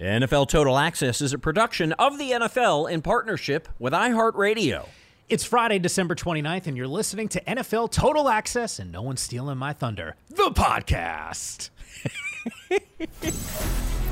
NFL 0.00 0.48
Total 0.48 0.78
Access 0.78 1.20
is 1.20 1.32
a 1.32 1.38
production 1.38 1.92
of 1.92 2.18
the 2.18 2.32
NFL 2.32 2.90
in 2.90 3.02
partnership 3.02 3.68
with 3.78 3.92
iHeartRadio. 3.92 4.88
It's 5.28 5.44
Friday, 5.44 5.78
December 5.78 6.14
29th, 6.14 6.66
and 6.66 6.76
you're 6.76 6.86
listening 6.86 7.28
to 7.28 7.40
NFL 7.42 7.90
Total 7.90 8.28
Access 8.28 8.78
and 8.78 8.92
No 8.92 9.02
One's 9.02 9.20
Stealing 9.20 9.58
My 9.58 9.72
Thunder, 9.72 10.16
the 10.28 10.50
podcast. 10.50 11.70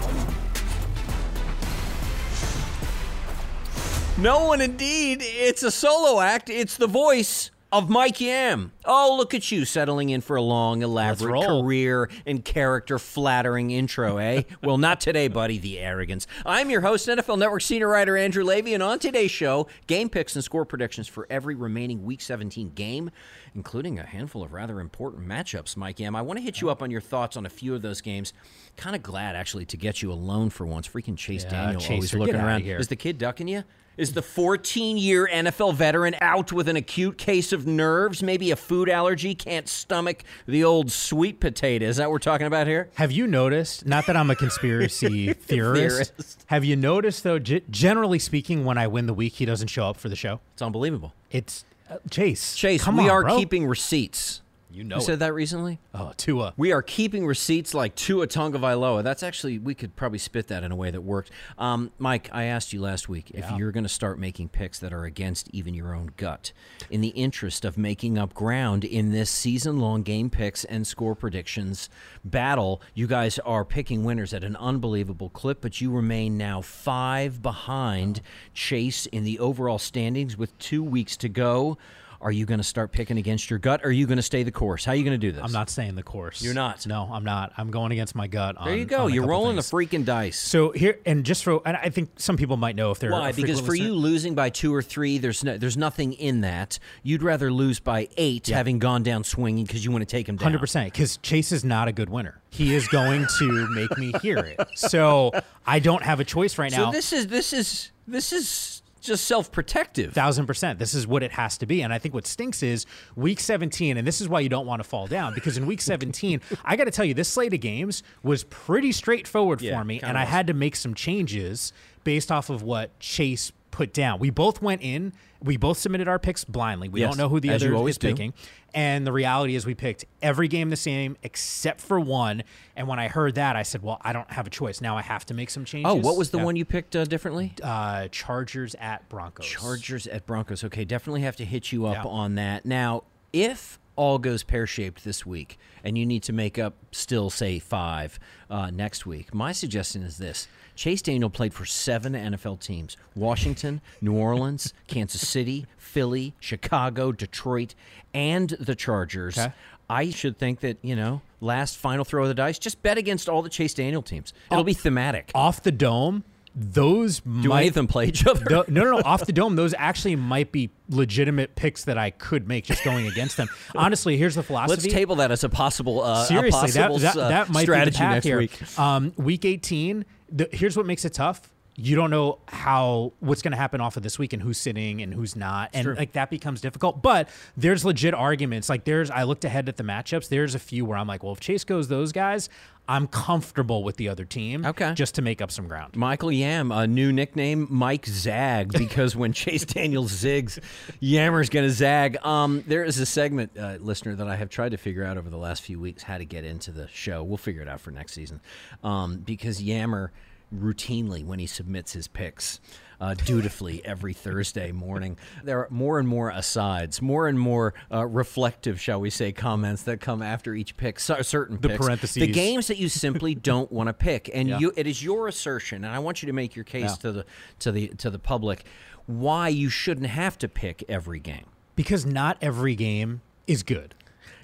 No 4.20 4.44
one 4.44 4.60
indeed. 4.60 5.20
It's 5.22 5.62
a 5.62 5.70
solo 5.70 6.20
act. 6.20 6.50
It's 6.50 6.77
the 6.77 6.86
voice 6.86 7.50
of 7.72 7.88
Mike 7.88 8.20
Yam. 8.20 8.72
Oh, 8.84 9.14
look 9.16 9.32
at 9.34 9.52
you 9.52 9.64
settling 9.64 10.10
in 10.10 10.20
for 10.20 10.36
a 10.36 10.42
long, 10.42 10.82
elaborate 10.82 11.46
career 11.46 12.10
and 12.27 12.44
character 12.44 12.98
flattering 12.98 13.70
intro, 13.70 14.16
eh? 14.18 14.42
well, 14.62 14.77
not 14.78 15.00
today, 15.00 15.28
buddy, 15.28 15.58
the 15.58 15.78
arrogance. 15.78 16.27
I'm 16.44 16.70
your 16.70 16.80
host, 16.80 17.06
NFL 17.06 17.38
Network 17.38 17.62
senior 17.62 17.88
writer 17.88 18.16
Andrew 18.16 18.44
Lavey, 18.44 18.74
and 18.74 18.82
on 18.82 18.98
today's 18.98 19.30
show, 19.30 19.68
game 19.86 20.08
picks 20.08 20.34
and 20.34 20.42
score 20.44 20.64
predictions 20.64 21.06
for 21.06 21.27
every 21.30 21.54
remaining 21.54 22.04
Week 22.04 22.20
17 22.20 22.70
game, 22.70 23.10
including 23.55 23.98
a 23.98 24.05
handful 24.05 24.42
of 24.42 24.52
rather 24.52 24.80
important 24.80 25.27
matchups, 25.27 25.77
Mike 25.77 26.00
Yam. 26.00 26.16
I 26.16 26.22
want 26.22 26.39
to 26.39 26.42
hit 26.42 26.61
you 26.61 26.70
up 26.70 26.83
on 26.83 26.90
your 26.90 27.00
thoughts 27.00 27.36
on 27.36 27.46
a 27.46 27.50
few 27.50 27.74
of 27.74 27.83
those 27.83 28.00
games. 28.00 28.33
Kind 28.77 28.96
of 28.96 29.02
glad, 29.02 29.36
actually, 29.36 29.66
to 29.66 29.77
get 29.77 30.02
you 30.02 30.12
alone 30.12 30.50
for 30.50 30.66
once. 30.66 30.89
Freaking 30.89 31.16
Chase 31.16 31.45
Yeah, 31.45 31.50
Daniel 31.50 31.80
Chaser, 31.80 31.95
always 31.95 32.14
looking 32.14 32.34
around. 32.36 32.62
here. 32.62 32.78
Is 32.78 32.89
the 32.89 32.96
kid 32.96 33.18
ducking 33.18 33.46
you? 33.46 33.62
Is 34.00 34.14
the 34.14 34.22
14 34.22 34.96
year 34.96 35.28
NFL 35.30 35.74
veteran 35.74 36.16
out 36.22 36.52
with 36.52 36.68
an 36.68 36.77
acute 36.77 37.18
case 37.18 37.52
of 37.52 37.66
nerves, 37.66 38.22
maybe 38.22 38.50
a 38.50 38.56
food 38.56 38.88
allergy, 38.88 39.34
can't 39.34 39.68
stomach 39.68 40.24
the 40.46 40.64
old 40.64 40.90
sweet 40.90 41.38
potato? 41.38 41.84
Is 41.84 41.98
that 41.98 42.06
what 42.06 42.12
we're 42.12 42.18
talking 42.20 42.46
about 42.46 42.66
here? 42.66 42.89
Have 42.94 43.12
you 43.12 43.27
noticed, 43.27 43.84
not 43.84 44.06
that 44.06 44.16
I'm 44.16 44.30
a 44.30 44.34
conspiracy 44.36 45.33
theorist, 45.34 46.12
Theorist. 46.14 46.44
have 46.46 46.64
you 46.64 46.77
noticed, 46.77 47.24
though, 47.24 47.39
g- 47.39 47.60
generally 47.68 48.18
speaking, 48.18 48.64
when 48.64 48.78
I 48.78 48.86
win 48.86 49.05
the 49.05 49.12
week, 49.12 49.34
he 49.34 49.44
doesn't 49.44 49.68
show 49.68 49.84
up 49.90 49.98
for 49.98 50.08
the 50.08 50.16
show? 50.16 50.40
It's 50.55 50.62
unbelievable. 50.62 51.12
It's 51.30 51.66
uh, 51.90 51.98
Chase. 52.10 52.56
Chase, 52.56 52.83
come 52.83 52.96
we 52.96 53.05
on, 53.05 53.10
are 53.10 53.22
bro. 53.24 53.36
keeping 53.36 53.66
receipts. 53.66 54.40
You 54.73 54.85
know 54.85 54.97
You 54.97 55.03
it. 55.03 55.05
said 55.05 55.19
that 55.19 55.35
recently? 55.35 55.81
Oh, 55.92 56.13
Tua. 56.17 56.55
We 56.57 56.73
are 56.73 56.83
keeping 56.83 57.27
receipts 57.27 57.75
like 57.75 57.95
Tua 57.97 58.27
Tonga 58.27 58.58
That's 59.03 59.23
actually, 59.23 59.58
we 59.58 59.75
could 59.75 59.97
probably 59.97 60.19
spit 60.19 60.48
that 60.48 60.63
in 60.63 60.70
a 60.70 60.77
way 60.77 60.91
that 60.91 61.01
worked. 61.01 61.31
Um, 61.58 61.91
Mike, 61.98 62.31
I 62.33 62.45
asked 62.45 62.73
you 62.73 62.81
last 62.81 63.08
week 63.08 63.31
if 63.33 63.51
you're 63.57 63.73
going 63.73 63.85
to 63.85 63.89
start 63.89 64.19
making 64.19 64.51
picks 64.51 64.79
that 64.79 64.92
are 64.92 65.05
against 65.05 65.48
even 65.53 65.75
your 65.75 65.95
own 65.95 66.13
gut 66.17 66.53
in 66.89 67.01
the 67.01 67.08
interest 67.08 67.64
of 67.64 67.77
making 67.77 68.17
up 68.17 68.33
ground 68.33 68.85
in 68.85 69.11
this 69.11 69.31
season 69.31 69.81
long 69.81 70.03
game 70.03 70.31
picks 70.31 70.64
and 70.64 70.87
score 70.87 71.14
predictions 71.14 71.89
battle. 72.25 72.81
You 72.95 73.07
guys 73.07 73.39
are 73.41 73.64
picking 73.64 74.05
winners 74.05 74.33
at 74.33 74.45
an 74.45 74.57
unbelievable 74.57 75.31
clip, 75.31 75.61
but 75.61 75.81
you 75.81 75.91
remain 75.91 76.37
now 76.37 76.61
five 76.61 77.42
behind 77.42 78.20
Chase 78.55 79.07
in 79.07 79.25
the 79.25 79.39
overall 79.41 79.79
standings 79.79 80.37
with 80.37 80.57
two 80.58 80.83
weeks 80.85 81.17
to 81.19 81.29
go. 81.29 81.77
Are 82.23 82.31
you 82.31 82.45
going 82.45 82.58
to 82.58 82.64
start 82.64 82.92
picking 82.92 83.17
against 83.17 83.48
your 83.48 83.58
gut? 83.58 83.81
Or 83.83 83.89
are 83.89 83.92
you 83.92 84.07
going 84.07 84.19
to 84.19 84.23
stay 84.23 84.42
the 84.42 84.53
course? 84.53 84.85
How 84.85 84.92
are 84.92 84.95
you 84.95 85.05
going 85.05 85.19
to 85.19 85.27
do 85.27 85.33
this? 85.33 85.42
I'm 85.42 85.53
not 85.53 85.70
staying 85.70 85.95
the 85.95 86.03
course. 86.03 86.42
You're 86.42 86.53
not? 86.53 86.86
No, 86.86 87.08
I'm 87.11 87.25
not. 87.25 87.53
I'm 87.57 87.70
going 87.70 87.92
against 87.92 88.14
my 88.14 88.27
gut. 88.27 88.57
There 88.63 88.77
you 88.77 88.85
go. 88.85 89.05
on 89.05 89.14
You're 89.14 89.27
rolling 89.27 89.57
things. 89.57 89.70
the 89.70 89.77
freaking 89.77 90.05
dice. 90.05 90.39
So 90.39 90.70
here, 90.73 90.98
and 91.07 91.25
just 91.25 91.42
for, 91.45 91.63
and 91.67 91.79
I 91.79 91.89
think 91.89 92.11
some 92.17 92.36
people 92.36 92.58
might 92.58 92.77
know 92.77 92.91
if 92.91 92.98
they're 92.98 93.11
Why? 93.11 93.33
Because 93.33 93.61
for 93.61 93.69
listener- 93.73 93.86
you, 93.86 93.95
losing 93.95 94.35
by 94.35 94.51
two 94.51 94.75
or 94.75 94.83
three, 94.83 95.17
there's 95.17 95.42
no, 95.42 95.57
there's 95.57 95.79
nothing 95.79 96.13
in 96.13 96.42
that. 96.42 96.79
You'd 97.03 97.23
rather 97.23 97.51
lose 97.51 97.81
by 97.81 98.08
eight, 98.19 98.48
having 98.48 98.79
gone 98.79 99.02
down 99.02 99.25
swinging 99.25 99.64
because 99.64 99.83
you 99.85 99.91
want 99.91 100.02
to 100.02 100.07
take 100.07 100.29
him 100.29 100.37
down. 100.37 100.45
Hundred 100.45 100.58
percent, 100.61 100.92
because 100.92 101.17
Chase 101.19 101.52
is 101.52 101.64
not 101.64 101.89
a 101.89 101.92
good 101.92 102.11
winner. 102.11 102.41
He 102.51 102.75
is 102.75 102.87
going 102.89 103.27
to 103.39 103.69
make 103.70 103.97
me 103.97 104.13
hear 104.20 104.39
it. 104.39 104.61
So 104.75 105.31
I 105.67 105.79
don't 105.79 106.02
have 106.02 106.20
a 106.20 106.25
choice 106.25 106.58
right 106.58 106.70
So 106.70 106.85
now. 106.87 106.91
this 106.91 107.13
is 107.14 107.29
this 107.29 107.52
is 107.55 107.92
this 108.07 108.33
is 108.33 108.80
just 109.00 109.24
self 109.24 109.50
protective. 109.50 110.12
Thousand 110.12 110.46
percent. 110.46 110.78
This 110.78 110.94
is 110.94 111.06
what 111.06 111.22
it 111.22 111.33
has 111.33 111.58
to 111.58 111.66
be. 111.66 111.83
And 111.83 111.92
I 111.92 111.98
think 111.98 112.14
what 112.14 112.27
stinks 112.27 112.62
is 112.62 112.86
week 113.16 113.40
17, 113.40 113.96
and 113.96 114.06
this 114.06 114.20
is 114.20 114.28
why 114.28 114.40
you 114.40 114.48
don't 114.48 114.66
want 114.66 114.83
to 114.83 114.88
fall 114.88 115.06
down 115.06 115.34
because 115.34 115.56
in 115.56 115.66
week 115.66 115.80
17, 115.80 116.40
I 116.64 116.77
got 116.77 116.84
to 116.84 116.90
tell 116.90 117.05
you, 117.05 117.14
this 117.14 117.28
slate 117.28 117.55
of 117.55 117.60
games 117.60 118.02
was 118.22 118.44
pretty 118.44 118.92
straightforward 118.92 119.60
Yeah, 119.60 119.78
for 119.78 119.84
me. 119.84 120.00
And 120.00 120.16
I 120.18 120.24
had 120.24 120.46
to 120.48 120.55
make 120.55 120.77
some 120.77 120.94
changes 120.94 121.72
based 122.05 122.33
off 122.33 122.50
of 122.50 122.62
what 122.62 122.98
Chase 123.00 123.52
put 123.70 123.92
down. 123.92 124.19
We 124.19 124.31
both 124.31 124.61
went 124.61 124.83
in, 124.83 125.13
we 125.42 125.57
both 125.57 125.79
submitted 125.79 126.08
our 126.08 126.19
picks 126.19 126.45
blindly. 126.45 126.89
We 126.89 127.01
Yes, 127.01 127.11
don't 127.11 127.19
know 127.19 127.29
who 127.29 127.41
the 127.41 127.51
other 127.51 127.73
is 127.89 127.98
do. 127.98 128.08
picking. 128.08 128.35
And 128.75 129.06
the 129.06 129.12
reality 129.12 129.55
is, 129.56 129.67
we 129.67 129.75
picked 129.75 130.05
every 130.23 130.47
game 130.49 130.70
the 130.70 130.76
same 130.76 131.17
except 131.23 131.81
for 131.81 131.99
one. 131.99 132.43
And 132.76 132.87
when 132.87 132.99
I 132.99 133.08
heard 133.08 133.35
that, 133.37 133.56
I 133.56 133.62
said, 133.64 133.82
well, 133.82 133.99
I 134.03 134.12
don't 134.12 134.31
have 134.31 134.47
a 134.47 134.50
choice. 134.50 134.81
Now 134.81 134.97
I 134.97 135.03
have 135.03 135.26
to 135.26 135.35
make 135.35 135.50
some 135.50 135.64
changes. 135.64 135.91
oh, 135.91 135.97
what 135.97 136.17
was 136.17 136.31
the 136.31 136.38
Yeah. 136.38 136.44
one 136.44 136.56
you 136.56 136.64
picked 136.64 136.94
uh, 136.94 137.05
differently? 137.05 137.53
Uh, 137.62 138.08
Chargers 138.12 138.75
at 138.76 139.08
Broncos. 139.08 139.47
Chargers 139.47 140.06
at 140.06 140.26
Broncos. 140.26 140.62
Okay, 140.64 140.85
definitely 140.85 141.23
have 141.23 141.37
to 141.37 141.44
hit 141.44 141.73
you 141.73 141.87
up 141.87 142.05
Yeah. 142.05 142.11
on 142.11 142.35
that. 142.37 142.64
Now, 142.64 143.05
if 143.32 143.79
all 143.97 144.19
goes 144.19 144.43
pear 144.44 144.67
shaped 144.67 145.05
this 145.05 145.26
week 145.26 145.58
and 145.85 145.99
you 145.99 146.06
need 146.06 146.23
to 146.23 146.32
make 146.32 146.58
up 146.58 146.75
still, 146.93 147.29
say, 147.29 147.58
five 147.58 148.19
uh, 148.49 148.70
next 148.70 149.05
week, 149.05 149.35
my 149.35 149.52
suggestion 149.52 150.02
is 150.02 150.17
this 150.19 150.47
Chase 150.81 151.02
Daniel 151.02 151.29
played 151.29 151.52
for 151.52 151.66
seven 151.66 152.14
NFL 152.14 152.60
teams 152.60 152.96
Washington, 153.14 153.82
New 154.00 154.14
Orleans, 154.14 154.72
Kansas 154.87 155.28
City, 155.28 155.66
Philly, 155.76 156.32
Chicago, 156.40 157.12
Detroit, 157.12 157.75
and 158.14 158.49
the 158.58 158.75
Chargers. 158.75 159.37
Okay. 159.37 159.52
I 159.90 160.08
should 160.08 160.38
think 160.38 160.60
that, 160.60 160.78
you 160.81 160.96
know, 160.96 161.20
last 161.43 161.76
final 161.76 162.02
throw 162.06 162.22
of 162.22 162.28
the 162.28 162.34
dice, 162.34 162.58
just 162.58 162.82
bet 162.82 162.96
against 162.96 163.28
all 163.28 163.43
the 163.43 163.50
Chase 163.50 163.75
Daniel 163.75 164.00
teams. 164.00 164.32
It'll 164.50 164.64
be 164.64 164.72
thematic. 164.72 165.31
Off 165.34 165.62
the 165.62 165.70
dome, 165.70 166.25
those 166.54 167.20
Do 167.20 167.50
might 167.50 167.58
any 167.58 167.69
of 167.69 167.75
them 167.75 167.87
play 167.87 168.06
each 168.06 168.26
other? 168.26 168.44
No, 168.49 168.64
no, 168.66 168.84
no. 168.84 169.02
Off 169.04 169.26
the 169.26 169.32
dome, 169.34 169.56
those 169.56 169.75
actually 169.76 170.16
might 170.16 170.50
be 170.50 170.70
legitimate 170.88 171.56
picks 171.56 171.84
that 171.84 171.99
I 171.99 172.08
could 172.10 172.49
make 172.49 172.64
just 172.64 172.82
going 172.84 173.06
against 173.06 173.37
them. 173.37 173.49
Honestly, 173.76 174.16
here's 174.16 174.34
the 174.34 174.43
philosophy. 174.43 174.81
Let's 174.82 174.94
table 174.94 175.16
that 175.16 175.31
as 175.31 175.44
a 175.44 175.50
possible, 175.50 176.02
uh, 176.02 176.22
a 176.22 176.26
Seriously, 176.26 176.70
that, 176.70 176.88
possible 176.90 176.99
that, 177.00 177.16
uh, 177.16 177.28
that 177.28 177.50
might 177.50 177.62
strategy 177.62 177.90
be 177.90 177.99
the 177.99 177.99
path 177.99 178.14
next 178.14 178.25
here. 178.25 178.38
week. 178.38 178.78
Um, 178.78 179.12
week 179.16 179.44
18, 179.44 180.04
the, 180.30 180.48
here's 180.52 180.76
what 180.76 180.86
makes 180.86 181.04
it 181.04 181.14
tough. 181.14 181.50
You 181.82 181.96
don't 181.96 182.10
know 182.10 182.38
how 182.48 183.12
what's 183.20 183.42
going 183.42 183.52
to 183.52 183.56
happen 183.56 183.80
off 183.80 183.96
of 183.96 184.02
this 184.02 184.18
week 184.18 184.32
and 184.32 184.42
who's 184.42 184.58
sitting 184.58 185.00
and 185.02 185.14
who's 185.14 185.34
not 185.34 185.70
and 185.72 185.96
like 185.96 186.12
that 186.12 186.28
becomes 186.30 186.60
difficult 186.60 187.00
but 187.02 187.28
there's 187.56 187.84
legit 187.84 188.12
arguments 188.12 188.68
like 188.68 188.84
there's 188.84 189.10
i 189.10 189.22
looked 189.22 189.44
ahead 189.44 189.68
at 189.68 189.76
the 189.76 189.82
matchups 189.82 190.28
there's 190.28 190.54
a 190.54 190.58
few 190.58 190.84
where 190.84 190.98
i'm 190.98 191.06
like 191.06 191.22
well 191.22 191.32
if 191.32 191.40
chase 191.40 191.64
goes 191.64 191.88
those 191.88 192.12
guys 192.12 192.48
i'm 192.88 193.06
comfortable 193.06 193.82
with 193.84 193.96
the 193.96 194.08
other 194.08 194.24
team 194.24 194.66
Okay. 194.66 194.92
just 194.94 195.14
to 195.14 195.22
make 195.22 195.40
up 195.40 195.50
some 195.50 195.66
ground 195.68 195.96
Michael 195.96 196.30
Yam, 196.32 196.70
a 196.72 196.86
new 196.86 197.12
nickname, 197.12 197.66
Mike 197.70 198.04
Zag, 198.06 198.72
because 198.78 199.14
when 199.16 199.32
Chase 199.32 199.64
Daniels 199.64 200.12
zigs, 200.12 200.58
Yammer's 201.00 201.48
going 201.48 201.66
to 201.66 201.72
zag. 201.72 202.16
Um, 202.24 202.62
there 202.66 202.84
is 202.84 202.98
a 202.98 203.06
segment, 203.06 203.52
uh, 203.58 203.78
listener, 203.80 204.14
that 204.16 204.28
I 204.28 204.36
have 204.36 204.48
tried 204.50 204.70
to 204.70 204.76
figure 204.76 205.04
out 205.04 205.16
over 205.18 205.28
the 205.30 205.36
last 205.36 205.62
few 205.62 205.78
weeks 205.80 206.02
how 206.02 206.18
to 206.18 206.24
get 206.24 206.44
into 206.44 206.70
the 206.72 206.88
show. 206.88 207.22
We'll 207.22 207.36
figure 207.38 207.62
it 207.62 207.68
out 207.68 207.80
for 207.80 207.90
next 207.90 208.12
season. 208.14 208.40
Um, 208.82 209.18
because 209.18 209.62
Yammer 209.62 210.12
routinely, 210.55 211.25
when 211.25 211.38
he 211.38 211.47
submits 211.47 211.93
his 211.93 212.08
picks, 212.08 212.61
uh, 213.00 213.14
dutifully 213.14 213.82
every 213.85 214.12
Thursday 214.12 214.73
morning. 214.73 215.17
There 215.43 215.61
are 215.61 215.69
more 215.70 215.99
and 215.99 216.06
more 216.06 216.29
asides, 216.31 217.00
more 217.00 217.29
and 217.29 217.38
more 217.38 217.73
uh, 217.91 218.06
reflective, 218.06 218.79
shall 218.81 219.00
we 219.00 219.08
say, 219.08 219.32
comments 219.32 219.85
that 219.85 220.00
come 220.00 220.20
after 220.23 220.55
each 220.55 220.76
pick. 220.76 221.00
So, 221.00 221.23
certain 221.23 221.58
The 221.61 221.70
picks. 221.70 221.81
parentheses. 221.81 222.20
the 222.20 222.26
games 222.26 222.67
that 222.67 222.76
you 222.76 222.88
simply 222.91 223.35
don't 223.50 223.73
want 223.73 223.87
to 223.87 223.94
pick, 223.94 224.31
and 224.35 224.49
you 224.49 224.73
it 224.76 224.87
is 224.87 225.02
your 225.02 225.29
assertion, 225.29 225.85
and 225.85 225.94
I 225.94 225.99
want 225.99 226.23
you 226.23 226.26
to 226.26 226.32
make 226.35 226.55
your 226.55 226.64
case 226.64 226.97
to 226.99 227.12
the 227.12 227.25
to 227.61 227.73
the 227.73 227.88
to 227.88 228.11
the 228.11 228.19
public 228.19 228.64
why 229.06 229.49
you 229.49 229.69
shouldn't 229.70 230.06
have 230.06 230.37
to 230.38 230.49
pick 230.49 230.85
every 230.88 231.20
game. 231.20 231.47
because 231.75 232.05
not 232.06 232.37
every 232.43 232.75
game 232.75 233.23
is 233.47 233.62
good 233.62 233.94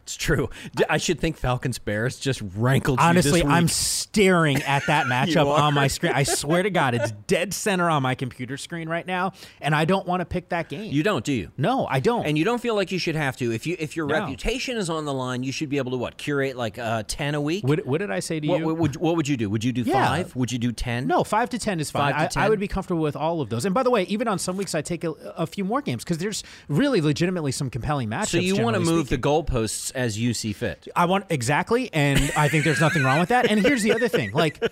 It's 0.07 0.15
true. 0.17 0.49
I 0.89 0.99
should 0.99 1.19
think 1.19 1.37
Falcons 1.37 1.81
Bears 1.81 2.21
just 2.21 2.41
rankled. 2.55 3.01
you 3.01 3.05
Honestly, 3.05 3.41
this 3.41 3.43
week. 3.43 3.53
I'm 3.53 3.67
staring 3.67 4.63
at 4.63 4.87
that 4.87 5.07
matchup 5.09 5.47
on 5.47 5.75
my 5.75 5.89
screen. 5.89 6.13
I 6.13 6.23
swear 6.23 6.63
to 6.63 6.71
God, 6.71 6.95
it's 6.95 7.11
dead 7.27 7.53
center 7.53 7.91
on 7.91 8.05
my 8.05 8.15
computer 8.15 8.57
screen 8.57 8.89
right 8.89 9.05
now, 9.05 9.33
and 9.61 9.75
I 9.75 9.85
don't 9.85 10.07
want 10.07 10.21
to 10.21 10.25
pick 10.25 10.51
that 10.51 10.69
game. 10.69 10.93
You 10.93 11.03
don't, 11.03 11.25
do 11.25 11.33
you? 11.33 11.51
no, 11.57 11.89
I 11.91 11.99
don't. 11.99 12.25
And 12.25 12.39
you 12.39 12.45
don't 12.45 12.61
feel 12.61 12.77
like 12.77 12.93
you 12.93 13.01
should 13.01 13.17
have 13.17 13.37
to. 13.39 13.51
If 13.53 13.67
you 13.67 13.75
if 13.81 13.97
your 13.97 14.07
No. 14.07 14.21
reputation 14.21 14.77
is 14.77 14.89
on 14.89 15.07
the 15.07 15.13
line, 15.13 15.43
you 15.43 15.51
should 15.51 15.69
be 15.71 15.79
able 15.79 15.91
to 15.91 15.97
what 15.97 16.19
curate 16.19 16.57
like 16.57 16.79
uh, 16.79 17.03
ten 17.09 17.35
a 17.35 17.41
week. 17.41 17.67
what, 17.67 17.85
what 17.85 17.99
did 17.99 18.13
I 18.13 18.21
say 18.21 18.39
to 18.39 18.47
what, 18.47 18.61
you? 18.61 18.67
what 18.67 18.77
would 18.77 18.97
what 18.97 19.17
would 19.17 19.27
you 19.27 19.37
do? 19.37 19.51
Would 19.51 19.65
you 19.65 19.73
do 19.73 19.83
Yeah. 19.83 20.07
five? 20.07 20.37
Would 20.37 20.53
you 20.53 20.59
do 20.61 20.71
ten? 20.71 21.09
No, 21.09 21.25
five 21.25 21.51
to 21.51 21.59
ten 21.59 21.81
is 21.81 21.91
fine. 21.91 22.15
Five 22.15 22.31
to 22.31 22.39
I, 22.41 22.47
I 22.47 22.49
would 22.49 22.61
be 22.61 22.69
comfortable 22.69 23.03
with 23.03 23.17
all 23.17 23.41
of 23.41 23.49
those. 23.49 23.65
And 23.65 23.75
by 23.75 23.83
the 23.83 23.91
way, 23.91 24.05
even 24.05 24.29
on 24.29 24.39
some 24.39 24.57
weeks, 24.57 24.73
I 24.77 24.83
take 24.83 25.03
a, 25.03 25.11
a 25.37 25.49
few 25.49 25.65
more 25.65 25.83
games 25.83 26.05
because 26.05 26.19
there's 26.19 26.45
really 26.69 27.01
legitimately 27.01 27.51
some 27.51 27.71
compelling 27.71 28.09
matchups. 28.09 28.27
So 28.29 28.39
you 28.39 28.57
want 28.63 28.75
to 28.75 28.81
move 28.81 29.07
speaking. 29.09 29.21
the 29.23 29.29
goalposts 29.29 29.93
as 29.97 30.19
you 30.19 30.35
see 30.35 30.53
fit. 30.53 30.87
I 30.95 31.07
want 31.07 31.25
exactly, 31.31 31.93
and 31.93 32.19
I 32.37 32.49
think 32.49 32.65
there's 32.65 32.81
nothing 32.81 33.03
wrong 33.03 33.19
with 33.19 33.31
that. 33.31 33.51
And 33.51 33.61
here's 33.61 33.83
the 33.83 33.93
other 33.93 34.09
thing: 34.09 34.33
like, 34.33 34.63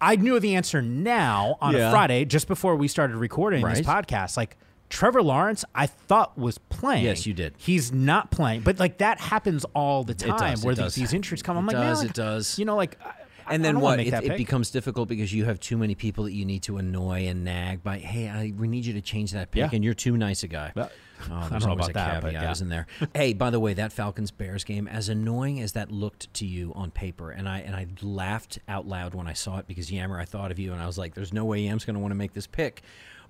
I 0.00 0.16
knew 0.16 0.38
the 0.38 0.54
answer 0.54 0.80
now 0.82 1.56
on 1.60 1.74
Yeah. 1.74 1.88
a 1.88 1.90
Friday, 1.90 2.24
just 2.24 2.46
before 2.46 2.76
we 2.76 2.86
started 2.88 3.16
recording 3.16 3.64
this 3.66 3.80
podcast. 3.80 4.36
Like, 4.36 4.56
Trevor 4.90 5.22
Lawrence, 5.22 5.64
I 5.74 5.86
thought 5.86 6.36
was 6.38 6.58
playing. 6.58 7.04
Yes, 7.04 7.26
you 7.26 7.32
did. 7.34 7.54
He's 7.56 7.90
not 7.92 8.30
playing, 8.30 8.60
but 8.60 8.78
like 8.78 8.98
that 8.98 9.18
happens 9.20 9.64
all 9.74 10.04
the 10.04 10.14
time 10.14 10.38
does, 10.54 10.64
where 10.64 10.74
these, 10.74 10.94
these 10.94 11.12
injuries 11.12 11.42
come. 11.42 11.56
I'm 11.56 11.64
It 11.64 11.72
like, 11.72 11.76
man, 11.76 11.86
does, 11.88 12.00
like, 12.02 12.10
it 12.10 12.14
does. 12.14 12.58
You 12.58 12.64
know, 12.66 12.76
like, 12.76 12.96
I- 13.04 13.12
I 13.46 13.56
And 13.56 13.62
then 13.62 13.80
what? 13.80 14.00
It, 14.00 14.10
it 14.14 14.38
becomes 14.38 14.70
difficult 14.70 15.06
because 15.06 15.30
you 15.30 15.44
have 15.44 15.60
too 15.60 15.76
many 15.76 15.94
people 15.94 16.24
that 16.24 16.32
you 16.32 16.46
need 16.46 16.62
to 16.62 16.78
annoy 16.78 17.26
and 17.26 17.44
nag 17.44 17.82
by, 17.82 17.98
hey, 17.98 18.26
I, 18.30 18.54
we 18.56 18.66
need 18.68 18.86
you 18.86 18.94
to 18.94 19.02
change 19.02 19.32
that 19.32 19.50
pick, 19.50 19.60
Yeah. 19.60 19.68
and 19.70 19.84
you're 19.84 19.92
too 19.92 20.16
nice 20.16 20.44
a 20.44 20.48
guy. 20.48 20.72
Well, 20.74 20.90
oh, 21.30 21.34
I 21.34 21.48
there's 21.48 21.50
don't 21.50 21.62
know 21.62 21.70
always 21.70 21.88
about 21.88 21.90
a 21.90 21.92
that, 21.92 22.22
but 22.22 22.28
caveat, 22.28 22.42
yeah. 22.42 22.50
isn't 22.50 22.68
there? 22.68 22.86
hey, 23.14 23.32
by 23.32 23.50
the 23.50 23.60
way, 23.60 23.74
that 23.74 23.92
Falcons 23.92 24.30
Bears 24.30 24.64
game, 24.64 24.88
as 24.88 25.08
annoying 25.08 25.60
as 25.60 25.72
that 25.72 25.90
looked 25.90 26.32
to 26.34 26.46
you 26.46 26.72
on 26.74 26.90
paper, 26.90 27.30
and 27.30 27.48
I 27.48 27.60
and 27.60 27.74
I 27.74 27.86
laughed 28.02 28.58
out 28.68 28.86
loud 28.86 29.14
when 29.14 29.26
I 29.26 29.32
saw 29.32 29.58
it 29.58 29.66
because 29.66 29.90
Yammer, 29.90 30.18
I 30.18 30.24
thought 30.24 30.50
of 30.50 30.58
you, 30.58 30.72
and 30.72 30.82
I 30.82 30.86
was 30.86 30.98
like, 30.98 31.14
there's 31.14 31.32
no 31.32 31.44
way 31.44 31.60
Yam's 31.60 31.84
going 31.84 31.94
to 31.94 32.00
want 32.00 32.12
to 32.12 32.16
make 32.16 32.32
this 32.32 32.46
pick. 32.46 32.82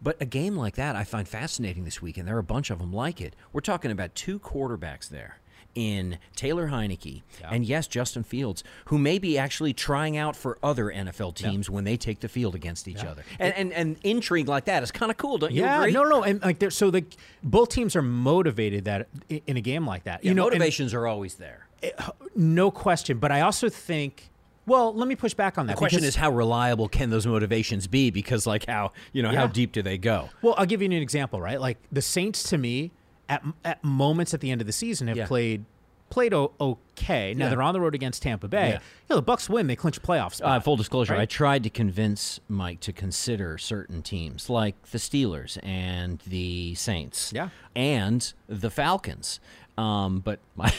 But 0.03 0.21
a 0.21 0.27
game 0.27 0.57
like 0.57 0.75
that, 0.75 0.97
I 0.97 1.05
find 1.05 1.27
fascinating 1.27 1.85
this 1.85 2.03
week, 2.03 2.19
and 2.19 2.29
there 2.29 2.37
are 2.37 2.41
a 2.41 2.45
bunch 2.45 2.71
of 2.71 2.79
them 2.79 2.93
like 2.93 3.21
it. 3.21 3.35
We're 3.53 3.61
talking 3.61 3.91
about 3.91 4.15
two 4.15 4.39
quarterbacks 4.39 5.09
there 5.09 5.39
in 5.75 6.19
Taylor 6.37 6.69
Heinicke 6.69 7.23
and 7.51 7.65
yes, 7.65 7.87
Justin 7.87 8.23
Fields, 8.23 8.63
who 8.87 8.99
may 8.99 9.19
be 9.19 9.37
actually 9.39 9.73
trying 9.73 10.17
out 10.17 10.37
for 10.37 10.59
other 10.63 10.87
NFL 10.87 11.35
teams 11.35 11.69
when 11.69 11.85
they 11.85 11.97
take 11.97 12.21
the 12.21 12.29
field 12.29 12.55
against 12.55 12.89
each 12.89 13.05
other. 13.05 13.25
And, 13.39 13.55
and 13.55 13.73
and 13.73 13.97
intrigue 14.05 14.49
like 14.49 14.67
that 14.67 14.83
is 14.83 14.91
kind 14.91 15.11
of 15.11 15.17
cool, 15.17 15.39
don't 15.39 15.53
you 15.53 15.63
Yeah, 15.63 15.81
agree? 15.81 15.93
no, 15.93 16.05
no, 16.05 16.23
and 16.23 16.41
like, 16.43 16.71
so 16.71 16.91
the 16.91 17.05
both 17.43 17.69
teams 17.71 17.97
are 17.97 18.03
motivated 18.03 18.85
that 18.85 19.09
in 19.29 19.57
a 19.57 19.61
game 19.61 19.87
like 19.87 20.05
that. 20.05 20.23
Yeah, 20.25 20.31
you 20.31 20.35
know, 20.35 20.45
and- 20.45 20.53
motivations 20.55 20.95
are 20.95 21.07
always 21.07 21.35
there. 21.37 21.67
Eh, 21.83 21.91
no 22.37 22.71
question. 22.71 23.19
But 23.19 23.33
I 23.33 23.43
also 23.43 23.69
think, 23.69 24.31
well, 24.67 24.95
let 24.95 25.09
me 25.09 25.17
push 25.17 25.35
back 25.35 25.59
on 25.59 25.67
that. 25.67 25.75
The 25.75 25.79
question 25.79 26.05
is 26.05 26.17
how 26.17 26.31
reliable 26.31 26.89
can 26.89 27.11
those 27.11 27.27
motivations 27.27 27.87
be? 27.87 28.11
Because 28.11 28.47
like 28.47 28.67
how 28.67 28.93
you 29.13 29.23
know 29.23 29.31
how 29.35 29.47
deep 29.47 29.73
do 29.73 29.83
they 29.83 29.99
go? 29.99 30.31
Well, 30.41 30.55
I'll 30.57 30.67
give 30.67 30.81
you 30.81 30.87
an 30.87 30.93
example, 30.93 31.41
right? 31.41 31.61
Like 31.61 31.79
the 31.93 32.01
Saints 32.03 32.45
to 32.45 32.59
me 32.59 32.93
at 33.29 33.43
at 33.65 33.83
moments 33.85 34.35
at 34.35 34.41
the 34.41 34.51
end 34.51 34.61
of 34.61 34.67
the 34.67 34.73
season 34.73 35.09
have 35.09 35.17
Yeah. 35.17 35.27
played 35.27 35.65
played 36.11 36.33
o- 36.35 36.53
okay. 36.61 37.35
Now 37.35 37.47
Yeah. 37.47 37.51
they're 37.51 37.63
on 37.63 37.73
the 37.75 37.81
road 37.81 37.95
against 37.95 38.23
Tampa 38.23 38.47
Bay. 38.47 38.69
Yeah. 38.69 38.75
You 38.75 39.17
know, 39.17 39.17
the 39.21 39.23
Bucs 39.33 39.49
win, 39.49 39.67
they 39.67 39.75
clinch 39.75 39.97
a 39.97 40.01
playoff 40.01 40.41
Uh, 40.45 40.61
full 40.61 40.77
disclosure, 40.77 41.15
right? 41.15 41.23
I 41.23 41.27
tried 41.27 41.65
to 41.65 41.71
convince 41.71 42.39
Mike 42.47 42.79
to 42.81 42.93
consider 42.93 43.59
certain 43.59 44.01
teams 44.01 44.49
like 44.49 44.81
the 44.93 44.99
Steelers 44.99 45.59
and 45.65 46.21
the 46.25 46.77
Saints, 46.77 47.33
Yeah. 47.35 47.49
and 47.75 48.33
the 48.49 48.71
Falcons. 48.71 49.41
Um, 49.77 50.21
but 50.21 50.39
my 50.57 50.73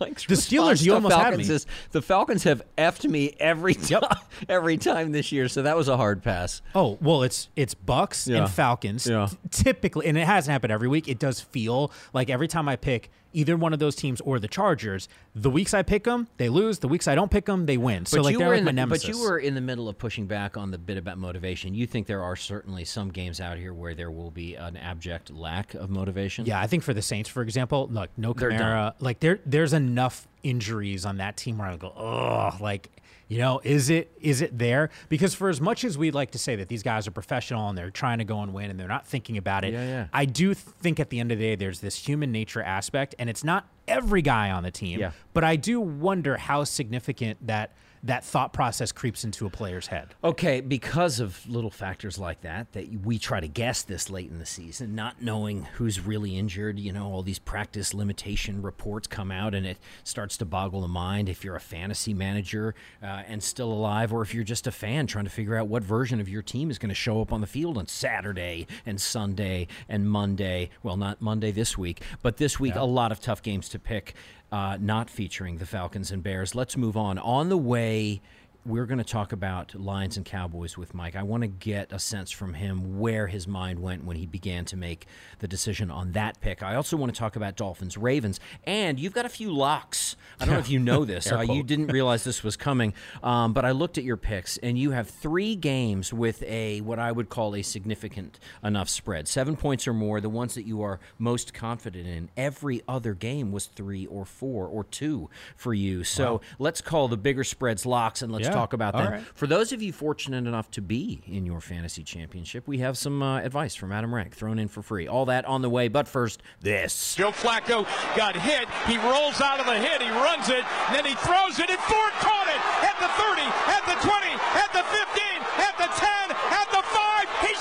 Mike's 0.00 0.24
The 0.26 0.34
Steelers, 0.34 0.82
you 0.84 0.94
almost 0.94 1.14
had 1.14 1.22
Falcons 1.22 1.48
me. 1.48 1.54
is 1.54 1.66
the 1.92 2.00
Falcons 2.00 2.44
have 2.44 2.62
effed 2.78 3.08
me 3.08 3.36
every 3.38 3.74
time, 3.74 4.02
every 4.48 4.78
time 4.78 5.12
this 5.12 5.32
year, 5.32 5.48
so 5.48 5.62
that 5.62 5.76
was 5.76 5.86
a 5.88 5.96
hard 5.98 6.22
pass. 6.22 6.62
Oh 6.74 6.96
well, 7.02 7.22
it's 7.22 7.48
it's 7.56 7.74
Bucs 7.74 8.26
Yeah. 8.26 8.38
and 8.38 8.50
Falcons. 8.50 9.06
Yeah. 9.06 9.28
Typically, 9.50 10.06
and 10.06 10.16
it 10.16 10.26
hasn't 10.26 10.50
happened 10.52 10.72
every 10.72 10.88
week. 10.88 11.08
It 11.08 11.18
does 11.18 11.40
feel 11.40 11.92
like 12.14 12.30
every 12.30 12.48
time 12.48 12.68
I 12.68 12.76
pick 12.76 13.10
either 13.32 13.56
one 13.56 13.72
of 13.72 13.78
those 13.78 13.94
teams 13.94 14.20
or 14.22 14.38
the 14.38 14.48
Chargers, 14.48 15.08
the 15.34 15.50
weeks 15.50 15.74
I 15.74 15.82
pick 15.82 16.04
them, 16.04 16.28
they 16.38 16.48
lose. 16.48 16.78
The 16.78 16.88
weeks 16.88 17.06
I 17.06 17.14
don't 17.14 17.30
pick 17.30 17.44
them, 17.44 17.66
they 17.66 17.76
win. 17.76 18.06
So 18.06 18.22
like 18.22 18.32
you 18.32 18.38
they're 18.38 18.48
like 18.48 18.62
my 18.62 18.70
the, 18.70 18.72
nemesis. 18.72 19.08
But 19.08 19.14
you 19.14 19.22
were 19.22 19.38
in 19.38 19.54
the 19.54 19.60
middle 19.60 19.88
of 19.88 19.98
pushing 19.98 20.26
back 20.26 20.56
on 20.56 20.70
the 20.70 20.78
bit 20.78 20.96
about 20.96 21.18
motivation. 21.18 21.74
You 21.74 21.86
think 21.86 22.06
there 22.06 22.22
are 22.22 22.36
certainly 22.36 22.84
some 22.84 23.10
games 23.10 23.40
out 23.40 23.58
here 23.58 23.74
where 23.74 23.94
there 23.94 24.10
will 24.10 24.30
be 24.30 24.54
an 24.54 24.76
abject 24.76 25.30
lack 25.30 25.74
of 25.74 25.90
motivation. 25.90 26.46
Yeah, 26.46 26.60
I 26.60 26.66
think 26.66 26.82
for 26.82 26.94
the 26.94 27.02
Saints, 27.02 27.28
for 27.28 27.42
example, 27.42 27.88
look, 27.90 28.10
no. 28.16 28.34
Kamara. 28.34 28.94
Like 29.00 29.20
there, 29.20 29.40
there's 29.44 29.72
enough 29.72 30.28
injuries 30.42 31.04
on 31.04 31.16
that 31.18 31.36
team 31.36 31.58
where 31.58 31.68
I 31.68 31.76
go, 31.76 31.92
oh, 31.96 32.56
like 32.60 32.90
you 33.28 33.38
know, 33.38 33.60
is 33.62 33.90
it 33.90 34.10
is 34.20 34.40
it 34.40 34.58
there? 34.58 34.90
Because 35.08 35.34
for 35.34 35.48
as 35.48 35.60
much 35.60 35.84
as 35.84 35.96
we'd 35.98 36.14
like 36.14 36.30
to 36.32 36.38
say 36.38 36.56
that 36.56 36.68
these 36.68 36.82
guys 36.82 37.06
are 37.06 37.10
professional 37.10 37.68
and 37.68 37.76
they're 37.76 37.90
trying 37.90 38.18
to 38.18 38.24
go 38.24 38.40
and 38.40 38.52
win 38.54 38.70
and 38.70 38.80
they're 38.80 38.88
not 38.88 39.06
thinking 39.06 39.36
about 39.36 39.64
it, 39.64 39.72
Yeah, 39.74 39.84
yeah. 39.86 40.06
I 40.12 40.24
do 40.24 40.54
think 40.54 40.98
at 40.98 41.10
the 41.10 41.20
end 41.20 41.30
of 41.30 41.38
the 41.38 41.44
day 41.44 41.54
there's 41.54 41.80
this 41.80 41.96
human 42.08 42.32
nature 42.32 42.62
aspect, 42.62 43.14
and 43.18 43.28
it's 43.28 43.44
not 43.44 43.68
every 43.86 44.22
guy 44.22 44.50
on 44.50 44.62
the 44.62 44.70
team. 44.70 44.98
Yeah. 44.98 45.12
But 45.34 45.44
I 45.44 45.56
do 45.56 45.80
wonder 45.80 46.36
how 46.38 46.64
significant 46.64 47.46
that 47.46 47.72
that 48.02 48.24
thought 48.24 48.52
process 48.52 48.92
creeps 48.92 49.24
into 49.24 49.46
a 49.46 49.50
player's 49.50 49.88
head. 49.88 50.14
Okay, 50.22 50.60
because 50.60 51.20
of 51.20 51.46
little 51.48 51.70
factors 51.70 52.18
like 52.18 52.40
that, 52.42 52.72
that 52.72 53.04
we 53.04 53.18
try 53.18 53.40
to 53.40 53.48
guess 53.48 53.82
this 53.82 54.10
late 54.10 54.30
in 54.30 54.38
the 54.38 54.46
season, 54.46 54.94
not 54.94 55.20
knowing 55.20 55.64
who's 55.74 56.00
really 56.00 56.36
injured. 56.36 56.78
You 56.78 56.92
know, 56.92 57.10
all 57.12 57.22
these 57.22 57.38
practice 57.38 57.94
limitation 57.94 58.62
reports 58.62 59.06
come 59.06 59.30
out, 59.30 59.54
and 59.54 59.66
it 59.66 59.78
starts 60.04 60.36
to 60.38 60.44
boggle 60.44 60.80
the 60.80 60.88
mind 60.88 61.28
if 61.28 61.44
you're 61.44 61.56
a 61.56 61.60
fantasy 61.60 62.14
manager 62.14 62.74
uh, 63.02 63.22
and 63.26 63.42
still 63.42 63.72
alive, 63.72 64.12
or 64.12 64.22
if 64.22 64.34
you're 64.34 64.44
just 64.44 64.66
a 64.66 64.72
fan 64.72 65.06
trying 65.06 65.24
to 65.24 65.30
figure 65.30 65.56
out 65.56 65.68
what 65.68 65.82
version 65.82 66.20
of 66.20 66.28
your 66.28 66.42
team 66.42 66.70
is 66.70 66.78
going 66.78 66.88
to 66.88 66.94
show 66.94 67.20
up 67.20 67.32
on 67.32 67.40
the 67.40 67.46
field 67.46 67.78
on 67.78 67.86
Saturday 67.86 68.66
and 68.86 69.00
Sunday 69.00 69.66
and 69.88 70.08
Monday. 70.08 70.70
Well, 70.82 70.96
not 70.96 71.20
Monday 71.20 71.50
this 71.50 71.76
week, 71.76 72.02
but 72.22 72.36
this 72.36 72.58
week, 72.60 72.74
a 72.74 72.84
lot 72.84 73.12
of 73.12 73.20
tough 73.20 73.42
games 73.42 73.68
to 73.70 73.78
pick, 73.78 74.14
uh, 74.50 74.78
not 74.80 75.10
featuring 75.10 75.58
the 75.58 75.66
Falcons 75.66 76.10
and 76.10 76.22
Bears. 76.22 76.54
Let's 76.54 76.76
move 76.76 76.96
on. 76.96 77.18
On 77.18 77.48
the 77.48 77.58
way, 77.58 78.20
we're 78.66 78.86
going 78.86 78.98
to 78.98 79.04
talk 79.04 79.32
about 79.32 79.74
Lions 79.74 80.16
and 80.16 80.26
Cowboys 80.26 80.76
with 80.76 80.92
Mike. 80.92 81.16
I 81.16 81.22
want 81.22 81.42
to 81.42 81.46
get 81.46 81.92
a 81.92 81.98
sense 81.98 82.30
from 82.30 82.54
him 82.54 82.98
where 82.98 83.26
his 83.26 83.48
mind 83.48 83.80
went 83.80 84.04
when 84.04 84.16
he 84.16 84.26
began 84.26 84.64
to 84.66 84.76
make 84.76 85.06
the 85.38 85.48
decision 85.48 85.90
on 85.90 86.12
that 86.12 86.40
pick. 86.40 86.62
I 86.62 86.74
also 86.74 86.96
want 86.96 87.14
to 87.14 87.18
talk 87.18 87.36
about 87.36 87.56
Dolphins, 87.56 87.96
Ravens, 87.96 88.40
and 88.64 89.00
you've 89.00 89.14
got 89.14 89.24
a 89.24 89.30
few 89.30 89.50
locks. 89.50 90.16
I 90.38 90.44
don't 90.44 90.54
know 90.54 90.60
if 90.60 90.68
you 90.68 90.78
know 90.78 91.04
this. 91.06 91.32
Uh, 91.32 91.40
you 91.40 91.62
didn't 91.62 91.86
realize 91.88 92.24
this 92.24 92.42
was 92.42 92.56
coming, 92.56 92.92
um, 93.22 93.52
but 93.52 93.64
I 93.64 93.70
looked 93.70 93.96
at 93.96 94.04
your 94.04 94.16
picks, 94.18 94.58
and 94.58 94.78
you 94.78 94.90
have 94.90 95.08
three 95.08 95.56
games 95.56 96.12
with 96.12 96.42
a 96.42 96.80
what 96.82 96.98
I 96.98 97.10
would 97.12 97.28
call 97.30 97.54
a 97.54 97.62
significant 97.62 98.38
enough 98.62 98.88
spread, 98.88 99.28
seven 99.28 99.56
points 99.56 99.88
or 99.88 99.94
more. 99.94 100.20
The 100.20 100.28
ones 100.28 100.54
that 100.54 100.66
you 100.66 100.82
are 100.82 101.00
most 101.18 101.54
confident 101.54 102.06
in. 102.06 102.28
Every 102.36 102.82
other 102.86 103.14
game 103.14 103.50
was 103.50 103.66
three 103.66 104.06
or 104.06 104.24
four 104.24 104.66
or 104.66 104.84
two 104.84 105.30
for 105.56 105.72
you. 105.72 106.04
So 106.04 106.40
let's 106.58 106.80
call 106.80 107.08
the 107.08 107.16
bigger 107.16 107.44
spreads 107.44 107.86
locks, 107.86 108.20
and 108.20 108.30
let's 108.30 108.46
Yeah, 108.47 108.47
talk 108.52 108.72
about 108.72 108.94
that. 108.94 109.10
right. 109.10 109.22
For 109.34 109.46
those 109.46 109.72
of 109.72 109.82
you 109.82 109.92
fortunate 109.92 110.46
enough 110.46 110.70
to 110.72 110.82
be 110.82 111.22
in 111.26 111.46
your 111.46 111.60
fantasy 111.60 112.02
championship, 112.02 112.66
we 112.66 112.78
have 112.78 112.96
some 112.98 113.22
uh, 113.22 113.40
advice 113.40 113.74
from 113.74 113.92
Adam 113.92 114.14
Rank 114.14 114.34
thrown 114.34 114.58
in 114.58 114.68
for 114.68 114.82
free. 114.82 115.08
All 115.08 115.26
that 115.26 115.44
on 115.44 115.62
the 115.62 115.70
way, 115.70 115.88
but 115.88 116.08
first, 116.08 116.42
this. 116.60 117.14
Joe 117.14 117.30
Flacco 117.30 117.86
got 118.16 118.36
hit. 118.36 118.68
He 118.86 118.96
rolls 118.98 119.40
out 119.40 119.60
of 119.60 119.66
the 119.66 119.78
hit. 119.78 120.02
He 120.02 120.10
runs 120.10 120.48
it. 120.48 120.64
Then 120.92 121.04
he 121.04 121.14
throws 121.16 121.58
it. 121.58 121.70
And 121.70 121.78
Ford 121.80 122.12
caught 122.20 122.48
it 122.48 122.60
at 122.84 122.96
the 123.00 123.10
30, 123.16 123.42
at 123.70 123.84
the 123.86 123.96
20, 124.06 124.32
at 124.58 124.70
the 124.72 124.84
15, 124.84 125.24
at 125.64 125.74
the 125.78 125.88
10, 125.94 126.30
at 126.32 126.68
the 126.70 126.82
5. 126.82 127.48
He 127.48 127.54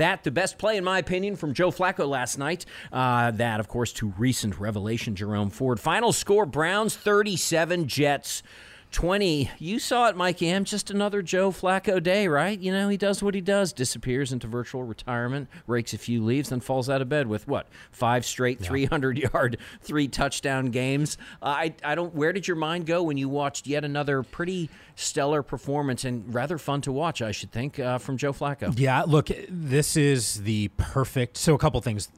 That, 0.00 0.24
the 0.24 0.30
best 0.30 0.56
play, 0.56 0.78
in 0.78 0.84
my 0.84 0.98
opinion, 0.98 1.36
from 1.36 1.52
Joe 1.52 1.70
Flacco 1.70 2.08
last 2.08 2.38
night. 2.38 2.64
Uh, 2.90 3.32
that, 3.32 3.60
of 3.60 3.68
course, 3.68 3.92
to 3.92 4.14
recent 4.16 4.58
revelation 4.58 5.14
Jerome 5.14 5.50
Ford. 5.50 5.78
Final 5.78 6.14
score 6.14 6.46
Browns 6.46 6.96
37, 6.96 7.86
Jets 7.86 8.42
20. 8.92 9.50
You 9.58 9.78
saw 9.78 10.08
it, 10.08 10.16
Mike 10.16 10.40
Yam. 10.40 10.64
Just 10.64 10.90
another 10.90 11.20
Joe 11.20 11.50
Flacco 11.50 12.02
day, 12.02 12.28
right? 12.28 12.58
You 12.58 12.72
know, 12.72 12.88
he 12.88 12.96
does 12.96 13.22
what 13.22 13.34
he 13.34 13.42
does, 13.42 13.74
disappears 13.74 14.32
into 14.32 14.46
virtual 14.46 14.84
retirement, 14.84 15.48
rakes 15.66 15.92
a 15.92 15.98
few 15.98 16.24
leaves, 16.24 16.48
then 16.48 16.60
falls 16.60 16.88
out 16.88 17.02
of 17.02 17.08
bed 17.08 17.26
with 17.26 17.46
what? 17.46 17.68
Five 17.92 18.24
straight 18.24 18.58
300 18.58 19.18
yard, 19.34 19.58
three 19.82 20.08
touchdown 20.08 20.66
games. 20.70 21.18
Uh, 21.42 21.46
I, 21.46 21.74
I 21.84 21.94
don't, 21.94 22.14
where 22.14 22.32
did 22.32 22.48
your 22.48 22.56
mind 22.56 22.86
go 22.86 23.02
when 23.02 23.18
you 23.18 23.28
watched 23.28 23.66
yet 23.66 23.84
another 23.84 24.22
pretty 24.22 24.70
stellar 24.96 25.42
performance 25.42 26.04
and 26.04 26.32
rather 26.34 26.58
fun 26.58 26.80
to 26.82 26.92
watch, 26.92 27.22
I 27.22 27.32
should 27.32 27.50
think, 27.52 27.78
uh, 27.78 27.98
from 27.98 28.16
Joe 28.16 28.32
Flacco? 28.32 28.72
Yeah, 28.78 29.02
look, 29.02 29.28
this 29.48 29.96
is 29.96 30.42
the 30.42 30.68
perfect. 30.76 31.36
So, 31.36 31.54
a 31.54 31.58
couple 31.58 31.80
things 31.80 32.08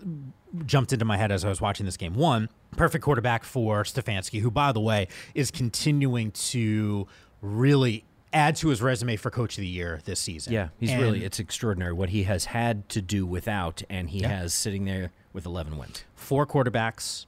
jumped 0.66 0.92
into 0.92 1.04
my 1.04 1.16
head 1.16 1.32
as 1.32 1.44
I 1.44 1.48
was 1.48 1.60
watching 1.60 1.86
this 1.86 1.96
game. 1.96 2.14
One, 2.14 2.48
perfect 2.76 3.04
quarterback 3.04 3.44
for 3.44 3.84
Stefanski, 3.84 4.40
who, 4.40 4.50
by 4.50 4.72
the 4.72 4.80
way, 4.80 5.08
is 5.34 5.50
continuing 5.50 6.30
to 6.32 7.06
really 7.40 8.04
add 8.34 8.56
to 8.56 8.68
his 8.68 8.80
resume 8.80 9.16
for 9.16 9.30
coach 9.30 9.58
of 9.58 9.62
the 9.62 9.66
year 9.68 10.00
this 10.04 10.18
season. 10.20 10.52
Yeah, 10.52 10.68
he's 10.78 10.90
And 10.90 11.02
really, 11.02 11.24
it's 11.24 11.38
extraordinary 11.38 11.92
what 11.92 12.08
he 12.10 12.22
has 12.24 12.46
had 12.46 12.88
to 12.90 13.02
do 13.02 13.26
without, 13.26 13.82
and 13.90 14.08
he 14.10 14.20
Yeah. 14.20 14.28
has 14.40 14.54
sitting 14.54 14.84
there 14.86 15.10
with 15.32 15.44
11 15.46 15.76
wins. 15.76 16.04
four 16.14 16.46
quarterbacks. 16.46 17.26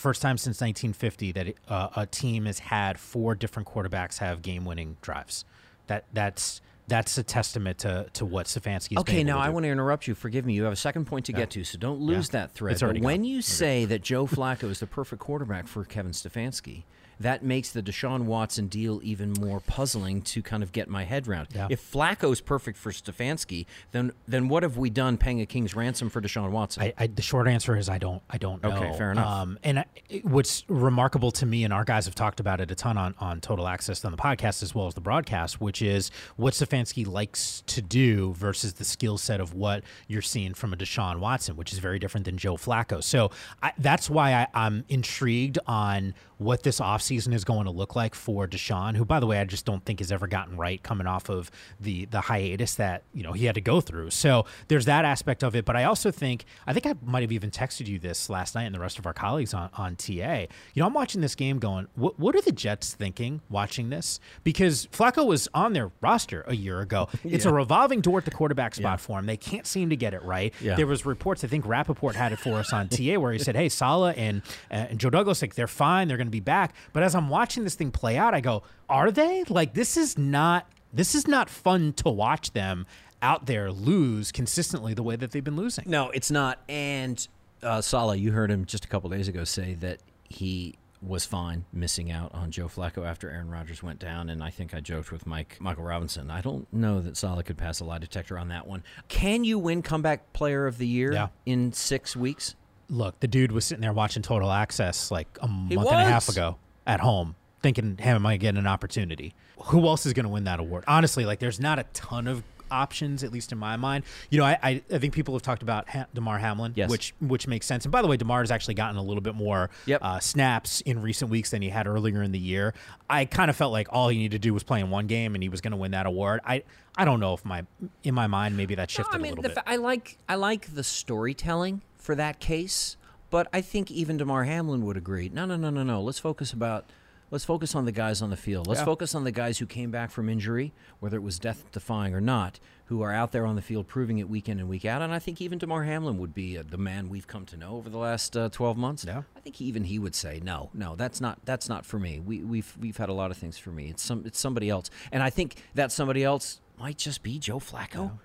First 0.00 0.22
time 0.22 0.38
since 0.38 0.62
1950 0.62 1.32
that 1.32 1.54
uh, 1.68 1.88
a 1.94 2.06
team 2.06 2.46
has 2.46 2.58
had 2.58 2.98
four 2.98 3.34
different 3.34 3.68
quarterbacks 3.68 4.16
have 4.16 4.40
game-winning 4.40 4.96
drives. 5.02 5.44
That 5.88 6.06
that's 6.14 6.62
that's 6.88 7.18
a 7.18 7.22
testament 7.22 7.76
to 7.80 8.06
to 8.14 8.24
what 8.24 8.46
Stefanski's 8.46 8.96
Okay, 8.96 9.22
now 9.22 9.38
I 9.38 9.48
do. 9.48 9.52
want 9.52 9.64
to 9.64 9.70
interrupt 9.70 10.08
you. 10.08 10.14
Forgive 10.14 10.46
me. 10.46 10.54
You 10.54 10.64
have 10.64 10.72
a 10.72 10.76
second 10.76 11.04
point 11.04 11.26
to 11.26 11.34
get 11.34 11.50
to, 11.50 11.64
so 11.64 11.76
don't 11.76 12.00
lose 12.00 12.30
that 12.30 12.52
thread. 12.52 12.80
But 12.80 12.98
when 13.00 13.18
gone. 13.18 13.24
you 13.24 13.42
say 13.42 13.84
that 13.84 14.00
Joe 14.00 14.26
Flacco 14.26 14.70
is 14.70 14.80
the 14.80 14.86
perfect 14.86 15.20
quarterback 15.20 15.66
for 15.68 15.84
Kevin 15.84 16.12
Stefanski, 16.12 16.84
that 17.20 17.44
makes 17.44 17.70
the 17.70 17.82
Deshaun 17.82 18.22
Watson 18.22 18.66
deal 18.66 19.00
even 19.02 19.34
more 19.34 19.60
puzzling 19.60 20.22
to 20.22 20.42
kind 20.42 20.62
of 20.62 20.72
get 20.72 20.88
my 20.88 21.04
head 21.04 21.28
around. 21.28 21.48
Yeah. 21.54 21.68
If 21.70 21.92
Flacco's 21.92 22.40
perfect 22.40 22.78
for 22.78 22.90
Stefanski, 22.90 23.66
then 23.92 24.12
then 24.26 24.48
what 24.48 24.62
have 24.62 24.78
we 24.78 24.88
done 24.90 25.18
paying 25.18 25.40
a 25.40 25.46
king's 25.46 25.76
ransom 25.76 26.08
for 26.08 26.20
Deshaun 26.20 26.50
Watson? 26.50 26.82
I, 26.82 26.94
I, 26.96 27.06
the 27.06 27.22
short 27.22 27.46
answer 27.46 27.76
is 27.76 27.88
I 27.88 27.98
don't. 27.98 28.22
I 28.30 28.38
don't 28.38 28.62
know. 28.62 28.70
Okay, 28.70 28.96
fair 28.96 29.12
enough. 29.12 29.26
Um, 29.26 29.58
and 29.62 29.80
I, 29.80 29.84
what's 30.22 30.64
remarkable 30.68 31.30
to 31.32 31.46
me, 31.46 31.64
and 31.64 31.72
our 31.74 31.84
guys 31.84 32.06
have 32.06 32.14
talked 32.14 32.40
about 32.40 32.60
it 32.60 32.70
a 32.70 32.74
ton 32.74 32.96
on, 32.96 33.14
on 33.18 33.40
Total 33.40 33.68
Access 33.68 34.04
on 34.04 34.12
the 34.12 34.18
podcast 34.18 34.62
as 34.62 34.74
well 34.74 34.86
as 34.86 34.94
the 34.94 35.00
broadcast, 35.02 35.60
which 35.60 35.82
is 35.82 36.10
what 36.36 36.54
Stefanski 36.54 37.06
likes 37.06 37.62
to 37.66 37.82
do 37.82 38.32
versus 38.32 38.74
the 38.74 38.84
skill 38.84 39.18
set 39.18 39.40
of 39.40 39.52
what 39.52 39.84
you're 40.08 40.22
seeing 40.22 40.54
from 40.54 40.72
a 40.72 40.76
Deshaun 40.76 41.18
Watson, 41.18 41.56
which 41.56 41.72
is 41.72 41.78
very 41.80 41.98
different 41.98 42.24
than 42.24 42.38
Joe 42.38 42.56
Flacco. 42.56 43.04
So 43.04 43.30
I, 43.62 43.72
that's 43.76 44.08
why 44.08 44.32
I, 44.32 44.46
I'm 44.54 44.84
intrigued 44.88 45.58
on 45.66 46.14
what 46.38 46.62
this 46.62 46.80
offseason 46.80 47.09
is 47.16 47.44
going 47.44 47.64
to 47.64 47.70
look 47.70 47.96
like 47.96 48.14
for 48.14 48.46
Deshaun, 48.46 48.96
who, 48.96 49.04
by 49.04 49.20
the 49.20 49.26
way, 49.26 49.38
I 49.38 49.44
just 49.44 49.64
don't 49.64 49.84
think 49.84 49.98
has 50.00 50.12
ever 50.12 50.26
gotten 50.26 50.56
right 50.56 50.82
coming 50.82 51.06
off 51.06 51.28
of 51.28 51.50
the 51.80 52.04
the 52.06 52.20
hiatus 52.22 52.74
that 52.76 53.02
you 53.12 53.22
know 53.22 53.32
he 53.32 53.46
had 53.46 53.54
to 53.54 53.60
go 53.60 53.80
through. 53.80 54.10
So 54.10 54.46
there's 54.68 54.84
that 54.86 55.04
aspect 55.04 55.42
of 55.42 55.54
it. 55.56 55.64
But 55.64 55.76
I 55.76 55.84
also 55.84 56.10
think 56.10 56.44
I 56.66 56.72
think 56.72 56.86
I 56.86 56.94
might 57.04 57.22
have 57.22 57.32
even 57.32 57.50
texted 57.50 57.86
you 57.86 57.98
this 57.98 58.30
last 58.30 58.54
night 58.54 58.64
and 58.64 58.74
the 58.74 58.80
rest 58.80 58.98
of 58.98 59.06
our 59.06 59.12
colleagues 59.14 59.54
on 59.54 59.70
on 59.74 59.96
TA. 59.96 60.10
You 60.12 60.48
know, 60.76 60.86
I'm 60.86 60.94
watching 60.94 61.20
this 61.20 61.34
game 61.34 61.58
going, 61.58 61.88
what 61.94 62.18
what 62.18 62.34
are 62.36 62.40
the 62.42 62.52
Jets 62.52 62.94
thinking 62.94 63.40
watching 63.48 63.90
this? 63.90 64.20
Because 64.44 64.86
Flacco 64.88 65.26
was 65.26 65.48
on 65.54 65.72
their 65.72 65.90
roster 66.00 66.44
a 66.46 66.54
year 66.54 66.80
ago. 66.80 67.08
It's 67.40 67.44
a 67.44 67.52
revolving 67.52 68.00
door 68.00 68.18
at 68.18 68.24
the 68.24 68.30
quarterback 68.30 68.74
spot 68.74 69.00
for 69.00 69.18
him. 69.18 69.26
They 69.26 69.36
can't 69.36 69.66
seem 69.66 69.90
to 69.90 69.96
get 69.96 70.14
it 70.14 70.22
right. 70.22 70.52
Yeah. 70.60 70.74
There 70.74 70.86
was 70.86 71.06
reports. 71.06 71.44
I 71.44 71.46
think 71.46 71.64
Rappaport 71.64 72.14
had 72.14 72.32
it 72.32 72.38
for 72.38 72.56
us 72.56 72.72
on 72.72 72.88
TA 72.88 73.18
where 73.18 73.32
he 73.32 73.38
said, 73.38 73.54
"Hey, 73.56 73.68
Saleh 73.68 74.14
and 74.18 74.42
uh, 74.70 74.88
and 74.90 74.98
Joe 74.98 75.10
Douglas, 75.10 75.40
like 75.42 75.54
they're 75.54 75.68
fine. 75.68 76.08
They're 76.08 76.16
going 76.16 76.26
to 76.26 76.30
be 76.32 76.40
back." 76.40 76.74
But 76.92 76.99
as 77.02 77.14
I'm 77.14 77.28
watching 77.28 77.64
this 77.64 77.74
thing 77.74 77.90
play 77.90 78.16
out, 78.16 78.34
I 78.34 78.40
go, 78.40 78.62
"Are 78.88 79.10
they? 79.10 79.44
Like 79.48 79.74
this 79.74 79.96
is 79.96 80.16
not 80.18 80.66
this 80.92 81.14
is 81.14 81.26
not 81.28 81.48
fun 81.48 81.92
to 81.94 82.08
watch 82.10 82.52
them 82.52 82.86
out 83.22 83.46
there 83.46 83.70
lose 83.70 84.32
consistently 84.32 84.94
the 84.94 85.02
way 85.02 85.16
that 85.16 85.30
they've 85.30 85.44
been 85.44 85.56
losing." 85.56 85.84
No, 85.88 86.10
it's 86.10 86.30
not. 86.30 86.60
And 86.68 87.26
uh, 87.62 87.80
Saleh, 87.80 88.18
you 88.18 88.32
heard 88.32 88.50
him 88.50 88.64
just 88.64 88.84
a 88.84 88.88
couple 88.88 89.10
days 89.10 89.28
ago 89.28 89.44
say 89.44 89.74
that 89.74 90.00
he 90.28 90.74
was 91.02 91.24
fine 91.24 91.64
missing 91.72 92.10
out 92.10 92.30
on 92.34 92.50
Joe 92.50 92.66
Flacco 92.68 93.06
after 93.06 93.30
Aaron 93.30 93.48
Rodgers 93.50 93.82
went 93.82 93.98
down, 93.98 94.28
and 94.28 94.42
I 94.44 94.50
think 94.50 94.74
I 94.74 94.80
joked 94.80 95.10
with 95.10 95.26
Mike 95.26 95.56
Michael 95.60 95.84
Robinson. 95.84 96.30
I 96.30 96.40
don't 96.42 96.70
know 96.72 97.00
that 97.00 97.16
Saleh 97.16 97.44
could 97.46 97.56
pass 97.56 97.80
a 97.80 97.84
lie 97.84 97.98
detector 97.98 98.38
on 98.38 98.48
that 98.48 98.66
one. 98.66 98.82
Can 99.08 99.44
you 99.44 99.58
win 99.58 99.80
comeback 99.82 100.32
player 100.34 100.66
of 100.66 100.76
the 100.76 100.86
year 100.86 101.12
Yeah. 101.12 101.28
in 101.46 101.72
six 101.72 102.14
weeks? 102.14 102.54
Look, 102.90 103.18
the 103.20 103.28
dude 103.28 103.52
was 103.52 103.64
sitting 103.64 103.80
there 103.80 103.92
watching 103.94 104.22
Total 104.22 104.50
Access 104.50 105.10
like 105.10 105.28
a 105.40 105.46
He 105.46 105.74
month 105.76 105.88
and 105.90 106.00
a 106.00 106.04
half 106.04 106.28
ago 106.28 106.56
at 106.86 107.00
home, 107.00 107.34
thinking, 107.62 107.96
"Hey, 107.98 108.10
am 108.10 108.26
I 108.26 108.36
getting 108.36 108.58
an 108.58 108.66
opportunity?" 108.66 109.34
Who 109.64 109.86
else 109.86 110.06
is 110.06 110.12
going 110.12 110.24
to 110.24 110.30
win 110.30 110.44
that 110.44 110.60
award? 110.60 110.84
Honestly, 110.86 111.24
like 111.24 111.38
there's 111.38 111.60
not 111.60 111.78
a 111.78 111.84
ton 111.92 112.26
of 112.26 112.42
options, 112.72 113.24
at 113.24 113.32
least 113.32 113.50
in 113.50 113.58
my 113.58 113.76
mind. 113.76 114.04
You 114.30 114.38
know, 114.38 114.44
I 114.44 114.56
I, 114.62 114.82
I 114.92 114.98
think 114.98 115.12
people 115.12 115.34
have 115.34 115.42
talked 115.42 115.62
about 115.62 115.88
ha- 115.90 116.06
Damar 116.14 116.38
Hamlin, 116.38 116.72
Yes. 116.76 116.88
which 116.88 117.14
which 117.20 117.46
makes 117.48 117.66
sense. 117.66 117.84
And 117.84 117.90
by 117.92 118.00
the 118.00 118.06
way, 118.08 118.16
Damar 118.16 118.40
has 118.40 118.50
actually 118.50 118.74
gotten 118.74 118.96
a 118.96 119.02
little 119.02 119.20
bit 119.20 119.34
more 119.34 119.70
Yep. 119.86 120.00
uh, 120.04 120.20
snaps 120.20 120.80
in 120.82 121.02
recent 121.02 121.30
weeks 121.30 121.50
than 121.50 121.62
he 121.62 121.68
had 121.68 121.86
earlier 121.88 122.22
in 122.22 122.30
the 122.32 122.38
year. 122.38 122.72
I 123.08 123.24
kind 123.24 123.50
of 123.50 123.56
felt 123.56 123.72
like 123.72 123.88
all 123.90 124.08
he 124.08 124.18
needed 124.18 124.40
to 124.40 124.48
do 124.48 124.54
was 124.54 124.62
play 124.62 124.80
in 124.80 124.88
one 124.88 125.06
game, 125.08 125.34
and 125.34 125.42
he 125.42 125.48
was 125.48 125.60
going 125.60 125.72
to 125.72 125.76
win 125.76 125.90
that 125.90 126.06
award. 126.06 126.40
I 126.44 126.62
I 126.96 127.04
don't 127.04 127.18
know 127.20 127.34
if 127.34 127.44
my 127.44 127.66
in 128.04 128.14
my 128.14 128.28
mind 128.28 128.56
maybe 128.56 128.76
that 128.76 128.88
shifted 128.90 129.12
No, 129.12 129.18
I 129.18 129.22
mean, 129.22 129.32
a 129.32 129.36
little 129.36 129.42
the 129.42 129.48
bit. 129.50 129.54
fa- 129.56 129.68
I 129.68 129.76
like 129.76 130.16
I 130.28 130.36
like 130.36 130.72
the 130.74 130.84
storytelling 130.84 131.82
for 131.96 132.14
that 132.14 132.38
case, 132.40 132.96
but 133.30 133.48
I 133.52 133.60
think 133.60 133.90
even 133.90 134.16
Damar 134.16 134.44
Hamlin 134.44 134.84
would 134.86 134.96
agree. 134.96 135.28
No, 135.32 135.44
no, 135.46 135.56
no, 135.56 135.70
no, 135.70 135.82
no. 135.82 136.02
Let's 136.02 136.18
focus 136.18 136.52
about. 136.52 136.90
Let's 137.32 137.44
focus 137.44 137.76
on 137.76 137.84
the 137.84 137.92
guys 137.92 138.22
on 138.22 138.30
the 138.30 138.36
field. 138.36 138.66
Let's 138.66 138.80
Yeah. 138.80 138.86
focus 138.86 139.14
on 139.14 139.22
the 139.22 139.30
guys 139.30 139.58
who 139.58 139.66
came 139.66 139.92
back 139.92 140.10
from 140.10 140.28
injury, 140.28 140.72
whether 140.98 141.16
it 141.16 141.22
was 141.22 141.38
death 141.38 141.64
defying 141.70 142.12
or 142.12 142.20
not, 142.20 142.58
who 142.86 143.02
are 143.02 143.12
out 143.12 143.30
there 143.30 143.46
on 143.46 143.54
the 143.54 143.62
field 143.62 143.86
proving 143.86 144.18
it 144.18 144.28
week 144.28 144.48
in 144.48 144.58
and 144.58 144.68
week 144.68 144.84
out. 144.84 145.00
And 145.00 145.12
I 145.14 145.20
think 145.20 145.40
even 145.40 145.56
Damar 145.56 145.84
Hamlin 145.84 146.18
would 146.18 146.34
be 146.34 146.58
uh, 146.58 146.64
the 146.68 146.76
man 146.76 147.08
we've 147.08 147.28
come 147.28 147.46
to 147.46 147.56
know 147.56 147.76
over 147.76 147.88
the 147.88 147.98
last 147.98 148.36
uh, 148.36 148.48
twelve 148.48 148.76
months. 148.76 149.04
Yeah. 149.04 149.22
I 149.36 149.40
think 149.40 149.60
even 149.60 149.84
he 149.84 149.96
would 150.00 150.16
say, 150.16 150.40
no, 150.42 150.70
no, 150.74 150.96
that's 150.96 151.20
not 151.20 151.38
that's 151.44 151.68
not 151.68 151.86
for 151.86 152.00
me. 152.00 152.18
We, 152.18 152.42
we've 152.42 152.76
we've 152.80 152.96
had 152.96 153.08
a 153.08 153.12
lot 153.14 153.30
of 153.30 153.36
things 153.36 153.56
for 153.56 153.70
me. 153.70 153.90
It's 153.90 154.02
some 154.02 154.24
it's 154.26 154.40
somebody 154.40 154.68
else, 154.68 154.90
and 155.12 155.22
I 155.22 155.30
think 155.30 155.54
that 155.76 155.92
somebody 155.92 156.24
else 156.24 156.60
might 156.80 156.98
just 156.98 157.22
be 157.22 157.38
Joe 157.38 157.60
Flacco. 157.60 158.18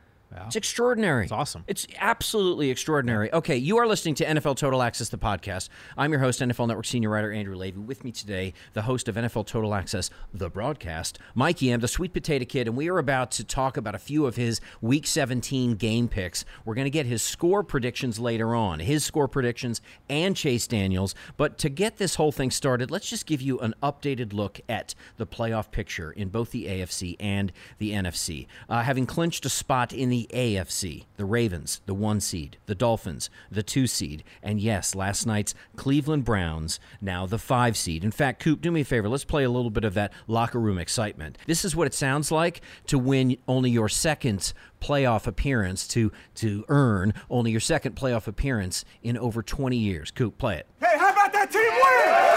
It's 0.45 0.55
extraordinary. 0.55 1.23
It's 1.23 1.31
awesome. 1.31 1.63
It's 1.67 1.87
absolutely 1.97 2.69
extraordinary. 2.69 3.31
Okay, 3.33 3.55
you 3.57 3.77
are 3.77 3.87
listening 3.87 4.15
to 4.15 4.25
NFL 4.25 4.57
Total 4.57 4.81
Access, 4.81 5.09
the 5.09 5.17
podcast. 5.17 5.69
I'm 5.97 6.11
your 6.11 6.19
host, 6.19 6.41
NFL 6.41 6.67
Network 6.67 6.85
senior 6.85 7.09
writer 7.09 7.31
Andrew 7.31 7.55
Lavey. 7.55 7.77
With 7.77 8.03
me 8.03 8.11
today, 8.11 8.53
the 8.73 8.83
host 8.83 9.07
of 9.07 9.15
NFL 9.15 9.47
Total 9.47 9.73
Access, 9.73 10.09
the 10.33 10.49
broadcast, 10.49 11.19
Mike 11.33 11.61
Yam, 11.61 11.79
the 11.79 11.87
sweet 11.87 12.13
potato 12.13 12.45
kid, 12.45 12.67
and 12.67 12.75
we 12.75 12.89
are 12.89 12.97
about 12.97 13.31
to 13.31 13.43
talk 13.43 13.77
about 13.77 13.95
a 13.95 13.99
few 13.99 14.25
of 14.25 14.35
his 14.35 14.61
Week 14.81 15.07
17 15.07 15.75
game 15.75 16.07
picks. 16.07 16.45
We're 16.65 16.75
going 16.75 16.85
to 16.85 16.91
get 16.91 17.05
his 17.05 17.23
score 17.23 17.63
predictions 17.63 18.19
later 18.19 18.53
on, 18.53 18.79
his 18.79 19.03
score 19.03 19.27
predictions 19.27 19.81
and 20.09 20.35
Chase 20.35 20.67
Daniels. 20.67 21.15
But 21.37 21.57
to 21.59 21.69
get 21.69 21.97
this 21.97 22.15
whole 22.15 22.31
thing 22.31 22.51
started, 22.51 22.91
let's 22.91 23.09
just 23.09 23.25
give 23.25 23.41
you 23.41 23.59
an 23.59 23.73
updated 23.81 24.33
look 24.33 24.59
at 24.67 24.95
the 25.17 25.25
playoff 25.25 25.71
picture 25.71 26.11
in 26.11 26.29
both 26.29 26.51
the 26.51 26.65
AFC 26.65 27.15
and 27.19 27.51
the 27.77 27.91
NFC. 27.91 28.47
Uh, 28.67 28.81
having 28.81 29.05
clinched 29.05 29.45
a 29.45 29.49
spot 29.49 29.93
in 29.93 30.09
the 30.09 30.24
AFC, 30.33 31.05
the 31.17 31.25
Ravens, 31.25 31.81
the 31.85 31.93
one 31.93 32.19
seed, 32.19 32.57
the 32.65 32.75
Dolphins, 32.75 33.29
the 33.49 33.63
two 33.63 33.87
seed, 33.87 34.23
and 34.41 34.59
yes, 34.59 34.95
last 34.95 35.25
night's 35.25 35.53
Cleveland 35.75 36.25
Browns, 36.25 36.79
now 37.01 37.25
the 37.25 37.37
five 37.37 37.75
seed. 37.77 38.03
In 38.03 38.11
fact, 38.11 38.41
Coop, 38.41 38.61
do 38.61 38.71
me 38.71 38.81
a 38.81 38.85
favor. 38.85 39.09
Let's 39.09 39.25
play 39.25 39.43
a 39.43 39.49
little 39.49 39.69
bit 39.71 39.83
of 39.83 39.93
that 39.95 40.13
locker 40.27 40.59
room 40.59 40.77
excitement. 40.77 41.37
This 41.47 41.65
is 41.65 41.75
what 41.75 41.87
it 41.87 41.93
sounds 41.93 42.31
like 42.31 42.61
to 42.87 42.97
win 42.97 43.37
only 43.47 43.69
your 43.69 43.89
second 43.89 44.53
playoff 44.81 45.27
appearance, 45.27 45.87
to 45.89 46.11
to 46.35 46.63
earn 46.69 47.13
only 47.29 47.51
your 47.51 47.59
second 47.59 47.95
playoff 47.95 48.27
appearance 48.27 48.85
in 49.01 49.17
over 49.17 49.41
20 49.41 49.75
years. 49.77 50.11
Coop, 50.11 50.37
play 50.37 50.57
it. 50.57 50.67
Hey, 50.79 50.97
how 50.97 51.11
about 51.11 51.33
that 51.33 51.51
team 51.51 51.61
win? 51.63 52.35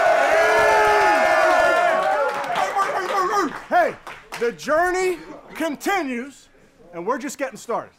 Hey, 3.68 3.94
the 4.40 4.52
journey 4.52 5.18
continues, 5.54 6.48
and 6.92 7.06
we're 7.06 7.18
just 7.18 7.38
getting 7.38 7.56
started. 7.56 7.92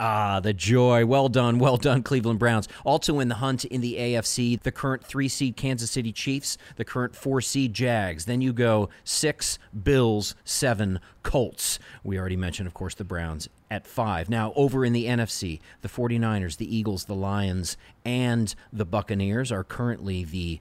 Ah, 0.00 0.38
the 0.40 0.52
joy. 0.52 1.04
Well 1.04 1.28
done. 1.28 1.58
Well 1.58 1.76
done, 1.76 2.02
Cleveland 2.02 2.38
Browns. 2.38 2.68
Also 2.84 3.18
in 3.18 3.28
the 3.28 3.36
hunt 3.36 3.64
in 3.64 3.80
the 3.80 3.96
AFC, 3.96 4.60
the 4.62 4.70
current 4.70 5.04
three 5.04 5.28
seed 5.28 5.56
Kansas 5.56 5.90
City 5.90 6.12
Chiefs, 6.12 6.56
the 6.76 6.84
current 6.84 7.16
four 7.16 7.40
seed 7.40 7.74
Jags. 7.74 8.24
Then 8.26 8.40
you 8.40 8.52
go 8.52 8.90
six, 9.02 9.58
Bills, 9.82 10.36
seven, 10.44 11.00
Colts. 11.24 11.78
We 12.04 12.18
already 12.18 12.36
mentioned, 12.36 12.68
of 12.68 12.74
course, 12.74 12.94
the 12.94 13.04
Browns 13.04 13.48
at 13.70 13.86
five. 13.86 14.28
Now, 14.28 14.52
over 14.54 14.84
in 14.84 14.92
the 14.92 15.06
NFC, 15.06 15.60
the 15.82 15.88
49ers, 15.88 16.56
the 16.58 16.74
Eagles, 16.76 17.04
the 17.04 17.14
Lions, 17.14 17.76
and 18.04 18.54
the 18.72 18.84
Buccaneers 18.84 19.50
are 19.50 19.64
currently 19.64 20.24
the 20.24 20.60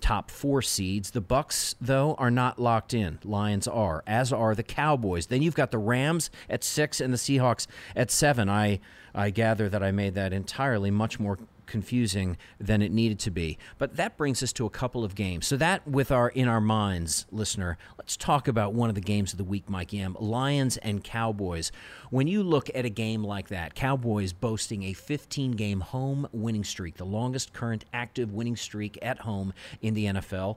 top 0.00 0.30
four 0.30 0.62
seeds. 0.62 1.10
The 1.10 1.22
Bucs, 1.22 1.74
though, 1.80 2.14
are 2.14 2.30
not 2.30 2.58
locked 2.58 2.94
in. 2.94 3.18
Lions 3.24 3.66
are, 3.66 4.02
as 4.06 4.32
are 4.32 4.54
the 4.54 4.62
Cowboys. 4.62 5.26
Then 5.26 5.42
you've 5.42 5.54
got 5.54 5.70
the 5.70 5.78
Rams 5.78 6.30
at 6.48 6.64
six 6.64 7.00
and 7.00 7.12
the 7.12 7.18
Seahawks 7.18 7.66
at 7.96 8.10
seven. 8.10 8.48
I 8.48 8.80
I 9.14 9.30
gather 9.30 9.68
that 9.68 9.82
I 9.82 9.90
made 9.90 10.14
that 10.14 10.32
entirely 10.32 10.90
much 10.90 11.18
more 11.18 11.38
confusing 11.68 12.36
than 12.58 12.82
it 12.82 12.90
needed 12.90 13.18
to 13.20 13.30
be. 13.30 13.58
But 13.78 13.96
that 13.96 14.16
brings 14.16 14.42
us 14.42 14.52
to 14.54 14.66
a 14.66 14.70
couple 14.70 15.04
of 15.04 15.14
games. 15.14 15.46
So 15.46 15.56
that 15.58 15.86
with 15.86 16.10
our 16.10 16.28
in 16.30 16.48
our 16.48 16.60
minds, 16.60 17.26
listener, 17.30 17.78
let's 17.98 18.16
talk 18.16 18.48
about 18.48 18.74
one 18.74 18.88
of 18.88 18.94
the 18.94 19.00
games 19.00 19.32
of 19.32 19.38
the 19.38 19.44
week, 19.44 19.68
Mike 19.68 19.92
Yam. 19.92 20.16
Lions 20.18 20.76
and 20.78 21.04
Cowboys. 21.04 21.70
When 22.10 22.26
you 22.26 22.42
look 22.42 22.70
at 22.74 22.84
a 22.84 22.90
game 22.90 23.22
like 23.22 23.48
that, 23.48 23.74
Cowboys 23.74 24.32
boasting 24.32 24.84
a 24.84 24.92
15 24.92 25.52
game 25.52 25.80
home 25.80 26.26
winning 26.32 26.64
streak, 26.64 26.96
the 26.96 27.04
longest 27.04 27.52
current 27.52 27.84
active 27.92 28.32
winning 28.32 28.56
streak 28.56 28.98
at 29.02 29.20
home 29.20 29.52
in 29.82 29.94
the 29.94 30.06
NFL. 30.06 30.56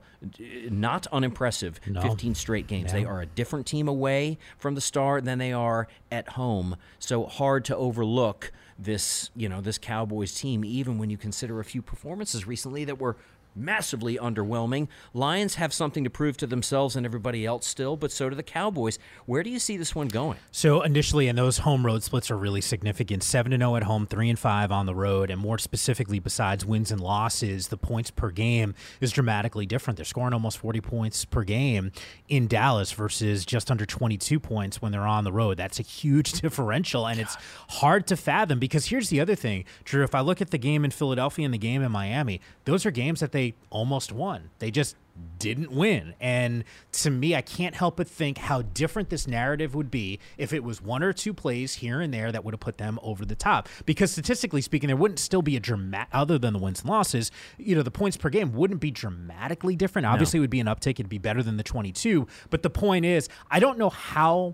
Not 0.69 1.07
unimpressive. 1.07 1.79
No. 1.87 2.01
15 2.01 2.35
straight 2.35 2.67
games. 2.67 2.91
Yeah. 2.91 2.99
They 2.99 3.05
are 3.05 3.21
a 3.21 3.25
different 3.25 3.67
team 3.67 3.87
away 3.87 4.37
from 4.57 4.75
the 4.75 4.81
start 4.81 5.25
than 5.25 5.37
they 5.37 5.53
are 5.53 5.87
at 6.11 6.29
home. 6.29 6.75
So 6.99 7.25
hard 7.25 7.65
to 7.65 7.75
overlook 7.75 8.51
this, 8.83 9.29
you 9.35 9.47
know, 9.47 9.61
this 9.61 9.77
Cowboys 9.77 10.33
team, 10.33 10.65
even 10.65 10.97
when 10.97 11.09
you 11.09 11.17
consider 11.17 11.59
a 11.59 11.63
few 11.63 11.81
performances 11.81 12.47
recently 12.47 12.83
that 12.85 12.99
were 12.99 13.17
massively 13.55 14.17
underwhelming. 14.17 14.87
Lions 15.13 15.55
have 15.55 15.73
something 15.73 16.03
to 16.03 16.09
prove 16.09 16.37
to 16.37 16.47
themselves 16.47 16.95
and 16.95 17.05
everybody 17.05 17.45
else 17.45 17.67
still, 17.67 17.97
but 17.97 18.11
so 18.11 18.29
do 18.29 18.35
the 18.35 18.43
Cowboys. 18.43 18.97
Where 19.25 19.43
do 19.43 19.49
you 19.49 19.59
see 19.59 19.77
this 19.77 19.95
one 19.95 20.07
going? 20.07 20.37
So 20.51 20.81
initially, 20.81 21.27
and 21.27 21.37
those 21.37 21.59
home 21.59 21.85
road 21.85 22.03
splits 22.03 22.31
are 22.31 22.37
really 22.37 22.61
significant. 22.61 23.23
Seven 23.23 23.51
to 23.51 23.57
oh 23.57 23.59
zero 23.59 23.75
at 23.75 23.83
home, 23.83 24.07
three 24.07 24.29
and 24.29 24.39
five 24.39 24.71
on 24.71 24.85
the 24.85 24.95
road, 24.95 25.29
and 25.29 25.39
more 25.39 25.57
specifically, 25.57 26.19
besides 26.19 26.65
wins 26.65 26.91
and 26.91 27.01
losses, 27.01 27.67
the 27.67 27.77
points 27.77 28.11
per 28.11 28.31
game 28.31 28.73
is 28.99 29.11
dramatically 29.11 29.65
different. 29.65 29.97
They're 29.97 30.05
scoring 30.05 30.33
almost 30.33 30.57
forty 30.57 30.81
points 30.81 31.25
per 31.25 31.43
game 31.43 31.91
in 32.29 32.47
Dallas 32.47 32.91
versus 32.91 33.45
just 33.45 33.69
under 33.69 33.85
twenty 33.85 34.17
two 34.17 34.39
points 34.39 34.81
when 34.81 34.91
they're 34.91 35.01
on 35.01 35.23
the 35.23 35.31
road. 35.31 35.57
That's 35.57 35.79
a 35.79 35.83
huge 35.83 36.31
differential, 36.41 37.07
and 37.07 37.19
it's 37.19 37.35
hard 37.69 38.07
to 38.07 38.17
fathom 38.17 38.59
because 38.59 38.85
here's 38.85 39.09
the 39.09 39.19
other 39.19 39.35
thing, 39.35 39.65
Drew. 39.83 40.03
If 40.03 40.15
I 40.15 40.21
look 40.21 40.41
at 40.41 40.51
the 40.51 40.57
game 40.57 40.85
in 40.85 40.91
Philadelphia 40.91 41.45
and 41.45 41.53
the 41.53 41.57
game 41.57 41.81
in 41.81 41.91
Miami, 41.91 42.41
those 42.65 42.85
are 42.85 42.91
games 42.91 43.19
that 43.19 43.31
they 43.31 43.40
they 43.41 43.55
almost 43.71 44.11
won. 44.11 44.51
They 44.59 44.69
just 44.69 44.95
didn't 45.39 45.71
win. 45.71 46.13
And 46.19 46.63
to 46.91 47.09
me, 47.09 47.35
I 47.35 47.41
can't 47.41 47.73
help 47.73 47.97
but 47.97 48.07
think 48.07 48.37
how 48.37 48.61
different 48.61 49.09
this 49.09 49.25
narrative 49.27 49.73
would 49.73 49.89
be 49.89 50.19
if 50.37 50.53
it 50.53 50.63
was 50.63 50.79
one 50.79 51.01
or 51.01 51.11
two 51.11 51.33
plays 51.33 51.73
here 51.73 52.01
and 52.01 52.13
there 52.13 52.31
that 52.31 52.45
would 52.45 52.53
have 52.53 52.59
put 52.59 52.77
them 52.77 52.99
over 53.01 53.25
the 53.25 53.33
top. 53.33 53.67
Because 53.87 54.11
statistically 54.11 54.61
speaking, 54.61 54.87
there 54.87 54.95
wouldn't 54.95 55.17
still 55.17 55.41
be 55.41 55.55
a 55.55 55.59
dramatic, 55.59 56.09
other 56.13 56.37
than 56.37 56.53
the 56.53 56.59
wins 56.59 56.81
and 56.81 56.89
losses, 56.91 57.31
you 57.57 57.75
know, 57.75 57.81
the 57.81 57.89
points 57.89 58.15
per 58.15 58.29
game 58.29 58.53
wouldn't 58.53 58.79
be 58.79 58.91
dramatically 58.91 59.75
different. 59.75 60.05
Obviously, 60.05 60.37
no. 60.37 60.41
it 60.41 60.43
would 60.43 60.49
be 60.51 60.59
an 60.59 60.67
uptick. 60.67 60.91
It'd 60.91 61.09
be 61.09 61.17
better 61.17 61.41
than 61.41 61.57
the 61.57 61.63
22. 61.63 62.27
But 62.51 62.61
the 62.61 62.69
point 62.69 63.05
is, 63.05 63.27
I 63.49 63.59
don't 63.59 63.79
know 63.79 63.89
how. 63.89 64.53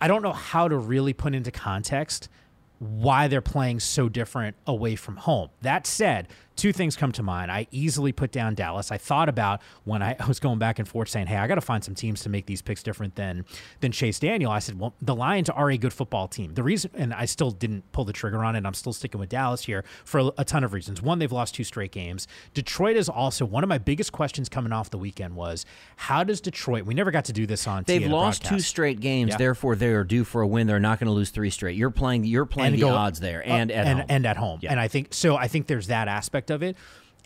I 0.00 0.08
don't 0.08 0.22
know 0.22 0.32
how 0.32 0.66
to 0.66 0.76
really 0.76 1.12
put 1.12 1.34
into 1.34 1.52
context 1.52 2.28
why 2.78 3.28
they're 3.28 3.40
playing 3.40 3.80
so 3.80 4.08
different 4.08 4.56
away 4.66 4.96
from 4.96 5.16
home. 5.16 5.50
That 5.62 5.86
said, 5.86 6.28
two 6.56 6.72
things 6.72 6.96
come 6.96 7.12
to 7.12 7.22
mind. 7.22 7.50
I 7.50 7.66
easily 7.70 8.12
put 8.12 8.32
down 8.32 8.54
Dallas. 8.54 8.90
I 8.92 8.98
thought 8.98 9.28
about 9.28 9.60
when 9.84 10.02
I 10.02 10.16
was 10.28 10.40
going 10.40 10.58
back 10.58 10.78
and 10.78 10.86
forth 10.88 11.08
saying, 11.08 11.26
"Hey, 11.26 11.36
I 11.36 11.46
got 11.46 11.56
to 11.56 11.60
find 11.60 11.82
some 11.82 11.94
teams 11.94 12.22
to 12.22 12.28
make 12.28 12.46
these 12.46 12.62
picks 12.62 12.82
different 12.82 13.16
than 13.16 13.44
than 13.80 13.92
Chase 13.92 14.18
Daniel." 14.18 14.50
I 14.50 14.58
said, 14.58 14.78
"Well, 14.78 14.94
the 15.00 15.14
Lions 15.14 15.50
are 15.50 15.70
a 15.70 15.78
good 15.78 15.92
football 15.92 16.28
team." 16.28 16.54
The 16.54 16.62
reason, 16.62 16.90
and 16.94 17.14
I 17.14 17.24
still 17.24 17.50
didn't 17.50 17.90
pull 17.92 18.04
the 18.04 18.12
trigger 18.12 18.44
on 18.44 18.56
it. 18.56 18.64
I'm 18.64 18.74
still 18.74 18.92
sticking 18.92 19.20
with 19.20 19.28
Dallas 19.28 19.64
here 19.64 19.84
for 20.04 20.32
a 20.38 20.44
ton 20.44 20.64
of 20.64 20.72
reasons. 20.72 21.02
One, 21.02 21.18
they've 21.18 21.32
lost 21.32 21.54
two 21.54 21.64
straight 21.64 21.92
games. 21.92 22.26
Detroit 22.52 22.96
is 22.96 23.08
also 23.08 23.44
one 23.44 23.62
of 23.62 23.68
my 23.68 23.78
biggest 23.78 24.12
questions 24.12 24.48
coming 24.48 24.72
off 24.72 24.90
the 24.90 24.98
weekend 24.98 25.36
was 25.36 25.66
how 25.96 26.24
does 26.24 26.40
Detroit? 26.40 26.84
We 26.84 26.94
never 26.94 27.10
got 27.10 27.26
to 27.26 27.32
do 27.32 27.46
this 27.46 27.66
on. 27.66 27.84
They've 27.86 28.06
lost 28.06 28.42
broadcast. 28.42 28.60
two 28.60 28.60
straight 28.60 29.00
games, 29.00 29.30
yeah. 29.30 29.36
therefore 29.36 29.76
they 29.76 29.88
are 29.88 30.04
due 30.04 30.24
for 30.24 30.42
a 30.42 30.46
win. 30.46 30.66
They're 30.66 30.80
not 30.80 30.98
going 30.98 31.08
to 31.08 31.12
lose 31.12 31.30
three 31.30 31.50
straight. 31.50 31.76
You're 31.76 31.90
playing. 31.90 32.24
You're 32.24 32.46
playing 32.46 32.74
and 32.74 32.76
the 32.76 32.86
go, 32.86 32.94
odds 32.94 33.20
there, 33.20 33.46
and 33.46 33.70
at 33.70 33.86
and, 33.86 33.98
home. 33.98 34.06
and 34.08 34.26
at 34.26 34.36
home. 34.36 34.58
Yeah. 34.62 34.70
And 34.70 34.80
I 34.80 34.88
think 34.88 35.08
so. 35.12 35.36
I 35.36 35.48
think 35.48 35.66
there's 35.66 35.88
that 35.88 36.08
aspect 36.08 36.43
of 36.50 36.62
it. 36.62 36.76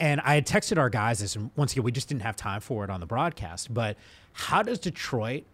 And 0.01 0.21
I 0.21 0.35
had 0.35 0.47
texted 0.47 0.79
our 0.79 0.91
guys 0.91 1.19
this, 1.19 1.35
and 1.35 1.51
once 1.57 1.73
again, 1.73 1.83
we 1.83 1.93
just 1.93 2.09
didn't 2.09 2.23
have 2.23 2.37
time 2.37 2.61
for 2.61 2.85
it 2.85 2.91
on 2.91 3.01
the 3.01 3.07
broadcast. 3.07 3.75
But 3.75 3.97
how 4.33 4.63
does 4.63 4.79
Detroit 4.79 5.45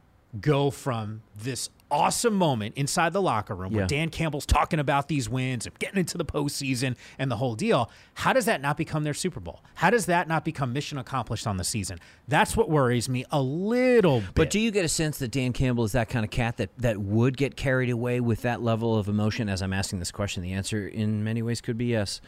go 0.41 0.71
from 0.71 1.23
this 1.37 1.71
awesome 1.91 2.35
moment 2.35 2.75
inside 2.77 3.13
the 3.13 3.23
locker 3.23 3.55
room 3.55 3.73
yeah. 3.73 3.79
where 3.79 3.87
Dan 3.87 4.09
Campbell's 4.11 4.47
talking 4.47 4.81
about 4.81 5.07
these 5.07 5.29
wins 5.29 5.65
and 5.65 5.79
getting 5.79 5.99
into 5.99 6.19
the 6.19 6.25
postseason 6.25 6.97
and 7.19 7.31
the 7.31 7.37
whole 7.37 7.55
deal? 7.55 7.91
How 8.15 8.33
does 8.33 8.45
that 8.47 8.61
not 8.61 8.77
become 8.77 9.05
their 9.05 9.15
Super 9.15 9.41
Bowl? 9.41 9.63
How 9.75 9.91
does 9.91 10.07
that 10.07 10.27
not 10.29 10.45
become 10.45 10.73
mission 10.73 10.99
accomplished 10.99 11.47
on 11.47 11.57
the 11.57 11.65
season? 11.65 11.99
That's 12.27 12.57
what 12.57 12.69
worries 12.69 13.09
me 13.09 13.25
a 13.31 13.41
little 13.41 14.21
bit. 14.21 14.35
But 14.35 14.51
do 14.51 14.59
you 14.59 14.71
get 14.71 14.85
a 14.85 14.89
sense 14.89 15.19
that 15.19 15.31
Dan 15.31 15.53
Campbell 15.53 15.85
is 15.85 15.93
that 15.93 16.09
kind 16.09 16.25
of 16.25 16.31
cat 16.31 16.57
that, 16.57 16.71
that 16.79 16.99
would 16.99 17.37
get 17.37 17.57
carried 17.57 17.91
away 17.91 18.21
with 18.21 18.43
that 18.43 18.61
level 18.61 18.99
of 18.99 19.09
emotion? 19.09 19.49
As 19.49 19.63
I'm 19.63 19.73
asking 19.73 20.01
this 20.01 20.11
question, 20.11 20.43
the 20.43 20.53
answer 20.53 20.87
in 20.87 21.23
many 21.23 21.43
ways 21.43 21.61
could 21.61 21.79
be 21.79 21.87
yes 21.87 22.21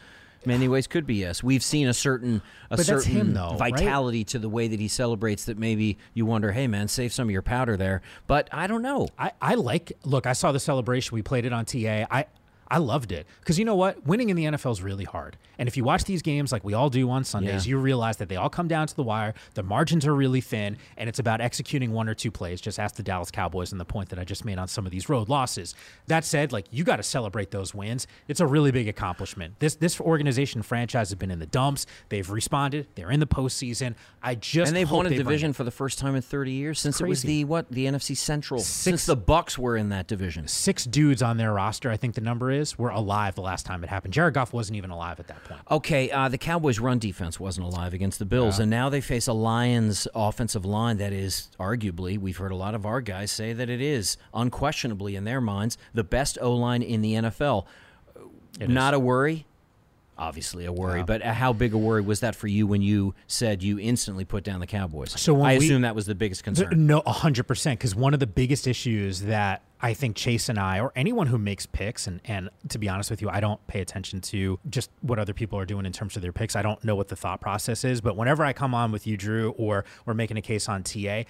many 0.45 0.67
ways 0.67 0.87
could 0.87 1.05
be 1.05 1.15
yes. 1.15 1.43
We've 1.43 1.63
seen 1.63 1.87
a 1.87 1.93
certain 1.93 2.41
a 2.69 2.77
but 2.77 2.85
certain 2.85 3.11
him, 3.11 3.33
though, 3.33 3.55
vitality 3.57 4.19
right? 4.19 4.27
to 4.27 4.39
the 4.39 4.49
way 4.49 4.67
that 4.67 4.79
he 4.79 4.87
celebrates 4.87 5.45
that 5.45 5.57
maybe 5.57 5.97
you 6.13 6.25
wonder, 6.25 6.51
hey 6.51 6.67
man, 6.67 6.87
save 6.87 7.13
some 7.13 7.27
of 7.27 7.31
your 7.31 7.41
powder 7.41 7.77
there. 7.77 8.01
But 8.27 8.49
I 8.51 8.67
don't 8.67 8.81
know. 8.81 9.09
I, 9.17 9.31
I 9.41 9.55
like 9.55 9.93
look, 10.03 10.25
I 10.25 10.33
saw 10.33 10.51
the 10.51 10.59
celebration. 10.59 11.15
We 11.15 11.21
played 11.21 11.45
it 11.45 11.53
on 11.53 11.65
TA. 11.65 12.05
I 12.09 12.25
I 12.69 12.79
loved 12.79 13.11
it 13.11 13.27
because 13.39 13.57
you 13.57 13.65
know 13.65 13.75
what? 13.75 14.05
Winning 14.05 14.29
in 14.29 14.35
the 14.35 14.45
NFL 14.45 14.71
is 14.71 14.81
really 14.81 15.05
hard. 15.05 15.37
And 15.57 15.67
if 15.67 15.75
you 15.77 15.83
watch 15.83 16.03
these 16.03 16.21
games 16.21 16.51
like 16.51 16.63
we 16.63 16.73
all 16.73 16.89
do 16.89 17.09
on 17.09 17.23
Sundays, 17.23 17.65
yeah. 17.65 17.71
you 17.71 17.77
realize 17.77 18.17
that 18.17 18.29
they 18.29 18.35
all 18.35 18.49
come 18.49 18.67
down 18.67 18.87
to 18.87 18.95
the 18.95 19.03
wire. 19.03 19.33
The 19.55 19.63
margins 19.63 20.05
are 20.05 20.13
really 20.13 20.41
thin, 20.41 20.77
and 20.97 21.09
it's 21.09 21.19
about 21.19 21.41
executing 21.41 21.91
one 21.91 22.07
or 22.07 22.13
two 22.13 22.31
plays. 22.31 22.61
Just 22.61 22.79
ask 22.79 22.95
the 22.95 23.03
Dallas 23.03 23.31
Cowboys 23.31 23.71
and 23.71 23.81
the 23.81 23.85
point 23.85 24.09
that 24.09 24.19
I 24.19 24.23
just 24.23 24.45
made 24.45 24.59
on 24.59 24.67
some 24.67 24.85
of 24.85 24.91
these 24.91 25.09
road 25.09 25.29
losses. 25.29 25.75
That 26.07 26.25
said, 26.25 26.51
like 26.51 26.65
you 26.71 26.83
got 26.83 26.97
to 26.97 27.03
celebrate 27.03 27.51
those 27.51 27.73
wins. 27.73 28.07
It's 28.27 28.39
a 28.39 28.47
really 28.47 28.71
big 28.71 28.87
accomplishment. 28.87 29.59
This 29.59 29.75
this 29.75 29.99
organization 29.99 30.61
franchise 30.61 31.09
has 31.09 31.15
been 31.15 31.31
in 31.31 31.39
the 31.39 31.45
dumps. 31.45 31.85
They've 32.09 32.29
responded. 32.29 32.87
They're 32.95 33.11
in 33.11 33.19
the 33.19 33.27
postseason. 33.27 33.95
I 34.21 34.35
just 34.35 34.69
and 34.69 34.75
they've 34.75 34.89
won 34.89 35.05
a 35.05 35.09
they 35.09 35.17
division 35.17 35.53
for 35.53 35.63
the 35.63 35.71
first 35.71 35.99
time 35.99 36.15
in 36.15 36.21
30 36.21 36.51
years 36.51 36.79
since 36.79 36.99
it 36.99 37.07
was 37.07 37.21
the 37.21 37.45
what 37.45 37.69
the 37.71 37.85
NFC 37.85 38.15
Central. 38.15 38.59
Six, 38.59 38.69
since 38.69 39.05
the 39.05 39.17
Bucs 39.17 39.57
were 39.57 39.77
in 39.77 39.89
that 39.89 40.07
division. 40.07 40.47
Six 40.47 40.85
dudes 40.85 41.21
on 41.21 41.37
their 41.37 41.53
roster, 41.53 41.89
I 41.89 41.97
think 41.97 42.15
the 42.15 42.21
number 42.21 42.51
is, 42.51 42.56
were 42.77 42.89
alive 42.89 43.35
the 43.35 43.41
last 43.41 43.65
time 43.65 43.83
it 43.83 43.89
happened. 43.89 44.13
Jared 44.13 44.33
Goff 44.33 44.53
wasn't 44.53 44.77
even 44.77 44.89
alive 44.89 45.19
at 45.19 45.27
that 45.27 45.43
point. 45.43 45.61
Okay, 45.71 46.11
uh, 46.11 46.29
the 46.29 46.37
Cowboys' 46.37 46.79
run 46.79 46.99
defense 46.99 47.39
wasn't 47.39 47.65
alive 47.65 47.93
against 47.93 48.19
the 48.19 48.25
Bills, 48.25 48.57
yeah. 48.57 48.63
and 48.63 48.69
now 48.69 48.89
they 48.89 49.01
face 49.01 49.27
a 49.27 49.33
Lions 49.33 50.07
offensive 50.13 50.65
line 50.65 50.97
that 50.97 51.13
is 51.13 51.49
arguably, 51.59 52.17
we've 52.17 52.37
heard 52.37 52.51
a 52.51 52.55
lot 52.55 52.75
of 52.75 52.85
our 52.85 53.01
guys 53.01 53.31
say 53.31 53.53
that 53.53 53.69
it 53.69 53.81
is 53.81 54.17
unquestionably 54.33 55.15
in 55.15 55.23
their 55.23 55.41
minds 55.41 55.77
the 55.93 56.03
best 56.03 56.37
O 56.41 56.53
line 56.53 56.83
in 56.83 57.01
the 57.01 57.13
NFL. 57.13 57.65
It 58.59 58.69
Not 58.69 58.93
is. 58.93 58.97
a 58.97 58.99
worry 58.99 59.46
obviously 60.17 60.65
a 60.65 60.71
worry. 60.71 60.99
Yeah. 60.99 61.05
But 61.05 61.21
how 61.21 61.53
big 61.53 61.73
a 61.73 61.77
worry 61.77 62.01
was 62.01 62.21
that 62.21 62.35
for 62.35 62.47
you 62.47 62.67
when 62.67 62.81
you 62.81 63.13
said 63.27 63.63
you 63.63 63.79
instantly 63.79 64.25
put 64.25 64.43
down 64.43 64.59
the 64.59 64.67
Cowboys? 64.67 65.19
So 65.19 65.41
I 65.41 65.57
we, 65.57 65.65
assume 65.65 65.81
that 65.83 65.95
was 65.95 66.05
the 66.05 66.15
biggest 66.15 66.43
concern. 66.43 66.87
No, 66.87 67.01
hundred 67.05 67.43
percent. 67.43 67.79
Because 67.79 67.95
one 67.95 68.13
of 68.13 68.19
the 68.19 68.27
biggest 68.27 68.67
issues 68.67 69.21
that 69.21 69.63
I 69.81 69.93
think 69.93 70.15
Chase 70.15 70.49
and 70.49 70.59
I, 70.59 70.79
or 70.79 70.91
anyone 70.95 71.27
who 71.27 71.37
makes 71.37 71.65
picks, 71.65 72.07
and 72.07 72.21
and 72.25 72.49
to 72.69 72.77
be 72.77 72.89
honest 72.89 73.09
with 73.09 73.21
you, 73.21 73.29
I 73.29 73.39
don't 73.39 73.65
pay 73.67 73.81
attention 73.81 74.21
to 74.21 74.59
just 74.69 74.89
what 75.01 75.19
other 75.19 75.33
people 75.33 75.59
are 75.59 75.65
doing 75.65 75.85
in 75.85 75.91
terms 75.91 76.15
of 76.15 76.21
their 76.21 76.33
picks. 76.33 76.55
I 76.55 76.61
don't 76.61 76.83
know 76.83 76.95
what 76.95 77.07
the 77.09 77.15
thought 77.15 77.41
process 77.41 77.83
is. 77.83 78.01
But 78.01 78.15
whenever 78.15 78.43
I 78.43 78.53
come 78.53 78.73
on 78.73 78.91
with 78.91 79.05
you, 79.07 79.17
Drew, 79.17 79.51
or 79.51 79.85
we're 80.05 80.13
making 80.13 80.37
a 80.37 80.41
case 80.41 80.67
on 80.67 80.83
TA, 80.83 81.23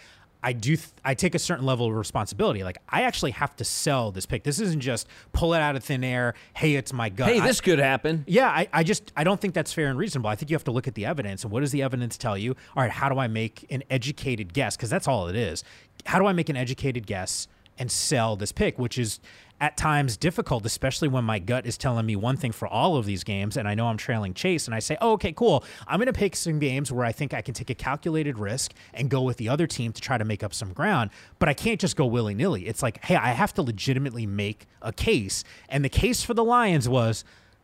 I 0.47 0.53
do 0.53 0.77
th- 0.77 0.91
I 1.03 1.13
take 1.13 1.35
a 1.35 1.39
certain 1.39 1.65
level 1.65 1.87
of 1.87 1.93
responsibility. 1.93 2.63
Like 2.63 2.77
I 2.87 3.01
actually 3.01 3.31
have 3.31 3.53
to 3.57 3.65
sell 3.65 4.11
this 4.13 4.25
pick. 4.25 4.45
This 4.45 4.61
isn't 4.61 4.79
just 4.79 5.05
pull 5.33 5.53
it 5.53 5.59
out 5.59 5.75
of 5.75 5.83
thin 5.83 6.05
air. 6.05 6.35
Hey, 6.53 6.75
it's 6.75 6.93
my 6.93 7.09
gut. 7.09 7.27
Hey, 7.27 7.41
this 7.41 7.59
I, 7.59 7.63
could 7.65 7.79
happen. 7.79 8.23
Yeah, 8.27 8.47
I, 8.47 8.69
I 8.71 8.83
just 8.83 9.11
I 9.17 9.25
don't 9.25 9.41
think 9.41 9.53
that's 9.53 9.73
fair 9.73 9.89
and 9.89 9.99
reasonable. 9.99 10.29
I 10.29 10.35
think 10.35 10.49
you 10.49 10.55
have 10.55 10.63
to 10.63 10.71
look 10.71 10.87
at 10.87 10.95
the 10.95 11.05
evidence 11.05 11.43
and 11.43 11.51
what 11.51 11.59
does 11.59 11.73
the 11.73 11.81
evidence 11.81 12.17
tell 12.17 12.37
you? 12.37 12.55
All 12.77 12.81
right, 12.81 12.89
how 12.89 13.09
do 13.09 13.19
I 13.19 13.27
make 13.27 13.65
an 13.69 13.83
educated 13.89 14.53
guess? 14.53 14.77
Because 14.77 14.89
that's 14.89 15.05
all 15.05 15.27
it 15.27 15.35
is. 15.35 15.65
How 16.05 16.17
do 16.17 16.27
I 16.27 16.31
make 16.31 16.47
an 16.47 16.55
educated 16.55 17.05
guess 17.07 17.49
and 17.77 17.91
sell 17.91 18.37
this 18.37 18.53
pick? 18.53 18.79
Which 18.79 18.97
is 18.97 19.19
at 19.59 19.75
times 19.75 20.17
difficult, 20.17 20.65
especially 20.65 21.07
when 21.07 21.23
my 21.23 21.39
gut 21.39 21.65
is 21.65 21.77
telling 21.77 22.05
me 22.05 22.15
one 22.15 22.37
thing 22.37 22.51
for 22.51 22.67
all 22.67 22.95
of 22.95 23.05
these 23.05 23.23
games, 23.23 23.57
and 23.57 23.67
I 23.67 23.73
know 23.73 23.87
I'm 23.87 23.97
trailing 23.97 24.33
Chase, 24.33 24.67
and 24.67 24.75
I 24.75 24.79
say, 24.79 24.97
oh, 25.01 25.13
okay, 25.13 25.31
cool. 25.31 25.63
I'm 25.87 25.97
going 25.97 26.07
to 26.07 26.13
pick 26.13 26.35
some 26.35 26.59
games 26.59 26.91
where 26.91 27.05
I 27.05 27.11
think 27.11 27.33
I 27.33 27.41
can 27.41 27.53
take 27.53 27.69
a 27.69 27.75
calculated 27.75 28.37
risk 28.37 28.73
and 28.93 29.09
go 29.09 29.23
with 29.23 29.37
the 29.37 29.49
other 29.49 29.65
team 29.65 29.93
to 29.93 30.01
try 30.01 30.17
to 30.17 30.25
make 30.25 30.43
up 30.43 30.53
some 30.53 30.73
ground, 30.73 31.09
but 31.39 31.49
I 31.49 31.53
can't 31.53 31.79
just 31.79 31.95
go 31.95 32.05
willy 32.05 32.35
nilly. 32.35 32.67
It's 32.67 32.83
like, 32.83 33.03
hey, 33.03 33.15
I 33.15 33.29
have 33.29 33.53
to 33.55 33.63
legitimately 33.63 34.27
make 34.27 34.67
a 34.81 34.93
case. 34.93 35.43
And 35.69 35.83
the 35.83 35.89
case 35.89 36.23
for 36.23 36.35
the 36.35 36.43
Lions 36.43 36.87
was 36.87 37.23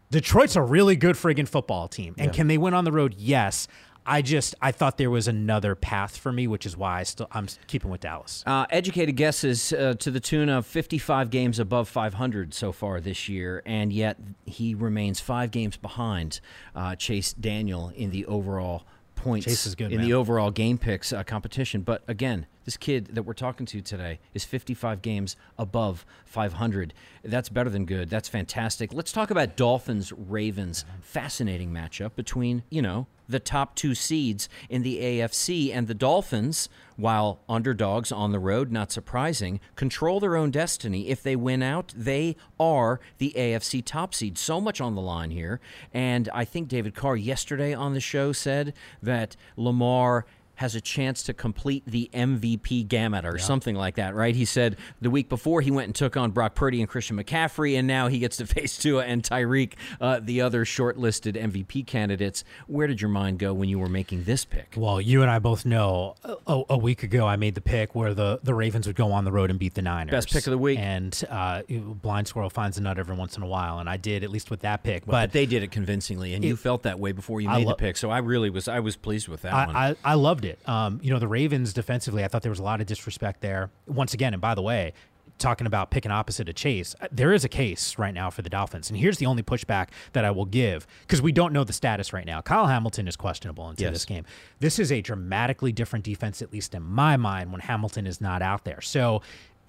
Detroit's 0.09 0.55
a 0.55 0.61
really 0.61 0.95
good 0.95 1.15
friggin' 1.15 1.47
football 1.47 1.87
team. 1.87 2.15
And 2.17 2.27
yeah. 2.27 2.33
can 2.33 2.47
they 2.47 2.57
win 2.57 2.73
on 2.73 2.85
the 2.85 2.91
road? 2.91 3.15
Yes. 3.17 3.67
I 4.05 4.21
just 4.21 4.55
I 4.61 4.71
thought 4.71 4.97
there 4.97 5.09
was 5.09 5.27
another 5.27 5.75
path 5.75 6.17
for 6.17 6.31
me, 6.31 6.47
which 6.47 6.65
is 6.65 6.75
why 6.75 6.99
I 6.99 7.03
still 7.03 7.27
I'm 7.31 7.47
keeping 7.67 7.89
with 7.89 8.01
Dallas. 8.01 8.43
Uh, 8.45 8.65
educated 8.69 9.15
guesses 9.15 9.71
uh, 9.73 9.95
to 9.99 10.11
the 10.11 10.19
tune 10.19 10.49
of 10.49 10.65
55 10.65 11.29
games 11.29 11.59
above 11.59 11.87
500 11.87 12.53
so 12.53 12.71
far 12.71 12.99
this 12.99 13.29
year, 13.29 13.61
and 13.65 13.93
yet 13.93 14.17
he 14.45 14.75
remains 14.75 15.19
five 15.19 15.51
games 15.51 15.77
behind 15.77 16.39
uh, 16.75 16.95
Chase 16.95 17.33
Daniel 17.33 17.91
in 17.95 18.11
the 18.11 18.25
overall 18.25 18.83
points 19.15 19.45
Chase 19.45 19.65
is 19.65 19.75
good, 19.75 19.91
in 19.91 19.97
man. 19.99 20.07
the 20.07 20.13
overall 20.13 20.51
game 20.51 20.77
picks 20.77 21.13
uh, 21.13 21.23
competition. 21.23 21.81
But 21.81 22.03
again, 22.07 22.45
this 22.65 22.77
kid 22.77 23.09
that 23.13 23.23
we're 23.23 23.33
talking 23.33 23.65
to 23.67 23.81
today 23.81 24.19
is 24.33 24.45
55 24.45 25.01
games 25.01 25.35
above 25.57 26.05
500. 26.25 26.93
That's 27.23 27.49
better 27.49 27.69
than 27.69 27.85
good. 27.85 28.09
That's 28.09 28.29
fantastic. 28.29 28.93
Let's 28.93 29.11
talk 29.11 29.31
about 29.31 29.55
Dolphins 29.55 30.11
Ravens. 30.11 30.85
Fascinating 31.01 31.71
matchup 31.71 32.15
between, 32.15 32.63
you 32.69 32.81
know, 32.81 33.07
the 33.27 33.39
top 33.39 33.75
two 33.75 33.95
seeds 33.95 34.49
in 34.69 34.83
the 34.83 34.99
AFC 34.99 35.73
and 35.73 35.87
the 35.87 35.93
Dolphins, 35.93 36.69
while 36.97 37.39
underdogs 37.47 38.11
on 38.11 38.31
the 38.31 38.39
road, 38.39 38.71
not 38.71 38.91
surprising, 38.91 39.59
control 39.75 40.19
their 40.19 40.35
own 40.35 40.51
destiny. 40.51 41.09
If 41.09 41.23
they 41.23 41.35
win 41.35 41.63
out, 41.63 41.93
they 41.95 42.35
are 42.59 42.99
the 43.17 43.33
AFC 43.35 43.83
top 43.83 44.13
seed. 44.13 44.37
So 44.37 44.59
much 44.59 44.81
on 44.81 44.95
the 44.95 45.01
line 45.01 45.31
here. 45.31 45.59
And 45.93 46.29
I 46.33 46.45
think 46.45 46.67
David 46.67 46.95
Carr 46.95 47.15
yesterday 47.15 47.73
on 47.73 47.93
the 47.93 47.99
show 47.99 48.31
said 48.33 48.73
that 49.01 49.35
Lamar 49.55 50.25
has 50.55 50.75
a 50.75 50.81
chance 50.81 51.23
to 51.23 51.33
complete 51.33 51.83
the 51.85 52.09
MVP 52.13 52.87
gamut 52.87 53.25
or 53.25 53.37
something 53.37 53.75
like 53.75 53.95
that, 53.95 54.13
right? 54.13 54.35
He 54.35 54.45
said 54.45 54.77
the 55.01 55.09
week 55.09 55.29
before 55.29 55.61
he 55.61 55.71
went 55.71 55.87
and 55.87 55.95
took 55.95 56.15
on 56.15 56.31
Brock 56.31 56.55
Purdy 56.55 56.79
and 56.79 56.89
Christian 56.89 57.17
McCaffrey, 57.17 57.77
and 57.77 57.87
now 57.87 58.07
he 58.07 58.19
gets 58.19 58.37
to 58.37 58.45
face 58.53 58.77
Tua 58.77 59.03
and 59.05 59.23
Tyreek, 59.23 59.73
uh, 59.99 60.19
the 60.21 60.41
other 60.41 60.65
shortlisted 60.65 61.35
MVP 61.35 61.87
candidates. 61.87 62.43
Where 62.67 62.87
did 62.87 63.01
your 63.01 63.09
mind 63.09 63.39
go 63.39 63.53
when 63.53 63.69
you 63.69 63.79
were 63.79 63.89
making 63.89 64.23
this 64.25 64.45
pick? 64.45 64.73
Well, 64.77 65.01
you 65.01 65.21
and 65.21 65.31
I 65.31 65.39
both 65.39 65.65
know 65.65 66.15
a, 66.47 66.63
a 66.69 66.77
week 66.77 67.03
ago 67.03 67.25
I 67.25 67.35
made 67.35 67.55
the 67.55 67.61
pick 67.61 67.95
where 67.95 68.13
the, 68.13 68.39
the 68.43 68.53
Ravens 68.53 68.87
would 68.87 68.95
go 68.95 69.11
on 69.11 69.25
the 69.25 69.31
road 69.31 69.49
and 69.49 69.59
beat 69.59 69.73
the 69.73 69.81
Niners. 69.81 70.11
Best 70.11 70.31
pick 70.31 70.45
of 70.47 70.51
the 70.51 70.57
week. 70.57 70.79
And 70.79 71.19
uh, 71.29 71.63
blind 71.69 72.27
squirrel 72.27 72.49
finds 72.49 72.77
a 72.77 72.81
nut 72.81 72.99
every 72.99 73.15
once 73.15 73.37
in 73.37 73.43
a 73.43 73.47
while, 73.47 73.79
and 73.79 73.89
I 73.89 73.97
did 73.97 74.23
at 74.23 74.29
least 74.29 74.51
with 74.51 74.61
that 74.61 74.83
pick. 74.83 75.05
But, 75.05 75.11
but 75.11 75.31
they 75.31 75.45
did 75.45 75.63
it 75.63 75.71
convincingly, 75.71 76.33
and 76.33 76.43
you 76.43 76.55
felt 76.55 76.83
that 76.83 76.99
way 76.99 77.11
before 77.11 77.41
you 77.41 77.49
made 77.49 77.65
lo- 77.65 77.71
the 77.71 77.75
pick. 77.75 77.97
So 77.97 78.09
I 78.09 78.19
really 78.19 78.49
was 78.49 78.67
I 78.67 78.79
was 78.79 78.95
pleased 78.95 79.27
with 79.27 79.41
that 79.41 79.67
one. 79.67 79.75
I, 79.75 79.89
I, 79.89 79.95
I 80.03 80.13
loved 80.43 80.59
it. 80.61 80.69
Um, 80.69 80.99
you 81.03 81.11
know, 81.11 81.19
the 81.19 81.27
Ravens 81.27 81.73
defensively, 81.73 82.23
I 82.23 82.27
thought 82.27 82.41
there 82.41 82.49
was 82.51 82.59
a 82.59 82.63
lot 82.63 82.81
of 82.81 82.87
disrespect 82.87 83.41
there. 83.41 83.69
Once 83.87 84.13
again, 84.13 84.33
and 84.33 84.41
by 84.41 84.55
the 84.55 84.61
way, 84.61 84.93
talking 85.39 85.65
about 85.67 85.89
picking 85.89 86.11
opposite 86.11 86.47
of 86.47 86.55
Chase, 86.55 86.95
uh, 87.01 87.07
there 87.11 87.33
is 87.33 87.43
a 87.43 87.49
case 87.49 87.97
right 87.97 88.13
now 88.13 88.29
for 88.29 88.41
the 88.43 88.49
Dolphins. 88.49 88.89
And 88.89 88.99
here's 88.99 89.17
the 89.17 89.25
only 89.25 89.41
pushback 89.43 89.89
that 90.13 90.23
I 90.23 90.31
will 90.31 90.45
give 90.45 90.85
because 91.01 91.21
we 91.21 91.31
don't 91.31 91.51
know 91.53 91.63
the 91.63 91.73
status 91.73 92.13
right 92.13 92.25
now. 92.25 92.39
Kyle 92.41 92.67
Hamilton 92.67 93.07
is 93.07 93.15
questionable 93.15 93.69
into 93.69 93.83
Yes. 93.83 93.93
this 93.93 94.05
game. 94.05 94.25
This 94.59 94.77
is 94.79 94.91
a 94.91 95.01
dramatically 95.01 95.71
different 95.71 96.05
defense, 96.05 96.41
at 96.41 96.53
least 96.53 96.75
in 96.75 96.83
my 96.83 97.17
mind, 97.17 97.51
when 97.51 97.61
Hamilton 97.61 98.05
is 98.07 98.21
not 98.21 98.41
out 98.41 98.63
there. 98.63 98.79
So, 98.81 99.21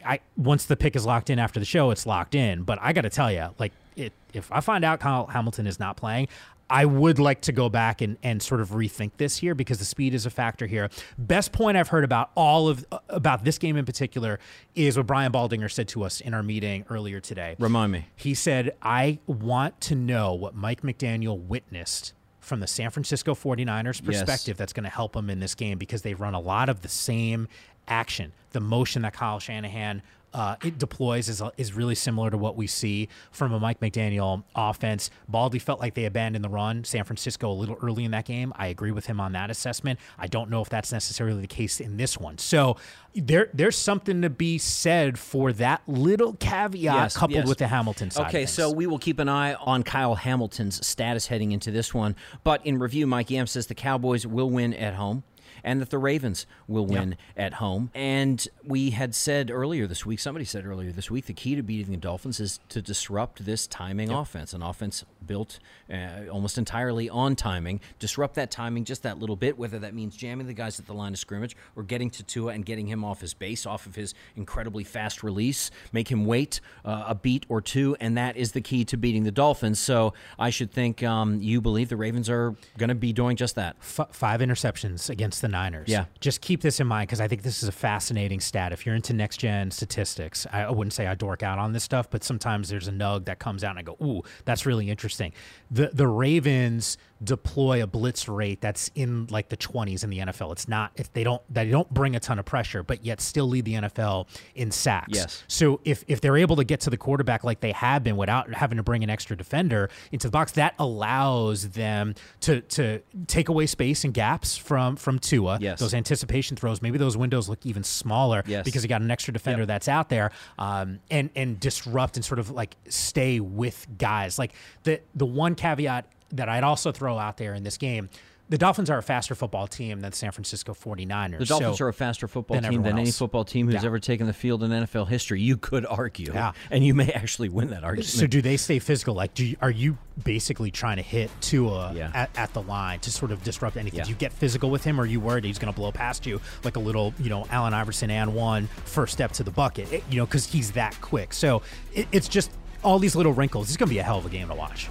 I 0.07 0.21
once 0.37 0.67
the 0.67 0.77
pick 0.77 0.97
is 0.97 1.07
locked 1.07 1.31
in 1.31 1.39
after 1.39 1.59
the 1.59 1.65
show, 1.67 1.91
it's 1.91 2.05
locked 2.05 2.35
in. 2.35 2.63
But 2.63 2.79
I 2.83 2.93
got 2.93 3.03
to 3.03 3.11
tell 3.11 3.33
you, 3.33 3.49
like, 3.59 3.73
it, 3.97 4.13
if 4.35 4.53
I 4.53 4.61
find 4.61 4.85
out 4.85 5.01
Kyle 5.01 5.25
Hamilton 5.27 5.67
is 5.67 5.81
not 5.81 5.97
playing, 5.97 6.29
I 6.71 6.85
would 6.85 7.19
like 7.19 7.43
to 7.43 7.53
go 7.53 7.69
back 7.69 8.01
and, 8.01 8.17
and 8.23 8.43
sort 8.43 8.61
of 8.61 8.71
rethink 8.71 9.13
this 9.17 9.37
here 9.37 9.55
because 9.55 9.79
the 9.79 9.85
speed 9.85 10.15
is 10.15 10.27
a 10.27 10.31
factor 10.31 10.67
here. 10.67 10.89
Best 11.19 11.53
point 11.53 11.77
I've 11.77 11.89
heard 11.89 12.05
about 12.05 12.31
all 12.35 12.69
of 12.69 12.87
uh, 12.91 12.99
about 13.09 13.45
this 13.45 13.59
game 13.59 13.77
in 13.77 13.85
particular 13.85 14.39
is 14.75 14.97
what 14.97 15.07
Brian 15.07 15.33
Baldinger 15.33 15.71
said 15.71 15.89
to 15.89 16.05
us 16.05 16.21
in 16.21 16.35
our 16.35 16.43
meeting 16.43 16.85
earlier 16.89 17.21
today. 17.21 17.57
Remind 17.59 17.93
me. 17.93 18.07
He 18.17 18.35
said, 18.35 18.75
I 18.83 19.19
want 19.27 19.81
to 19.83 19.95
know 19.95 20.35
what 20.35 20.55
Mike 20.55 20.83
McDaniel 20.83 21.39
witnessed 21.39 22.15
from 22.41 22.61
the 22.61 22.67
San 22.67 22.91
Francisco 22.91 23.35
49ers 23.35 24.05
perspective 24.05 24.57
that's 24.57 24.73
going 24.73 24.85
to 24.85 24.91
help 24.91 25.17
him 25.17 25.31
in 25.31 25.41
this 25.41 25.55
game 25.55 25.79
because 25.79 26.03
they 26.03 26.15
run 26.15 26.35
a 26.35 26.41
lot 26.41 26.69
of 26.69 26.83
the 26.83 26.89
same 26.89 27.49
action. 27.89 28.33
The 28.51 28.61
motion 28.61 29.03
that 29.03 29.15
Kyle 29.15 29.39
Shanahan 29.39 30.03
uh, 30.35 30.57
it 30.65 30.79
deploys 30.79 31.29
is, 31.29 31.43
is 31.57 31.73
really 31.73 31.95
similar 31.95 32.29
to 32.31 32.37
what 32.37 32.57
we 32.57 32.67
see 32.67 33.09
from 33.31 33.53
a 33.53 33.61
Mike 33.61 33.81
McDaniel 33.81 34.43
offense. 34.55 35.11
Baldy 35.29 35.59
felt 35.61 35.81
like 35.81 35.95
they 35.95 36.05
abandoned 36.05 36.45
the 36.45 36.49
run. 36.49 36.85
San 36.85 37.05
Francisco 37.05 37.51
a 37.51 37.55
little 37.55 37.77
early 37.81 38.05
in 38.05 38.11
that 38.11 38.25
game. 38.25 38.53
I 38.57 38.67
agree 38.67 38.91
with 38.91 39.07
him 39.07 39.21
on 39.21 39.33
that 39.33 39.49
assessment. 39.51 40.01
I 40.19 40.27
don't 40.27 40.51
know 40.51 40.61
if 40.61 40.69
that's 40.69 40.93
necessarily 40.93 41.41
the 41.41 41.47
case 41.47 41.81
in 41.81 41.97
this 41.97 42.19
one. 42.19 42.39
So 42.39 42.77
there 43.15 43.49
there's 43.55 43.77
something 43.77 44.23
to 44.23 44.31
be 44.31 44.59
said 44.59 45.19
for 45.19 45.53
that 45.55 45.83
little 45.87 46.33
caveat 46.35 46.83
Yes, 46.83 47.17
coupled 47.17 47.37
yes. 47.37 47.49
with 47.49 47.59
the 47.59 47.69
Hamilton 47.69 48.11
side. 48.11 48.27
Okay, 48.27 48.45
so 48.45 48.73
we 48.73 48.87
will 48.87 48.99
keep 48.99 49.21
an 49.21 49.29
eye 49.29 49.55
on 49.55 49.85
Kyle 49.85 50.17
Hamilton's 50.17 50.85
status 50.85 51.29
heading 51.29 51.53
into 51.53 51.71
this 51.71 51.95
one. 51.95 52.17
But 52.43 52.67
in 52.67 52.79
review, 52.79 53.07
Mike 53.07 53.31
Yam 53.31 53.47
says 53.47 53.69
the 53.69 53.75
Cowboys 53.75 54.27
will 54.27 54.51
win 54.51 54.75
at 54.75 54.95
home. 54.95 55.23
And 55.65 55.81
that 55.81 55.91
the 55.91 55.99
Ravens 55.99 56.47
will 56.69 56.87
win 56.87 57.17
at 57.37 57.55
home. 57.55 57.91
And 57.95 58.47
we 58.65 58.91
had 58.91 59.15
said 59.15 59.51
earlier 59.51 59.87
this 59.87 60.05
week, 60.05 60.21
somebody 60.21 60.45
said 60.45 60.67
earlier 60.67 60.93
this 60.93 61.11
week, 61.11 61.27
the 61.27 61.33
key 61.33 61.55
to 61.57 61.63
beating 61.63 61.91
the 61.91 61.97
Dolphins 61.97 62.39
is 62.39 62.61
to 62.69 62.83
disrupt 62.83 63.45
this 63.45 63.67
timing 63.67 64.11
offense, 64.11 64.53
an 64.53 64.63
offense 64.63 65.05
built 65.27 65.59
uh, 65.91 66.29
almost 66.31 66.59
entirely 66.59 67.09
on 67.09 67.35
timing. 67.35 67.81
Disrupt 67.99 68.35
that 68.35 68.51
timing 68.51 68.85
just 68.85 69.03
that 69.03 69.19
little 69.19 69.37
bit, 69.37 69.59
whether 69.59 69.79
that 69.79 69.95
means 69.95 70.17
jamming 70.17 70.47
the 70.47 70.53
guys 70.53 70.79
at 70.79 70.87
the 70.87 70.93
line 70.93 71.13
of 71.13 71.19
scrimmage 71.19 71.57
or 71.77 71.83
getting 71.83 72.11
to 72.11 72.23
Tua 72.23 72.53
and 72.53 72.65
getting 72.65 72.87
him 72.87 73.05
off 73.05 73.21
his 73.21 73.35
base, 73.35 73.67
off 73.67 73.87
of 73.87 73.95
his 73.95 74.15
incredibly 74.37 74.85
fast 74.85 75.23
release, 75.23 75.71
make 75.93 76.11
him 76.11 76.27
wait 76.27 76.61
uh, 76.85 77.05
a 77.09 77.15
beat 77.15 77.47
or 77.49 77.61
two, 77.61 77.97
and 78.01 78.17
that 78.17 78.37
is 78.37 78.53
the 78.53 78.61
key 78.61 78.85
to 78.85 78.97
beating 78.97 79.25
the 79.25 79.33
Dolphins. 79.33 79.79
So 79.79 80.13
I 80.39 80.51
should 80.51 80.71
think 80.71 81.03
um, 81.03 81.41
you 81.41 81.61
believe 81.61 81.89
the 81.89 81.97
Ravens 81.97 82.29
are 82.29 82.55
going 82.79 82.89
to 82.89 82.95
be 82.95 83.13
doing 83.13 83.37
just 83.37 83.55
that. 83.55 83.77
F- 83.81 84.09
five 84.13 84.41
interceptions 84.41 85.09
against 85.09 85.41
the 85.41 85.49
Niners. 85.55 85.89
Yeah. 85.89 86.07
Just 86.21 86.41
keep 86.41 86.61
this 86.61 86.81
in 86.81 86.87
mind 86.87 87.07
because 87.09 87.21
I 87.21 87.29
think 87.29 87.43
this 87.43 87.63
is 87.63 87.69
a 87.69 87.73
fascinating 87.73 88.41
stat. 88.41 88.73
If 88.73 88.85
you're 88.85 88.97
into 88.97 89.13
next 89.13 89.37
gen 89.39 89.71
statistics, 89.71 90.47
I, 90.53 90.63
I 90.63 90.71
wouldn't 90.71 90.93
say 90.93 91.07
I 91.07 91.15
dork 91.15 91.45
out 91.45 91.59
on 91.61 91.73
this 91.73 91.85
stuff, 91.85 92.11
but 92.11 92.25
sometimes 92.25 92.69
there's 92.69 92.89
a 92.89 92.93
nug 92.93 93.27
that 93.27 93.39
comes 93.39 93.63
out 93.63 93.71
and 93.71 93.79
I 93.79 93.83
go, 93.83 93.97
ooh, 94.03 94.23
that's 94.45 94.67
really 94.67 94.91
interesting. 94.91 95.33
The 95.71 95.91
the 95.93 96.09
Ravens 96.09 96.99
deploy 97.23 97.83
a 97.83 97.87
blitz 97.87 98.29
rate 98.29 98.61
that's 98.61 98.91
in 98.95 99.27
like 99.31 99.49
the 99.49 99.57
20s 99.57 100.05
in 100.05 100.11
the 100.11 100.19
NFL. 100.19 100.53
It's 100.53 100.69
not 100.69 100.93
if 100.97 101.13
they 101.13 101.25
don't 101.25 101.43
they 101.53 101.69
don't 101.71 101.93
bring 101.93 102.17
a 102.17 102.21
ton 102.21 102.39
of 102.39 102.45
pressure, 102.45 102.83
but 102.83 103.05
yet 103.05 103.21
still 103.21 103.47
lead 103.47 103.65
the 103.65 103.75
NFL 103.75 104.27
in 104.55 104.71
sacks. 104.71 105.11
Yes. 105.13 105.43
So 105.49 105.81
if 105.85 106.05
if 106.09 106.21
they're 106.21 106.37
able 106.37 106.57
to 106.57 106.65
get 106.65 106.81
to 106.81 106.91
the 106.91 106.97
quarterback 106.97 107.45
like 107.45 107.61
they 107.61 107.73
have 107.73 108.03
been 108.03 108.17
without 108.17 108.53
having 108.53 108.77
to 108.77 108.83
bring 108.83 109.03
an 109.05 109.11
extra 109.11 109.37
defender 109.37 109.91
into 110.13 110.27
the 110.27 110.33
box, 110.33 110.53
that 110.53 110.75
allows 110.79 111.71
them 111.71 112.15
to 112.41 112.61
to 112.63 113.01
take 113.27 113.49
away 113.49 113.67
space 113.67 114.05
and 114.05 114.13
gaps 114.13 114.57
from 114.57 114.97
from 114.97 115.19
Tua. 115.19 115.59
Yes. 115.61 115.79
Those 115.81 115.95
anticipation 115.95 116.57
throws, 116.57 116.83
maybe 116.83 116.99
those 116.99 117.17
windows 117.17 117.49
look 117.49 117.65
even 117.65 117.85
smaller 117.85 118.43
Yes. 118.47 118.65
because 118.65 118.83
you 118.83 118.89
got 118.89 119.03
an 119.03 119.11
extra 119.11 119.33
defender 119.33 119.67
that's 119.67 119.89
out 119.89 120.09
there, 120.09 120.31
um, 120.59 121.01
and 121.11 121.31
and 121.37 121.59
disrupt 121.61 122.17
and 122.17 122.25
sort 122.25 122.39
of 122.39 122.51
like 122.51 122.77
stay 122.89 123.41
with 123.41 123.87
guys. 123.99 124.39
Like 124.39 124.53
the 124.83 125.01
the 125.15 125.27
one 125.27 125.55
caveat 125.55 126.07
that 126.35 126.49
I'd 126.49 126.65
also 126.65 126.93
throw 126.93 127.19
out 127.19 127.37
there 127.37 127.55
in 127.55 127.63
this 127.65 127.77
game. 127.79 128.09
The 128.47 128.59
Dolphins 128.59 128.91
are 128.91 128.99
a 128.99 129.03
faster 129.03 129.35
football 129.35 129.67
team 129.67 130.01
than 130.03 130.11
the 130.11 130.17
San 130.17 130.31
Francisco 130.31 130.75
49ers. 130.75 131.39
The 131.39 131.45
Dolphins 131.47 131.79
so- 131.79 131.85
are 131.87 131.89
a 131.89 131.95
faster 131.95 132.29
football 132.29 132.57
than 132.57 132.65
team 132.65 132.83
than 132.83 132.89
everyone 132.91 133.01
any 133.01 133.11
football 133.11 133.43
team 133.43 133.65
who's 133.71 133.77
Yeah. 133.77 133.87
ever 133.87 133.99
taken 133.99 134.27
the 134.27 134.35
field 134.35 134.63
in 134.63 134.71
NFL 134.71 135.07
history. 135.07 135.41
You 135.41 135.57
could 135.57 135.87
argue, 135.87 136.31
Yeah. 136.35 136.53
and 136.71 136.85
you 136.85 136.93
may 136.93 137.11
actually 137.11 137.49
win 137.49 137.71
that 137.71 137.85
argument. 137.85 138.11
So 138.11 138.27
do 138.27 138.43
they 138.43 138.59
stay 138.59 138.81
physical? 138.81 139.15
Like, 139.15 139.33
do 139.33 139.47
you, 139.47 139.57
are 139.63 139.71
you 139.71 139.97
basically 140.23 140.71
trying 140.71 140.97
to 140.97 141.03
hit 141.03 141.31
Tua 141.41 141.95
Yeah. 141.97 142.11
at, 142.13 142.29
at 142.37 142.53
the 142.53 142.61
line 142.61 143.01
to 143.01 143.11
sort 143.11 143.33
of 143.33 143.43
disrupt 143.43 143.79
anything? 143.79 144.01
Yeah. 144.01 144.05
Do 144.05 144.11
you 144.11 144.17
get 144.17 144.31
physical 144.31 144.69
with 144.69 144.85
him, 144.85 145.01
or 145.01 145.05
are 145.05 145.07
you 145.07 145.21
worried 145.21 145.45
he's 145.45 145.59
going 145.59 145.73
to 145.73 145.77
blow 145.77 145.91
past 145.91 146.27
you 146.27 146.39
like 146.65 146.77
a 146.77 146.81
little, 146.81 147.15
you 147.19 147.31
know, 147.31 147.47
Allen 147.51 147.73
Iverson 147.73 148.11
and 148.11 148.35
one 148.35 148.67
first 148.85 149.15
step 149.15 149.33
to 149.33 149.43
the 149.43 149.53
bucket? 149.53 149.91
It- 149.91 150.05
you 150.11 150.19
know, 150.19 150.27
because 150.27 150.45
he's 150.45 150.73
that 150.73 150.95
quick. 151.01 151.33
So 151.33 151.63
it, 151.95 152.09
it's 152.13 152.29
just 152.29 152.51
all 152.83 152.99
these 152.99 153.17
little 153.17 153.33
wrinkles. 153.33 153.69
It's 153.69 153.79
going 153.79 153.89
to 153.89 153.95
be 153.95 154.01
a 154.01 154.03
hell 154.03 154.19
of 154.19 154.27
a 154.27 154.29
game 154.29 154.49
to 154.49 154.55
watch. 154.55 154.91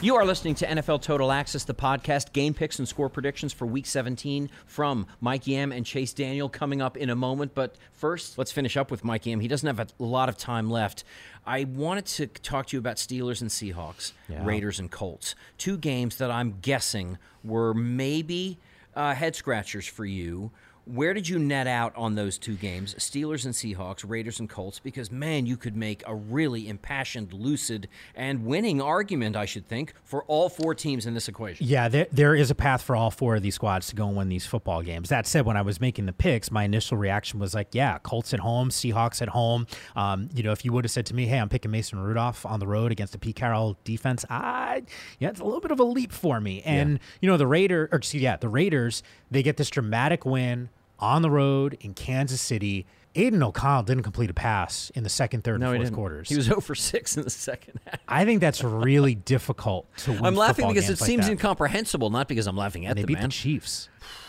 You 0.00 0.14
are 0.14 0.24
listening 0.24 0.54
to 0.56 0.66
NFL 0.66 1.02
Total 1.02 1.32
Access, 1.32 1.64
the 1.64 1.74
podcast, 1.74 2.32
game 2.32 2.54
picks 2.54 2.78
and 2.78 2.86
score 2.86 3.08
predictions 3.08 3.52
for 3.52 3.66
Week 3.66 3.84
17 3.84 4.48
from 4.64 5.08
Mike 5.20 5.48
Yam 5.48 5.72
and 5.72 5.84
Chase 5.84 6.12
Daniel 6.12 6.48
coming 6.48 6.80
up 6.80 6.96
in 6.96 7.10
a 7.10 7.16
moment. 7.16 7.52
But 7.52 7.74
first, 7.90 8.38
let's 8.38 8.52
finish 8.52 8.76
up 8.76 8.92
with 8.92 9.02
Mike 9.02 9.26
Yam. 9.26 9.40
He 9.40 9.48
doesn't 9.48 9.66
have 9.66 9.80
a 9.80 10.02
lot 10.04 10.28
of 10.28 10.36
time 10.36 10.70
left. 10.70 11.02
I 11.44 11.64
wanted 11.64 12.06
to 12.06 12.28
talk 12.28 12.66
to 12.66 12.76
you 12.76 12.78
about 12.78 12.94
Steelers 12.94 13.40
and 13.40 13.50
Seahawks, 13.50 14.12
Raiders 14.44 14.78
and 14.78 14.88
Colts. 14.88 15.34
Two 15.56 15.76
games 15.76 16.18
that 16.18 16.30
I'm 16.30 16.58
guessing 16.62 17.18
were 17.42 17.74
maybe 17.74 18.60
uh, 18.94 19.14
head 19.14 19.34
scratchers 19.34 19.86
for 19.86 20.04
you. 20.04 20.52
Where 20.94 21.12
did 21.12 21.28
you 21.28 21.38
net 21.38 21.66
out 21.66 21.92
on 21.96 22.14
those 22.14 22.38
two 22.38 22.54
games, 22.54 22.94
Steelers 22.94 23.44
and 23.44 23.52
Seahawks, 23.52 24.08
Raiders 24.08 24.40
and 24.40 24.48
Colts? 24.48 24.78
Because, 24.78 25.12
man, 25.12 25.44
you 25.44 25.58
could 25.58 25.76
make 25.76 26.02
a 26.06 26.14
really 26.14 26.66
impassioned, 26.66 27.34
lucid, 27.34 27.88
and 28.14 28.46
winning 28.46 28.80
argument, 28.80 29.36
I 29.36 29.44
should 29.44 29.68
think, 29.68 29.92
for 30.02 30.24
all 30.24 30.48
four 30.48 30.74
teams 30.74 31.04
in 31.04 31.12
this 31.12 31.28
equation. 31.28 31.66
Yeah, 31.66 31.88
there, 31.88 32.06
there 32.10 32.34
is 32.34 32.50
a 32.50 32.54
path 32.54 32.80
for 32.80 32.96
all 32.96 33.10
four 33.10 33.36
of 33.36 33.42
these 33.42 33.54
squads 33.56 33.88
to 33.88 33.96
go 33.96 34.08
and 34.08 34.16
win 34.16 34.30
these 34.30 34.46
football 34.46 34.80
games. 34.80 35.10
That 35.10 35.26
said, 35.26 35.44
when 35.44 35.58
I 35.58 35.62
was 35.62 35.78
making 35.78 36.06
the 36.06 36.14
picks, 36.14 36.50
my 36.50 36.64
initial 36.64 36.96
reaction 36.96 37.38
was 37.38 37.54
like, 37.54 37.68
yeah, 37.72 37.98
Colts 37.98 38.32
at 38.32 38.40
home, 38.40 38.70
Seahawks 38.70 39.20
at 39.20 39.28
home. 39.28 39.66
Um, 39.94 40.30
you 40.34 40.42
know, 40.42 40.52
if 40.52 40.64
you 40.64 40.72
would 40.72 40.86
have 40.86 40.90
said 40.90 41.04
to 41.06 41.14
me, 41.14 41.26
hey, 41.26 41.38
I'm 41.38 41.50
picking 41.50 41.70
Mason 41.70 41.98
Rudolph 41.98 42.46
on 42.46 42.60
the 42.60 42.66
road 42.66 42.92
against 42.92 43.12
the 43.12 43.18
Pete 43.18 43.36
Carroll 43.36 43.76
defense, 43.84 44.24
I, 44.30 44.84
yeah, 45.18 45.28
it's 45.28 45.40
a 45.40 45.44
little 45.44 45.60
bit 45.60 45.70
of 45.70 45.80
a 45.80 45.84
leap 45.84 46.12
for 46.12 46.40
me. 46.40 46.62
And, 46.62 46.98
you 47.20 47.28
know, 47.28 47.36
the 47.36 47.46
Raider, 47.46 47.90
or 47.92 47.98
excuse, 47.98 48.22
yeah, 48.22 48.36
the 48.38 48.48
Raiders, 48.48 49.02
they 49.30 49.42
get 49.42 49.58
this 49.58 49.68
dramatic 49.68 50.24
win 50.24 50.70
on 50.98 51.22
the 51.22 51.30
road 51.30 51.76
in 51.80 51.94
Kansas 51.94 52.40
City. 52.40 52.86
Aidan 53.14 53.42
O'Connell 53.42 53.82
didn't 53.82 54.02
complete 54.04 54.30
a 54.30 54.34
pass 54.34 54.90
in 54.94 55.02
the 55.02 55.08
second, 55.08 55.42
third, 55.42 55.60
No, 55.60 55.68
and 55.70 55.76
fourth 55.78 55.86
didn't. 55.86 55.96
quarters. 55.96 56.28
He 56.28 56.36
was 56.36 56.44
0 56.46 56.60
for 56.60 56.74
6 56.74 57.16
in 57.16 57.24
the 57.24 57.30
second 57.30 57.80
half. 57.86 57.98
I 58.06 58.24
think 58.24 58.40
that's 58.40 58.62
really 58.62 59.14
difficult 59.16 59.88
to 59.98 60.12
win. 60.12 60.24
I'm 60.24 60.34
laughing 60.36 60.68
because 60.68 60.88
it 60.88 61.00
like 61.00 61.06
seems 61.08 61.24
that. 61.26 61.32
incomprehensible, 61.32 62.10
not 62.10 62.28
because 62.28 62.46
I'm 62.46 62.56
laughing 62.56 62.84
at 62.86 62.90
and 62.90 62.98
they 62.98 63.02
the 63.02 63.06
beat 63.08 63.14
man. 63.14 63.24
the 63.24 63.28
Chiefs 63.30 63.88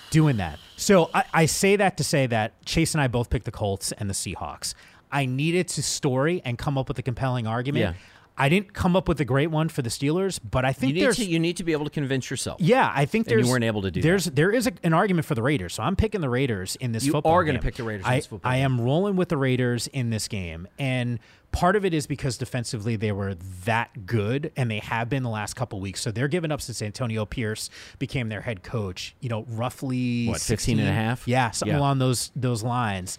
doing 0.09 0.37
that. 0.37 0.57
So 0.75 1.11
I, 1.13 1.23
I 1.33 1.45
say 1.45 1.75
that 1.75 1.97
to 1.97 2.03
say 2.03 2.25
that 2.27 2.65
Chase 2.65 2.95
and 2.95 3.01
I 3.01 3.07
both 3.07 3.29
picked 3.29 3.45
the 3.45 3.51
Colts 3.51 3.91
and 3.91 4.09
the 4.09 4.13
Seahawks. 4.15 4.73
I 5.11 5.25
needed 5.27 5.67
to 5.69 5.83
story 5.83 6.41
and 6.45 6.57
come 6.57 6.77
up 6.77 6.87
with 6.87 6.97
a 6.97 7.03
compelling 7.03 7.45
argument. 7.45 7.95
Yeah. 7.95 8.01
I 8.39 8.49
didn't 8.49 8.73
come 8.73 8.95
up 8.95 9.07
with 9.07 9.19
a 9.19 9.25
great 9.25 9.47
one 9.51 9.67
for 9.69 9.81
the 9.81 9.89
Steelers, 9.89 10.39
but 10.49 10.63
I 10.65 10.71
think 10.73 10.89
You 10.89 10.93
need, 10.95 11.01
there's 11.03 11.15
to, 11.17 11.25
you 11.25 11.39
need 11.39 11.57
to 11.57 11.63
be 11.63 11.73
able 11.73 11.83
to 11.85 11.91
convince 11.91 12.29
yourself. 12.31 12.61
yeah, 12.61 12.91
I 12.95 13.05
think 13.05 13.29
And 13.29 13.45
you 13.45 13.51
weren't 13.51 13.65
able 13.65 13.81
to 13.83 13.91
do 13.91 14.01
there's 14.01 14.25
there 14.25 14.49
is 14.51 14.65
a, 14.65 14.71
an 14.83 14.93
argument 14.93 15.25
for 15.25 15.35
the 15.35 15.43
Raiders, 15.43 15.73
so 15.73 15.83
I'm 15.83 15.95
picking 15.95 16.21
the 16.21 16.29
Raiders 16.29 16.75
in 16.77 16.93
this 16.93 17.03
football. 17.03 17.07
You 17.07 17.11
football. 17.19 17.33
are 17.33 17.43
gonna 17.43 17.57
game. 17.59 17.63
pick 17.63 17.75
the 17.75 17.83
Raiders 17.83 18.05
in 18.05 18.11
I, 18.11 18.15
this 18.15 18.25
football 18.27 18.51
I 18.51 18.55
am 18.57 18.79
rolling 18.81 19.15
with 19.17 19.29
the 19.29 19.37
Raiders 19.37 19.87
in 19.87 20.09
this 20.09 20.27
game, 20.27 20.67
and 20.79 21.19
part 21.51 21.75
of 21.75 21.83
it 21.83 21.93
is 21.93 22.07
because 22.07 22.37
defensively 22.37 22.95
they 22.95 23.11
were 23.11 23.35
that 23.65 24.05
good, 24.05 24.51
and 24.55 24.69
they 24.71 24.79
have 24.79 25.09
been 25.09 25.23
the 25.23 25.29
last 25.29 25.55
couple 25.55 25.79
weeks. 25.79 25.99
So 25.99 26.11
they're 26.11 26.27
giving 26.27 26.51
up 26.51 26.61
since 26.61 26.81
Antonio 26.81 27.25
Pierce 27.25 27.69
became 27.97 28.29
their 28.29 28.41
head 28.41 28.63
coach. 28.63 29.15
You 29.19 29.29
know, 29.29 29.45
roughly 29.49 30.27
What, 30.27 30.39
15 30.39 30.79
and 30.79 30.87
a 30.87 30.91
half? 30.93 31.27
Yeah, 31.27 31.51
something 31.51 31.73
Yeah. 31.75 31.79
along 31.79 31.99
those 31.99 32.31
those 32.35 32.63
lines. 32.63 33.17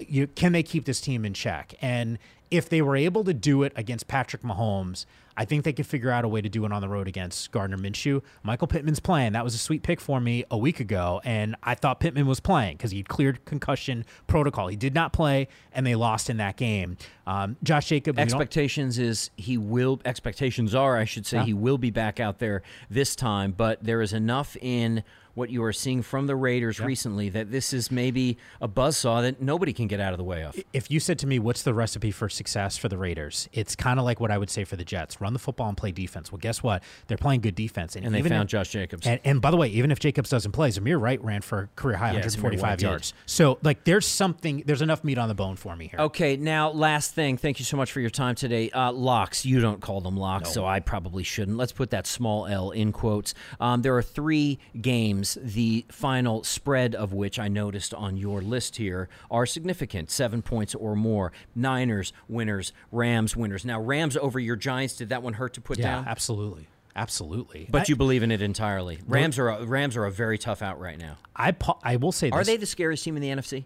You, 0.00 0.26
can 0.28 0.52
they 0.52 0.62
keep 0.62 0.84
this 0.86 1.00
team 1.00 1.24
in 1.24 1.34
check? 1.34 1.74
And 1.82 2.18
if 2.50 2.68
they 2.68 2.82
were 2.82 2.96
able 2.96 3.24
to 3.24 3.34
do 3.34 3.62
it 3.62 3.72
against 3.76 4.08
Patrick 4.08 4.42
Mahomes, 4.42 5.06
I 5.36 5.44
think 5.44 5.64
they 5.64 5.72
could 5.72 5.86
figure 5.86 6.10
out 6.10 6.24
a 6.24 6.28
way 6.28 6.40
to 6.42 6.48
do 6.48 6.64
it 6.66 6.72
on 6.72 6.82
the 6.82 6.88
road 6.88 7.06
against 7.08 7.50
Gardner 7.52 7.78
Minshew. 7.78 8.20
Michael 8.42 8.66
Pittman's 8.66 9.00
playing. 9.00 9.32
That 9.32 9.44
was 9.44 9.54
a 9.54 9.58
sweet 9.58 9.82
pick 9.82 10.00
for 10.00 10.20
me 10.20 10.44
a 10.50 10.58
week 10.58 10.80
ago, 10.80 11.20
and 11.24 11.54
I 11.62 11.74
thought 11.76 12.00
Pittman 12.00 12.26
was 12.26 12.40
playing 12.40 12.76
because 12.76 12.90
he'd 12.90 13.08
cleared 13.08 13.44
concussion 13.44 14.04
protocol. 14.26 14.66
He 14.66 14.76
did 14.76 14.94
not 14.94 15.12
play, 15.12 15.48
and 15.72 15.86
they 15.86 15.94
lost 15.94 16.28
in 16.28 16.36
that 16.38 16.56
game. 16.56 16.96
Um, 17.26 17.56
Josh 17.62 17.86
Jacobs. 17.86 18.18
Expectations 18.18 18.98
is 18.98 19.30
he 19.36 19.56
will. 19.56 20.00
Expectations 20.04 20.74
are, 20.74 20.96
I 20.98 21.04
should 21.04 21.24
say, 21.26 21.38
Yeah. 21.38 21.44
he 21.44 21.54
will 21.54 21.78
be 21.78 21.90
back 21.90 22.18
out 22.20 22.38
there 22.40 22.62
this 22.90 23.14
time. 23.14 23.52
But 23.52 23.82
there 23.84 24.02
is 24.02 24.12
enough 24.12 24.56
in 24.60 25.04
what 25.34 25.50
you 25.50 25.62
are 25.64 25.72
seeing 25.72 26.02
from 26.02 26.26
the 26.26 26.36
Raiders 26.36 26.80
recently 26.80 27.28
that 27.30 27.50
this 27.50 27.72
is 27.72 27.90
maybe 27.90 28.36
a 28.60 28.68
buzzsaw 28.68 29.22
that 29.22 29.40
nobody 29.40 29.72
can 29.72 29.86
get 29.86 30.00
out 30.00 30.12
of 30.12 30.18
the 30.18 30.24
way 30.24 30.42
of. 30.42 30.58
if 30.72 30.90
you 30.90 31.00
said 31.00 31.18
to 31.20 31.26
me, 31.26 31.38
"What's 31.38 31.62
the 31.62 31.74
recipe 31.74 32.10
for 32.10 32.28
success 32.28 32.76
for 32.76 32.88
the 32.88 32.98
Raiders?" 32.98 33.48
It's 33.52 33.74
kind 33.76 33.98
of 33.98 34.04
like 34.04 34.20
what 34.20 34.30
I 34.30 34.38
would 34.38 34.50
say 34.50 34.64
for 34.64 34.76
the 34.76 34.84
Jets: 34.84 35.20
run 35.20 35.32
the 35.32 35.38
football 35.38 35.68
and 35.68 35.76
play 35.76 35.92
defense. 35.92 36.30
Well, 36.32 36.38
guess 36.38 36.62
what? 36.62 36.82
They're 37.06 37.16
playing 37.18 37.40
good 37.40 37.54
defense, 37.54 37.96
And 37.96 38.14
they 38.14 38.18
even 38.18 38.30
found 38.30 38.44
if- 38.46 38.50
Josh 38.50 38.70
Jacobs. 38.70 39.06
And, 39.06 39.20
and 39.24 39.40
by 39.40 39.50
the 39.50 39.56
way, 39.56 39.68
even 39.68 39.90
if 39.90 39.98
Jacobs 40.00 40.30
doesn't 40.30 40.52
play, 40.52 40.68
Zamir 40.70 41.00
White 41.00 41.22
ran 41.24 41.42
for 41.42 41.58
a 41.62 41.66
career 41.76 41.96
high 41.96 42.08
Yeah, 42.08 42.20
145 42.20 42.62
White 42.62 42.78
did. 42.78 42.86
yards. 42.86 43.14
So, 43.26 43.58
like, 43.62 43.84
there's 43.84 44.06
something, 44.06 44.62
there's 44.66 44.82
enough 44.82 45.04
meat 45.04 45.18
on 45.18 45.28
the 45.28 45.34
bone 45.34 45.56
for 45.56 45.76
me 45.76 45.88
here. 45.88 46.00
Okay, 46.00 46.36
now 46.36 46.70
last 46.70 47.14
thing. 47.14 47.36
Thank 47.36 47.58
you 47.58 47.64
so 47.64 47.76
much 47.76 47.92
for 47.92 48.00
your 48.00 48.10
time 48.10 48.34
today. 48.34 48.70
Uh, 48.70 48.92
locks. 48.92 49.44
You 49.46 49.60
don't 49.60 49.80
call 49.80 50.00
them 50.00 50.16
locks, 50.16 50.50
so 50.52 50.64
I 50.66 50.80
probably 50.80 51.22
shouldn't. 51.22 51.56
Let's 51.56 51.72
put 51.72 51.90
that 51.90 52.06
small 52.06 52.46
L 52.46 52.70
in 52.70 52.92
quotes. 52.92 53.34
Um, 53.60 53.82
there 53.82 53.96
are 53.96 54.02
three 54.02 54.58
games. 54.80 55.19
The 55.40 55.84
final 55.88 56.44
spread 56.44 56.94
of 56.94 57.12
which 57.12 57.38
I 57.38 57.48
noticed 57.48 57.94
on 57.94 58.16
your 58.16 58.42
list 58.42 58.76
here 58.76 59.08
are 59.30 59.46
significant, 59.46 60.10
seven 60.10 60.42
points 60.42 60.74
or 60.74 60.96
more. 60.96 61.32
Niners 61.54 62.12
winners, 62.28 62.72
Rams 62.92 63.36
winners. 63.36 63.64
Now 63.64 63.80
Rams 63.80 64.16
over 64.16 64.38
your 64.38 64.56
Giants. 64.56 64.96
Did 64.96 65.08
that 65.10 65.22
one 65.22 65.34
hurt 65.34 65.54
to 65.54 65.60
put 65.60 65.78
yeah, 65.78 65.96
down? 65.96 66.08
absolutely, 66.08 66.66
absolutely. 66.96 67.68
But 67.70 67.82
I, 67.82 67.84
you 67.88 67.96
believe 67.96 68.22
in 68.22 68.30
it 68.30 68.42
entirely. 68.42 69.00
Rams 69.06 69.38
are 69.38 69.48
a, 69.48 69.64
Rams 69.64 69.96
are 69.96 70.04
a 70.04 70.10
very 70.10 70.38
tough 70.38 70.62
out 70.62 70.80
right 70.80 70.98
now. 70.98 71.18
I, 71.34 71.52
pa- 71.52 71.78
I 71.82 71.96
will 71.96 72.12
say, 72.12 72.30
this. 72.30 72.38
Are 72.38 72.44
they 72.44 72.56
the 72.56 72.66
scariest 72.66 73.04
team 73.04 73.16
in 73.16 73.22
the 73.22 73.28
NFC? 73.30 73.64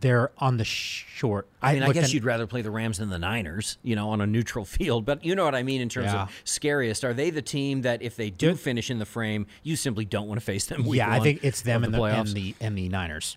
They're 0.00 0.30
on 0.38 0.56
the 0.56 0.64
short. 0.64 1.46
I 1.60 1.74
mean, 1.74 1.82
I 1.82 1.92
guess 1.92 2.12
you'd 2.14 2.24
rather 2.24 2.46
play 2.46 2.62
the 2.62 2.70
Rams 2.70 2.98
than 2.98 3.10
the 3.10 3.18
Niners, 3.18 3.78
you 3.82 3.94
know, 3.96 4.10
on 4.10 4.20
a 4.20 4.26
neutral 4.26 4.64
field. 4.76 5.04
But 5.04 5.24
you 5.24 5.34
know 5.34 5.44
what 5.44 5.54
I 5.54 5.62
mean 5.62 5.80
in 5.80 5.88
terms 5.88 6.06
Yeah. 6.12 6.22
of 6.22 6.30
scariest. 6.44 7.04
Are 7.04 7.12
they 7.12 7.30
the 7.30 7.42
team 7.42 7.82
that 7.82 8.00
if 8.02 8.16
they 8.16 8.30
do 8.30 8.54
finish 8.56 8.90
in 8.90 8.98
the 8.98 9.04
frame, 9.06 9.46
you 9.62 9.76
simply 9.76 10.04
don't 10.04 10.26
want 10.28 10.40
to 10.40 10.44
face 10.44 10.66
them? 10.66 10.84
Yeah, 10.86 11.10
I 11.10 11.20
think 11.20 11.40
it's 11.44 11.62
them 11.62 11.84
and 11.84 11.92
the, 11.92 11.98
playoffs? 11.98 12.28
and 12.28 12.28
the 12.34 12.54
and 12.60 12.78
the 12.78 12.88
Niners, 12.88 13.36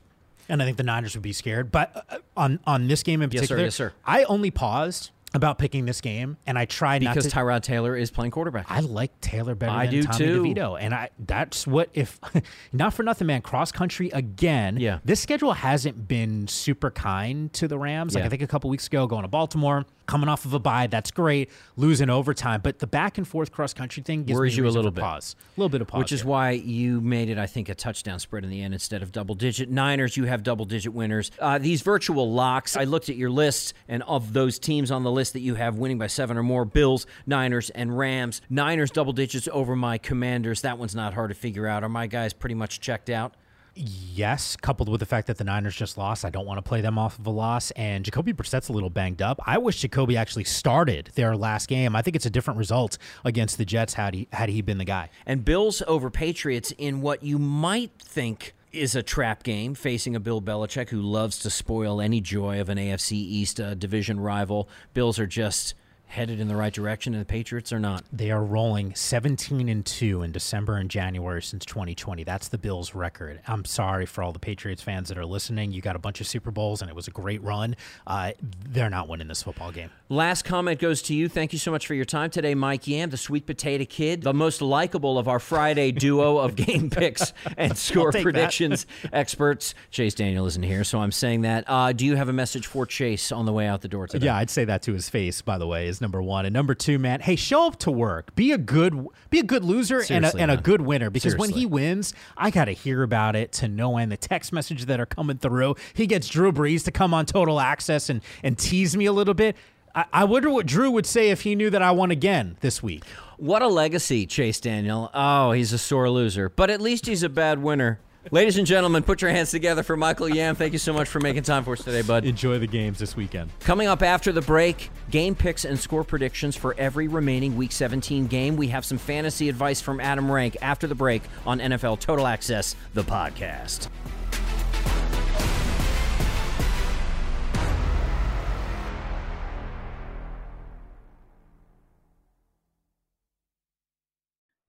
and 0.50 0.62
I 0.62 0.66
think 0.66 0.78
the 0.78 0.84
Niners 0.84 1.16
would 1.16 1.24
be 1.24 1.34
scared. 1.34 1.72
But 1.72 2.06
uh, 2.10 2.18
on 2.38 2.60
on 2.66 2.88
this 2.88 3.04
game 3.04 3.22
in 3.22 3.30
particular, 3.30 3.62
Yes, 3.62 3.76
sir, 3.76 3.84
yes, 3.86 3.92
sir. 3.94 3.98
I 4.06 4.24
only 4.26 4.52
paused 4.52 5.12
about 5.34 5.58
picking 5.58 5.86
this 5.86 6.00
game, 6.02 6.38
and 6.46 6.58
I 6.58 6.66
tried 6.66 7.00
because 7.00 7.26
not 7.26 7.32
to, 7.32 7.36
Tyrod 7.38 7.62
Taylor 7.64 7.96
is 7.96 8.12
playing 8.12 8.32
quarterback. 8.32 8.68
I 8.70 8.82
like 8.82 9.20
Taylor 9.22 9.56
better 9.56 9.72
I 9.72 9.86
than 9.86 9.96
do 9.96 10.04
Tommy 10.04 10.18
too. 10.18 10.44
DeVito, 10.44 10.78
and 10.80 10.94
I 10.94 11.10
that's 11.20 11.66
what 11.66 11.90
if 11.94 12.20
not 12.74 12.94
for 12.94 13.04
nothing, 13.04 13.28
man. 13.28 13.42
Cross 13.42 13.72
country 13.72 14.10
again. 14.12 14.78
Yeah. 14.78 15.00
this 15.04 15.20
schedule 15.20 15.54
hasn't 15.54 16.08
been 16.08 16.48
super 16.48 16.92
kind 16.92 17.52
to 17.54 17.68
the 17.68 17.78
Rams. 17.78 18.14
Like 18.14 18.22
Yeah. 18.22 18.26
I 18.28 18.30
think 18.30 18.42
a 18.42 18.48
couple 18.48 18.70
weeks 18.70 18.88
ago, 18.88 19.08
going 19.08 19.24
to 19.24 19.28
Baltimore, 19.28 19.86
coming 20.06 20.30
off 20.30 20.46
of 20.46 20.54
a 20.54 20.60
bye, 20.60 20.88
that's 20.88 21.12
great. 21.12 21.50
Losing 21.76 22.10
overtime, 22.10 22.62
but 22.64 22.80
the 22.80 22.88
back 22.88 23.18
and 23.18 23.28
forth 23.28 23.52
cross 23.52 23.74
country 23.74 24.04
thing 24.04 24.24
gives 24.24 24.38
Worries 24.38 24.58
you 24.58 24.68
a 24.68 24.70
little 24.70 24.92
bit. 24.92 25.02
Pause, 25.02 25.36
a 25.56 25.60
little 25.60 25.70
bit 25.70 25.82
of 25.82 25.88
pause, 25.88 26.00
Which 26.00 26.12
is 26.12 26.22
here. 26.22 26.30
why 26.30 26.52
you 26.52 27.02
made 27.02 27.30
it, 27.30 27.38
I 27.38 27.46
think, 27.48 27.70
a 27.70 27.76
touchdown 27.76 28.20
spread 28.20 28.44
in 28.44 28.50
the 28.50 28.62
end 28.62 28.74
instead 28.74 29.02
of 29.04 29.12
double 29.12 29.36
digit. 29.36 29.70
Niners, 29.70 30.16
you 30.18 30.26
have 30.26 30.44
double 30.44 30.66
digit 30.66 30.94
winners. 30.94 31.32
Uh, 31.40 31.58
these 31.58 31.82
virtual 31.82 32.32
locks, 32.32 32.76
I 32.78 32.84
looked 32.84 33.10
at 33.10 33.16
your 33.16 33.30
list, 33.30 33.74
and 33.88 34.04
of 34.04 34.34
those 34.34 34.60
teams 34.60 34.92
on 34.92 35.04
the 35.04 35.12
list 35.12 35.34
that 35.34 35.42
you 35.42 35.56
have 35.56 35.78
winning 35.78 35.98
by 35.98 36.08
seven 36.08 36.38
or 36.38 36.44
more 36.44 36.66
Bills, 36.66 37.06
Niners, 37.26 37.70
and 37.72 37.98
Rams. 37.98 38.42
Niners 38.50 38.92
double 38.92 39.14
digits 39.14 39.48
over 39.52 39.76
my 39.76 39.98
Commanders. 39.98 40.62
That 40.62 40.78
one's 40.78 40.96
not 40.96 41.14
hard 41.14 41.30
to 41.30 41.36
figure 41.36 41.68
out. 41.68 41.84
Are 41.84 41.90
my 41.90 42.08
guys 42.08 42.34
pretty 42.34 42.56
much 42.56 42.80
checked 42.80 43.10
out? 43.10 43.34
Yes, 43.76 44.56
coupled 44.56 44.88
with 44.88 45.00
the 45.00 45.06
fact 45.06 45.26
that 45.28 45.38
the 45.38 45.44
Niners 45.44 45.76
just 45.76 45.98
lost, 45.98 46.24
I 46.26 46.30
don't 46.30 46.46
want 46.46 46.60
to 46.60 46.62
play 46.62 46.82
them 46.82 47.00
off 47.00 47.18
of 47.18 47.26
a 47.26 47.32
loss. 47.32 47.72
And 47.72 48.06
Jacoby 48.06 48.32
Brissett's 48.32 48.70
a 48.70 48.72
little 48.72 48.92
banged 48.92 49.22
up. 49.22 49.40
I 49.46 49.58
wish 49.58 49.82
Jacoby 49.82 50.16
actually 50.16 50.44
started 50.44 51.10
their 51.16 51.36
last 51.36 51.68
game. 51.68 51.96
I 51.96 52.04
think 52.04 52.16
it's 52.16 52.26
a 52.26 52.30
different 52.30 52.60
result 52.60 53.00
against 53.26 53.58
the 53.58 53.66
Jets 53.66 53.96
had 53.96 54.14
he 54.14 54.28
had 54.32 54.50
he 54.50 54.62
been 54.62 54.78
the 54.78 54.86
guy. 54.86 55.10
And 55.26 55.44
Bills 55.44 55.82
over 55.88 56.12
Patriots 56.12 56.72
in 56.78 57.02
what 57.02 57.24
you 57.24 57.40
might 57.40 57.92
think 58.00 58.54
is 58.72 58.96
a 58.96 59.04
trap 59.04 59.44
game, 59.44 59.76
facing 59.76 60.16
a 60.16 60.20
Bill 60.20 60.42
Belichick 60.42 60.90
who 60.90 61.02
loves 61.02 61.40
to 61.40 61.50
spoil 61.50 62.02
any 62.02 62.22
joy 62.22 62.60
of 62.60 62.70
an 62.70 62.78
AFC 62.78 63.14
East 63.14 63.60
uh, 63.60 63.76
division 63.76 64.20
rival. 64.20 64.68
Bills 64.94 65.20
are 65.20 65.28
just 65.28 65.76
headed 66.14 66.40
in 66.40 66.48
the 66.48 66.56
right 66.56 66.72
direction, 66.72 67.14
and 67.14 67.22
the 67.22 67.26
Patriots 67.26 67.74
are 67.74 67.80
not. 67.80 68.04
They 68.14 68.30
are 68.30 68.44
rolling 68.44 68.94
17 68.94 69.68
and 69.68 69.84
2 69.84 70.22
in 70.22 70.32
December 70.32 70.78
and 70.78 70.90
January 70.90 71.42
since 71.42 71.66
2020. 71.66 72.24
That's 72.24 72.50
the 72.50 72.60
Bills' 72.60 72.94
record. 72.94 73.42
I'm 73.48 73.66
sorry 73.66 74.06
for 74.06 74.24
all 74.24 74.32
the 74.32 74.40
Patriots 74.40 74.84
fans 74.84 75.10
that 75.10 75.18
are 75.18 75.26
listening. 75.26 75.72
You 75.72 75.82
got 75.82 75.96
a 75.96 76.00
bunch 76.00 76.22
of 76.22 76.28
Super 76.28 76.52
Bowls 76.52 76.82
and 76.82 76.90
it 76.90 76.96
was 76.96 77.08
a 77.08 77.12
great 77.12 77.42
run. 77.42 77.76
Uh, 78.06 78.34
they're 78.70 78.92
not 78.92 79.08
winning 79.08 79.28
this 79.28 79.42
football 79.42 79.72
game. 79.72 79.90
Last 80.08 80.46
comment 80.46 80.80
goes 80.80 81.02
to 81.04 81.16
you. 81.16 81.28
Thank 81.28 81.52
you 81.52 81.60
so 81.60 81.72
much 81.72 81.88
for 81.88 81.96
your 81.96 82.06
time 82.06 82.30
today, 82.30 82.54
Mike 82.54 82.88
Yam, 82.88 83.10
the 83.10 83.18
sweet 83.18 83.48
potato 83.48 83.84
kid, 83.84 84.22
the 84.22 84.34
most 84.34 84.62
likable 84.62 85.18
of 85.18 85.28
our 85.28 85.40
Friday 85.40 85.92
duo 86.04 86.38
of 86.38 86.56
game 86.56 86.92
picks 86.92 87.34
and 87.58 87.76
score 87.76 88.12
predictions 88.12 88.86
experts. 89.12 89.74
Chase 89.90 90.14
Daniel 90.14 90.46
isn't 90.46 90.64
here, 90.64 90.84
so 90.84 91.00
I'm 91.00 91.12
saying 91.12 91.42
that. 91.42 91.64
Uh, 91.68 91.92
do 91.92 92.06
you 92.06 92.16
have 92.16 92.30
a 92.30 92.34
message 92.34 92.68
for 92.68 92.86
Chase 92.86 93.32
on 93.32 93.48
the 93.48 93.54
way 93.54 93.66
out 93.66 93.82
the 93.82 93.88
door 93.88 94.06
today? 94.06 94.28
Yeah, 94.28 94.38
I'd 94.38 94.52
say 94.52 94.66
that 94.66 94.84
to 94.84 94.94
his 94.94 95.10
face. 95.10 95.42
By 95.42 95.58
the 95.58 95.66
way, 95.66 95.88
is 95.88 96.03
number 96.04 96.22
one 96.22 96.46
and 96.46 96.54
number 96.54 96.76
two, 96.76 97.00
man. 97.00 97.22
Hey, 97.22 97.36
show 97.36 97.66
up 97.66 97.80
to 97.80 97.90
work. 97.92 98.36
Be 98.36 98.52
a 98.52 98.60
good, 98.60 99.08
be 99.32 99.40
a 99.40 99.44
good 99.44 99.64
loser 99.64 100.04
and 100.08 100.26
a, 100.26 100.36
and 100.38 100.52
a 100.52 100.58
good 100.58 100.82
winner. 100.82 101.10
Because 101.10 101.36
when 101.36 101.50
he 101.50 101.66
wins, 101.66 102.14
I 102.38 102.52
got 102.52 102.66
to 102.66 102.74
hear 102.74 103.02
about 103.02 103.36
it 103.36 103.52
to 103.54 103.68
no 103.68 103.98
end. 103.98 104.12
The 104.12 104.18
text 104.18 104.54
messages 104.54 104.86
that 104.86 105.00
are 105.00 105.08
coming 105.08 105.40
through. 105.40 105.76
He 105.96 106.06
gets 106.06 106.28
Drew 106.28 106.52
Brees 106.52 106.84
to 106.84 106.92
come 106.92 107.14
on 107.16 107.26
Total 107.26 107.60
Access 107.60 108.10
and 108.10 108.22
and 108.44 108.56
tease 108.56 108.96
me 108.96 109.08
a 109.08 109.14
little 109.14 109.34
bit. 109.34 109.56
I, 109.96 110.06
I 110.14 110.24
wonder 110.26 110.50
what 110.50 110.66
Drew 110.66 110.92
would 110.92 111.06
say 111.06 111.30
if 111.30 111.42
he 111.42 111.56
knew 111.56 111.70
that 111.70 111.82
I 111.82 111.92
won 111.92 112.12
again 112.12 112.58
this 112.62 112.84
week. 112.84 113.04
What 113.38 113.62
a 113.62 113.68
legacy, 113.68 114.26
Chase 114.26 114.60
Daniel. 114.60 115.10
Oh, 115.14 115.52
he's 115.52 115.74
a 115.74 115.78
sore 115.78 116.10
loser, 116.10 116.50
but 116.50 116.70
at 116.70 116.82
least 116.82 117.06
he's 117.06 117.24
a 117.24 117.30
bad 117.30 117.62
winner. 117.62 118.00
Ladies 118.32 118.58
and 118.58 118.66
gentlemen, 118.66 119.04
put 119.04 119.22
your 119.22 119.32
hands 119.32 119.52
together 119.52 119.84
for 119.84 119.98
Michael 119.98 120.30
Yam. 120.30 120.56
Thank 120.56 120.72
you 120.72 120.80
so 120.80 120.94
much 120.94 121.10
for 121.10 121.20
making 121.20 121.44
time 121.44 121.66
for 121.66 121.74
us 121.74 121.84
today, 121.84 122.02
bud. 122.02 122.24
Enjoy 122.24 122.58
the 122.58 122.66
games 122.66 122.98
this 122.98 123.18
weekend. 123.18 123.52
Coming 123.60 123.88
up 123.88 124.02
after 124.02 124.32
the 124.32 124.42
break, 124.42 124.90
game 125.12 125.36
picks 125.36 125.66
and 125.66 125.78
score 125.78 126.06
predictions 126.06 126.56
for 126.56 126.74
every 126.78 127.10
remaining 127.10 127.58
Week 127.58 127.72
17 127.74 128.28
game. 128.28 128.56
We 128.56 128.70
have 128.70 128.86
some 128.86 128.98
fantasy 128.98 129.50
advice 129.50 129.82
from 129.82 130.00
Adam 130.00 130.32
Rank 130.32 130.56
after 130.62 130.88
the 130.88 130.96
break 130.96 131.22
on 131.46 131.60
NFL 131.60 132.00
Total 132.00 132.26
Access, 132.26 132.78
the 132.94 133.04
podcast. 133.04 133.90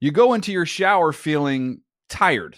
You 0.01 0.11
go 0.11 0.33
into 0.33 0.51
your 0.51 0.65
shower 0.65 1.13
feeling 1.13 1.81
tired, 2.09 2.57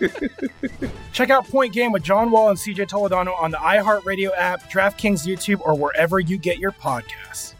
Check 1.12 1.30
out 1.30 1.46
Point 1.48 1.72
Game 1.72 1.92
with 1.92 2.02
John 2.02 2.30
Wall 2.30 2.48
and 2.48 2.58
CJ 2.58 2.88
Toledano 2.88 3.40
on 3.40 3.50
the 3.50 3.58
iHeartRadio 3.58 4.30
app, 4.36 4.70
DraftKings 4.70 5.26
YouTube, 5.26 5.60
or 5.60 5.74
wherever 5.74 6.18
you 6.18 6.38
get 6.38 6.58
your 6.58 6.72
podcasts. 6.72 7.54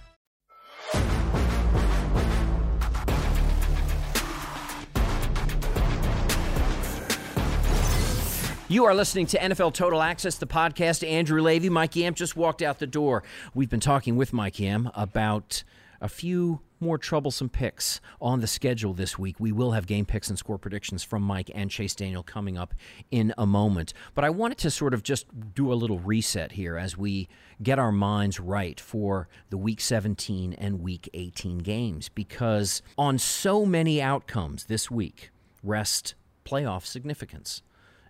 You 8.70 8.84
are 8.84 8.94
listening 8.94 9.26
to 9.26 9.38
NFL 9.38 9.74
Total 9.74 10.00
Access, 10.00 10.36
the 10.36 10.46
podcast. 10.46 11.04
Andrew 11.04 11.42
Lavey, 11.42 11.68
Mike 11.68 11.96
Yam 11.96 12.14
just 12.14 12.36
walked 12.36 12.62
out 12.62 12.78
the 12.78 12.86
door. 12.86 13.24
We've 13.52 13.68
been 13.68 13.80
talking 13.80 14.14
with 14.14 14.32
Mike 14.32 14.60
Yam 14.60 14.92
about 14.94 15.64
a 16.00 16.08
few 16.08 16.60
more 16.80 16.98
troublesome 16.98 17.48
picks 17.48 18.00
on 18.20 18.40
the 18.40 18.46
schedule 18.46 18.94
this 18.94 19.18
week. 19.18 19.38
We 19.38 19.52
will 19.52 19.72
have 19.72 19.86
game 19.86 20.06
picks 20.06 20.28
and 20.28 20.38
score 20.38 20.58
predictions 20.58 21.02
from 21.02 21.22
Mike 21.22 21.50
and 21.54 21.70
Chase 21.70 21.94
Daniel 21.94 22.22
coming 22.22 22.56
up 22.56 22.74
in 23.10 23.34
a 23.36 23.46
moment. 23.46 23.92
But 24.14 24.24
I 24.24 24.30
wanted 24.30 24.58
to 24.58 24.70
sort 24.70 24.94
of 24.94 25.02
just 25.02 25.26
do 25.54 25.72
a 25.72 25.74
little 25.74 25.98
reset 25.98 26.52
here 26.52 26.76
as 26.76 26.96
we 26.96 27.28
get 27.62 27.78
our 27.78 27.92
minds 27.92 28.40
right 28.40 28.80
for 28.80 29.28
the 29.50 29.58
Week 29.58 29.80
17 29.80 30.54
and 30.54 30.80
Week 30.80 31.08
18 31.12 31.58
games 31.58 32.08
because 32.08 32.82
on 32.96 33.18
so 33.18 33.66
many 33.66 34.00
outcomes 34.00 34.64
this 34.64 34.90
week 34.90 35.30
rest 35.62 36.14
playoff 36.44 36.86
significance. 36.86 37.62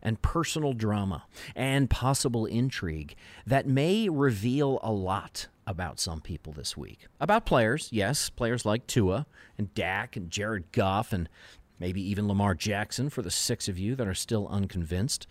And 0.03 0.23
personal 0.23 0.73
drama 0.73 1.25
and 1.55 1.91
possible 1.91 2.47
intrigue 2.47 3.15
that 3.47 3.67
may 3.67 4.09
reveal 4.09 4.79
a 4.83 4.93
lot 4.93 5.49
about 5.67 6.01
some 6.01 6.21
people 6.21 6.53
this 6.53 6.77
week. 6.77 7.07
About 7.21 7.47
players, 7.47 7.89
yes, 7.93 8.31
players 8.31 8.65
like 8.65 8.87
Tua 8.87 9.27
and 9.57 9.73
Dak 9.75 10.17
and 10.17 10.31
Jared 10.31 10.73
Goff 10.73 11.13
and 11.13 11.29
maybe 11.79 12.03
even 12.03 12.29
Lamar 12.29 12.55
Jackson 12.55 13.09
for 13.09 13.23
the 13.23 13.31
six 13.31 13.69
of 13.69 13.79
you 13.79 13.95
that 13.97 14.09
are 14.09 14.15
still 14.15 14.49
unconvinced. 14.49 15.27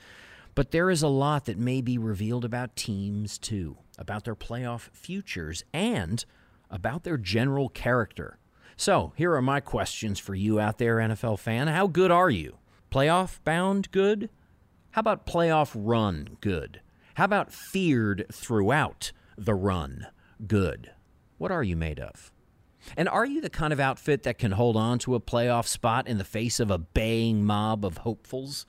But 0.56 0.72
there 0.72 0.90
is 0.90 1.04
a 1.04 1.08
lot 1.08 1.46
that 1.46 1.58
may 1.58 1.82
be 1.82 1.98
revealed 1.98 2.44
about 2.44 2.76
teams 2.76 3.38
too, 3.38 3.78
about 3.98 4.26
their 4.26 4.36
playoff 4.36 4.90
futures 4.92 5.64
and 5.74 6.26
about 6.70 7.04
their 7.04 7.18
general 7.18 7.70
character. 7.70 8.38
So, 8.76 9.14
here 9.16 9.34
are 9.34 9.42
my 9.42 9.60
questions 9.60 10.20
for 10.20 10.36
you 10.36 10.60
out 10.60 10.78
there, 10.78 10.98
NFL 10.98 11.40
fan. 11.40 11.68
How 11.68 11.88
good 11.88 12.12
are 12.12 12.30
you? 12.30 12.58
Playoff 12.92 13.40
bound 13.44 13.92
good? 13.92 14.30
How 14.92 15.02
about 15.02 15.28
playoff 15.28 15.72
run 15.76 16.38
good? 16.42 16.82
How 17.14 17.26
about 17.26 17.54
feared 17.54 18.26
throughout 18.32 19.12
the 19.38 19.54
run 19.54 20.08
good? 20.48 20.92
What 21.38 21.52
are 21.52 21.64
you 21.64 21.76
made 21.76 22.00
of? 22.00 22.32
And 22.98 23.08
are 23.08 23.26
you 23.26 23.40
the 23.40 23.52
kind 23.52 23.72
of 23.72 23.80
outfit 23.80 24.24
that 24.24 24.40
can 24.40 24.54
hold 24.54 24.76
on 24.76 24.98
to 25.00 25.14
a 25.14 25.20
playoff 25.20 25.68
spot 25.68 26.08
in 26.08 26.18
the 26.18 26.24
face 26.24 26.60
of 26.60 26.72
a 26.72 26.80
baying 26.80 27.46
mob 27.46 27.86
of 27.86 27.98
hopefuls? 27.98 28.66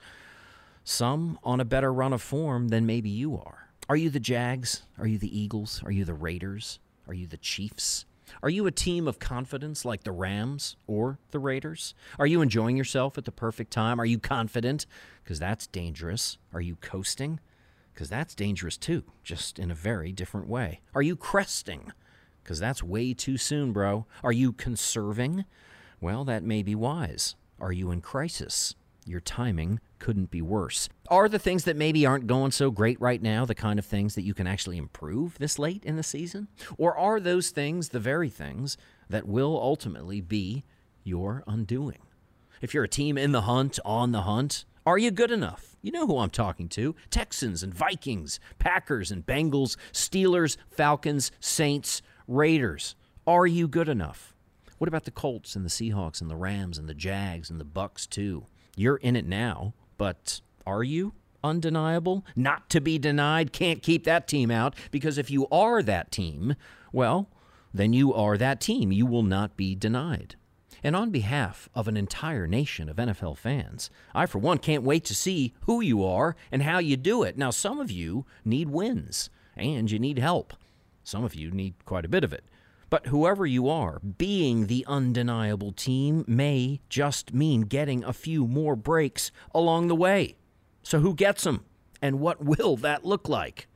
Some 0.83 1.39
on 1.43 1.59
a 1.59 1.65
better 1.65 1.91
run 1.91 2.13
of 2.13 2.21
form 2.21 2.67
than 2.67 2.85
maybe 2.85 3.09
you 3.09 3.35
are. 3.35 3.69
Are 3.89 3.95
you 3.95 4.09
the 4.09 4.19
Jags? 4.19 4.83
Are 4.99 5.07
you 5.07 5.17
the 5.17 5.39
Eagles? 5.39 5.81
Are 5.83 5.91
you 5.91 6.05
the 6.05 6.13
Raiders? 6.13 6.79
Are 7.07 7.13
you 7.13 7.25
the 7.25 7.37
Chiefs? 7.37 8.05
Are 8.43 8.49
you 8.49 8.65
a 8.67 8.71
team 8.71 9.07
of 9.07 9.19
confidence 9.19 9.85
like 9.85 10.03
the 10.03 10.11
Rams 10.11 10.75
or 10.87 11.19
the 11.31 11.39
Raiders? 11.39 11.93
Are 12.19 12.27
you 12.27 12.41
enjoying 12.41 12.77
yourself 12.77 13.17
at 13.17 13.25
the 13.25 13.31
perfect 13.31 13.71
time? 13.71 13.99
Are 13.99 14.05
you 14.05 14.19
confident? 14.19 14.85
Because 15.23 15.39
that's 15.39 15.67
dangerous. 15.67 16.37
Are 16.53 16.61
you 16.61 16.75
coasting? 16.77 17.39
Because 17.93 18.09
that's 18.09 18.35
dangerous 18.35 18.77
too, 18.77 19.03
just 19.23 19.59
in 19.59 19.69
a 19.71 19.75
very 19.75 20.11
different 20.11 20.47
way. 20.47 20.81
Are 20.95 21.01
you 21.01 21.15
cresting? 21.15 21.91
Because 22.43 22.59
that's 22.59 22.81
way 22.81 23.13
too 23.13 23.37
soon, 23.37 23.71
bro. 23.73 24.05
Are 24.23 24.31
you 24.31 24.53
conserving? 24.53 25.45
Well, 25.99 26.23
that 26.25 26.43
may 26.43 26.63
be 26.63 26.73
wise. 26.73 27.35
Are 27.59 27.71
you 27.71 27.91
in 27.91 28.01
crisis? 28.01 28.75
Your 29.05 29.19
timing 29.19 29.79
couldn't 29.99 30.29
be 30.29 30.41
worse. 30.41 30.87
Are 31.09 31.27
the 31.27 31.39
things 31.39 31.63
that 31.63 31.75
maybe 31.75 32.05
aren't 32.05 32.27
going 32.27 32.51
so 32.51 32.69
great 32.69 33.01
right 33.01 33.21
now 33.21 33.45
the 33.45 33.55
kind 33.55 33.79
of 33.79 33.85
things 33.85 34.15
that 34.15 34.21
you 34.23 34.33
can 34.33 34.47
actually 34.47 34.77
improve 34.77 35.37
this 35.39 35.57
late 35.57 35.83
in 35.83 35.95
the 35.95 36.03
season? 36.03 36.47
Or 36.77 36.95
are 36.97 37.19
those 37.19 37.49
things 37.49 37.89
the 37.89 37.99
very 37.99 38.29
things 38.29 38.77
that 39.09 39.27
will 39.27 39.59
ultimately 39.59 40.21
be 40.21 40.63
your 41.03 41.43
undoing? 41.47 41.99
If 42.61 42.73
you're 42.73 42.83
a 42.83 42.89
team 42.89 43.17
in 43.17 43.31
the 43.31 43.41
hunt, 43.41 43.79
on 43.83 44.11
the 44.11 44.21
hunt, 44.21 44.65
are 44.85 44.99
you 44.99 45.09
good 45.09 45.31
enough? 45.31 45.75
You 45.81 45.91
know 45.91 46.05
who 46.05 46.19
I'm 46.19 46.29
talking 46.29 46.69
to 46.69 46.95
Texans 47.09 47.63
and 47.63 47.73
Vikings, 47.73 48.39
Packers 48.59 49.11
and 49.11 49.25
Bengals, 49.25 49.77
Steelers, 49.91 50.57
Falcons, 50.69 51.31
Saints, 51.39 52.03
Raiders. 52.27 52.95
Are 53.25 53.47
you 53.47 53.67
good 53.67 53.89
enough? 53.89 54.35
What 54.77 54.87
about 54.87 55.05
the 55.05 55.11
Colts 55.11 55.55
and 55.55 55.65
the 55.65 55.69
Seahawks 55.69 56.21
and 56.21 56.29
the 56.29 56.35
Rams 56.35 56.77
and 56.77 56.89
the 56.89 56.95
Jags 56.95 57.49
and 57.49 57.59
the 57.59 57.65
Bucs 57.65 58.07
too? 58.09 58.45
You're 58.75 58.97
in 58.97 59.15
it 59.15 59.25
now, 59.25 59.73
but 59.97 60.41
are 60.65 60.83
you? 60.83 61.13
Undeniable? 61.43 62.25
Not 62.35 62.69
to 62.69 62.79
be 62.79 62.97
denied? 62.99 63.51
Can't 63.51 63.81
keep 63.81 64.03
that 64.03 64.27
team 64.27 64.51
out 64.51 64.75
because 64.91 65.17
if 65.17 65.31
you 65.31 65.47
are 65.49 65.81
that 65.81 66.11
team, 66.11 66.55
well, 66.91 67.29
then 67.73 67.93
you 67.93 68.13
are 68.13 68.37
that 68.37 68.61
team. 68.61 68.91
You 68.91 69.05
will 69.05 69.23
not 69.23 69.57
be 69.57 69.75
denied. 69.75 70.35
And 70.83 70.95
on 70.95 71.11
behalf 71.11 71.69
of 71.75 71.87
an 71.87 71.97
entire 71.97 72.47
nation 72.47 72.89
of 72.89 72.95
NFL 72.97 73.37
fans, 73.37 73.89
I, 74.15 74.25
for 74.25 74.39
one, 74.39 74.57
can't 74.57 74.83
wait 74.83 75.05
to 75.05 75.15
see 75.15 75.53
who 75.61 75.81
you 75.81 76.03
are 76.03 76.35
and 76.51 76.63
how 76.63 76.79
you 76.79 76.97
do 76.97 77.23
it. 77.23 77.37
Now, 77.37 77.51
some 77.51 77.79
of 77.79 77.91
you 77.91 78.25
need 78.43 78.69
wins 78.69 79.29
and 79.55 79.89
you 79.91 79.99
need 79.99 80.17
help. 80.17 80.53
Some 81.03 81.23
of 81.23 81.35
you 81.35 81.51
need 81.51 81.73
quite 81.85 82.05
a 82.05 82.09
bit 82.09 82.23
of 82.23 82.33
it. 82.33 82.43
But 82.91 83.07
whoever 83.07 83.45
you 83.45 83.69
are, 83.69 83.99
being 83.99 84.67
the 84.67 84.83
undeniable 84.85 85.71
team 85.71 86.25
may 86.27 86.81
just 86.89 87.33
mean 87.33 87.61
getting 87.61 88.03
a 88.03 88.11
few 88.11 88.45
more 88.45 88.75
breaks 88.75 89.31
along 89.55 89.87
the 89.87 89.95
way. 89.95 90.35
So, 90.83 90.99
who 90.99 91.15
gets 91.15 91.45
them? 91.45 91.63
And 92.01 92.19
what 92.19 92.43
will 92.45 92.75
that 92.77 93.05
look 93.05 93.29
like? 93.29 93.67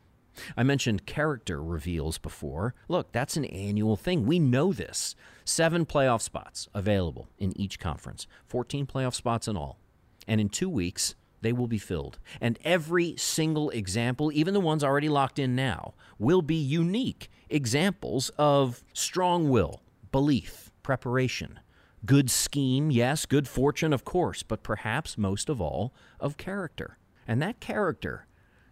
I 0.57 0.63
mentioned 0.63 1.05
character 1.05 1.63
reveals 1.63 2.17
before. 2.17 2.75
Look, 2.89 3.13
that's 3.13 3.37
an 3.37 3.45
annual 3.45 3.95
thing. 3.95 4.25
We 4.25 4.37
know 4.37 4.73
this. 4.73 5.15
Seven 5.45 5.85
playoff 5.85 6.21
spots 6.21 6.67
available 6.73 7.29
in 7.37 7.57
each 7.57 7.79
conference, 7.79 8.27
14 8.47 8.85
playoff 8.85 9.13
spots 9.13 9.47
in 9.47 9.55
all. 9.55 9.79
And 10.27 10.41
in 10.41 10.49
two 10.49 10.69
weeks, 10.69 11.15
they 11.39 11.53
will 11.53 11.67
be 11.67 11.77
filled. 11.77 12.19
And 12.41 12.59
every 12.65 13.15
single 13.15 13.69
example, 13.69 14.29
even 14.33 14.53
the 14.53 14.59
ones 14.59 14.83
already 14.83 15.07
locked 15.07 15.39
in 15.39 15.55
now, 15.55 15.93
will 16.19 16.41
be 16.41 16.55
unique 16.55 17.29
examples 17.49 18.29
of 18.37 18.83
strong 18.93 19.49
will, 19.49 19.81
belief, 20.11 20.71
preparation, 20.83 21.59
good 22.05 22.29
scheme, 22.29 22.91
yes, 22.91 23.25
good 23.25 23.47
fortune, 23.47 23.93
of 23.93 24.05
course, 24.05 24.43
but 24.43 24.63
perhaps 24.63 25.17
most 25.17 25.49
of 25.49 25.59
all, 25.59 25.93
of 26.19 26.37
character. 26.37 26.97
And 27.27 27.41
that 27.41 27.59
character 27.59 28.27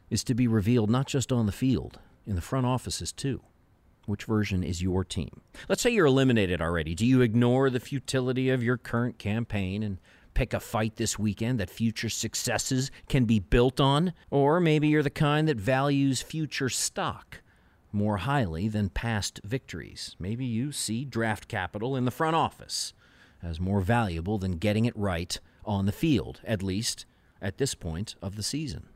is 0.10 0.24
to 0.26 0.36
be 0.36 0.48
revealed 0.48 0.90
not 0.90 1.08
just 1.08 1.32
on 1.32 1.46
the 1.46 1.52
field, 1.52 2.00
in 2.26 2.36
the 2.36 2.42
front 2.42 2.66
offices 2.66 3.12
too. 3.12 3.42
Which 4.06 4.26
version 4.26 4.64
is 4.64 4.82
your 4.82 5.04
team? 5.04 5.42
Let's 5.70 5.82
say 5.82 5.90
you're 5.90 6.06
eliminated 6.06 6.62
already. 6.62 6.94
Do 6.94 7.06
you 7.06 7.22
ignore 7.22 7.70
the 7.70 7.80
futility 7.80 8.50
of 8.50 8.62
your 8.62 8.78
current 8.78 9.18
campaign 9.18 9.82
and 9.82 9.98
pick 10.34 10.54
a 10.54 10.60
fight 10.60 10.98
this 10.98 11.18
weekend 11.18 11.60
that 11.60 11.70
future 11.70 12.10
successes 12.10 12.92
can 13.08 13.24
be 13.26 13.40
built 13.40 13.80
on? 13.80 14.14
Or 14.30 14.60
maybe 14.60 14.90
you're 14.90 15.04
the 15.04 15.10
kind 15.10 15.48
that 15.48 15.58
values 15.58 16.22
future 16.22 16.70
stock 16.70 17.42
more 17.94 18.18
highly 18.18 18.68
than 18.68 18.90
past 18.90 19.40
victories. 19.44 20.16
Maybe 20.20 20.46
you 20.46 20.72
see 20.72 21.06
draft 21.06 21.48
capital 21.48 21.96
in 21.96 22.06
the 22.06 22.12
front 22.12 22.36
office 22.36 22.94
as 23.42 23.60
more 23.60 23.82
valuable 23.82 24.38
than 24.38 24.58
getting 24.58 24.86
it 24.86 24.98
right 24.98 25.40
on 25.66 25.86
the 25.86 25.92
field, 25.92 26.42
at 26.44 26.64
least 26.64 27.06
at 27.42 27.58
this 27.58 27.76
point 27.76 28.16
of 28.22 28.36
the 28.36 28.44
season. 28.44 28.88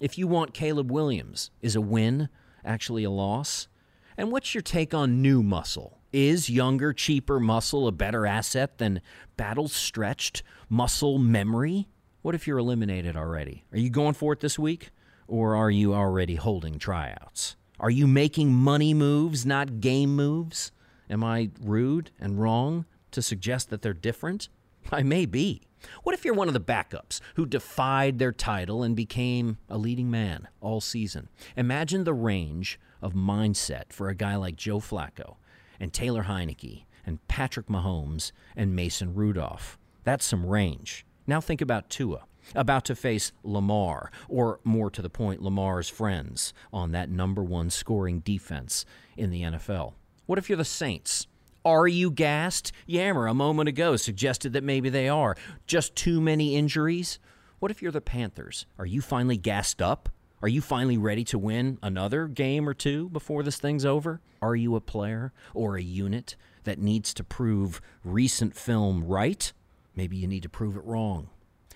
If 0.00 0.16
you 0.18 0.26
want 0.26 0.54
Caleb 0.54 0.90
Williams, 0.90 1.50
is 1.60 1.74
a 1.74 1.80
win 1.80 2.28
actually 2.64 3.04
a 3.04 3.10
loss? 3.10 3.68
And 4.16 4.30
what's 4.30 4.54
your 4.54 4.62
take 4.62 4.94
on 4.94 5.22
new 5.22 5.42
muscle? 5.42 5.98
Is 6.12 6.48
younger, 6.48 6.92
cheaper 6.92 7.38
muscle 7.38 7.86
a 7.86 7.92
better 7.92 8.26
asset 8.26 8.78
than 8.78 9.02
battle 9.36 9.68
stretched 9.68 10.42
muscle 10.68 11.18
memory? 11.18 11.88
What 12.22 12.34
if 12.34 12.46
you're 12.46 12.58
eliminated 12.58 13.16
already? 13.16 13.64
Are 13.72 13.78
you 13.78 13.90
going 13.90 14.14
for 14.14 14.32
it 14.32 14.40
this 14.40 14.58
week? 14.58 14.90
Or 15.28 15.56
are 15.56 15.70
you 15.70 15.94
already 15.94 16.36
holding 16.36 16.78
tryouts? 16.78 17.56
Are 17.78 17.90
you 17.90 18.06
making 18.06 18.54
money 18.54 18.94
moves, 18.94 19.44
not 19.44 19.80
game 19.80 20.16
moves? 20.16 20.72
Am 21.10 21.22
I 21.22 21.50
rude 21.60 22.10
and 22.18 22.40
wrong 22.40 22.86
to 23.10 23.20
suggest 23.20 23.68
that 23.68 23.82
they're 23.82 23.92
different? 23.92 24.48
I 24.90 25.02
may 25.02 25.26
be. 25.26 25.62
What 26.02 26.14
if 26.14 26.24
you're 26.24 26.34
one 26.34 26.48
of 26.48 26.54
the 26.54 26.60
backups 26.60 27.20
who 27.34 27.44
defied 27.44 28.18
their 28.18 28.32
title 28.32 28.82
and 28.82 28.96
became 28.96 29.58
a 29.68 29.76
leading 29.76 30.10
man 30.10 30.48
all 30.60 30.80
season? 30.80 31.28
Imagine 31.54 32.04
the 32.04 32.14
range 32.14 32.80
of 33.02 33.12
mindset 33.12 33.92
for 33.92 34.08
a 34.08 34.14
guy 34.14 34.36
like 34.36 34.56
Joe 34.56 34.80
Flacco 34.80 35.36
and 35.78 35.92
Taylor 35.92 36.24
Heinicke 36.24 36.84
and 37.04 37.26
Patrick 37.28 37.66
Mahomes 37.66 38.32
and 38.56 38.74
Mason 38.74 39.14
Rudolph. 39.14 39.78
That's 40.02 40.24
some 40.24 40.46
range. 40.46 41.04
Now 41.26 41.42
think 41.42 41.60
about 41.60 41.90
Tua 41.90 42.24
about 42.54 42.84
to 42.86 42.94
face 42.94 43.32
Lamar, 43.42 44.10
or 44.28 44.60
more 44.64 44.90
to 44.90 45.02
the 45.02 45.10
point, 45.10 45.42
Lamar's 45.42 45.88
friends 45.88 46.52
on 46.72 46.92
that 46.92 47.10
number 47.10 47.42
one 47.42 47.70
scoring 47.70 48.20
defense 48.20 48.84
in 49.16 49.30
the 49.30 49.42
NFL. 49.42 49.94
What 50.26 50.38
if 50.38 50.48
you're 50.48 50.56
the 50.56 50.64
Saints? 50.64 51.26
Are 51.64 51.88
you 51.88 52.10
gassed? 52.10 52.70
Yammer 52.86 53.26
a 53.26 53.34
moment 53.34 53.68
ago 53.68 53.96
suggested 53.96 54.52
that 54.52 54.62
maybe 54.62 54.88
they 54.88 55.08
are. 55.08 55.36
Just 55.66 55.96
too 55.96 56.20
many 56.20 56.54
injuries? 56.54 57.18
What 57.58 57.70
if 57.70 57.82
you're 57.82 57.90
the 57.90 58.00
Panthers? 58.00 58.66
Are 58.78 58.86
you 58.86 59.00
finally 59.00 59.36
gassed 59.36 59.82
up? 59.82 60.08
Are 60.42 60.48
you 60.48 60.60
finally 60.60 60.98
ready 60.98 61.24
to 61.24 61.38
win 61.38 61.78
another 61.82 62.28
game 62.28 62.68
or 62.68 62.74
two 62.74 63.08
before 63.08 63.42
this 63.42 63.58
thing's 63.58 63.84
over? 63.84 64.20
Are 64.42 64.54
you 64.54 64.76
a 64.76 64.80
player 64.80 65.32
or 65.54 65.76
a 65.76 65.82
unit 65.82 66.36
that 66.64 66.78
needs 66.78 67.12
to 67.14 67.24
prove 67.24 67.80
recent 68.04 68.54
film 68.54 69.02
right? 69.02 69.52
Maybe 69.96 70.16
you 70.16 70.28
need 70.28 70.42
to 70.42 70.48
prove 70.48 70.76
it 70.76 70.84
wrong. 70.84 71.30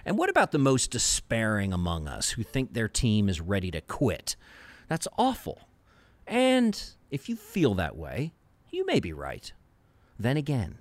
And 0.05 0.17
what 0.17 0.31
about 0.31 0.53
the 0.53 0.59
most 0.59 0.91
despairing 0.91 1.73
among 1.73 2.09
us 2.09 2.31
who 2.31 2.43
think 2.43 2.73
their 2.73 2.89
team 2.89 3.29
is 3.29 3.41
ready 3.41 3.71
to 3.71 3.81
quit? 3.81 4.37
That's 4.89 5.09
awful. 5.19 5.69
And 6.27 6.83
if 7.11 7.29
you 7.29 7.37
feel 7.37 7.75
that 7.75 7.97
way, 7.97 8.33
you 8.71 8.87
may 8.87 9.01
be 9.01 9.13
right. 9.13 9.53
Then 10.19 10.37
again, 10.37 10.79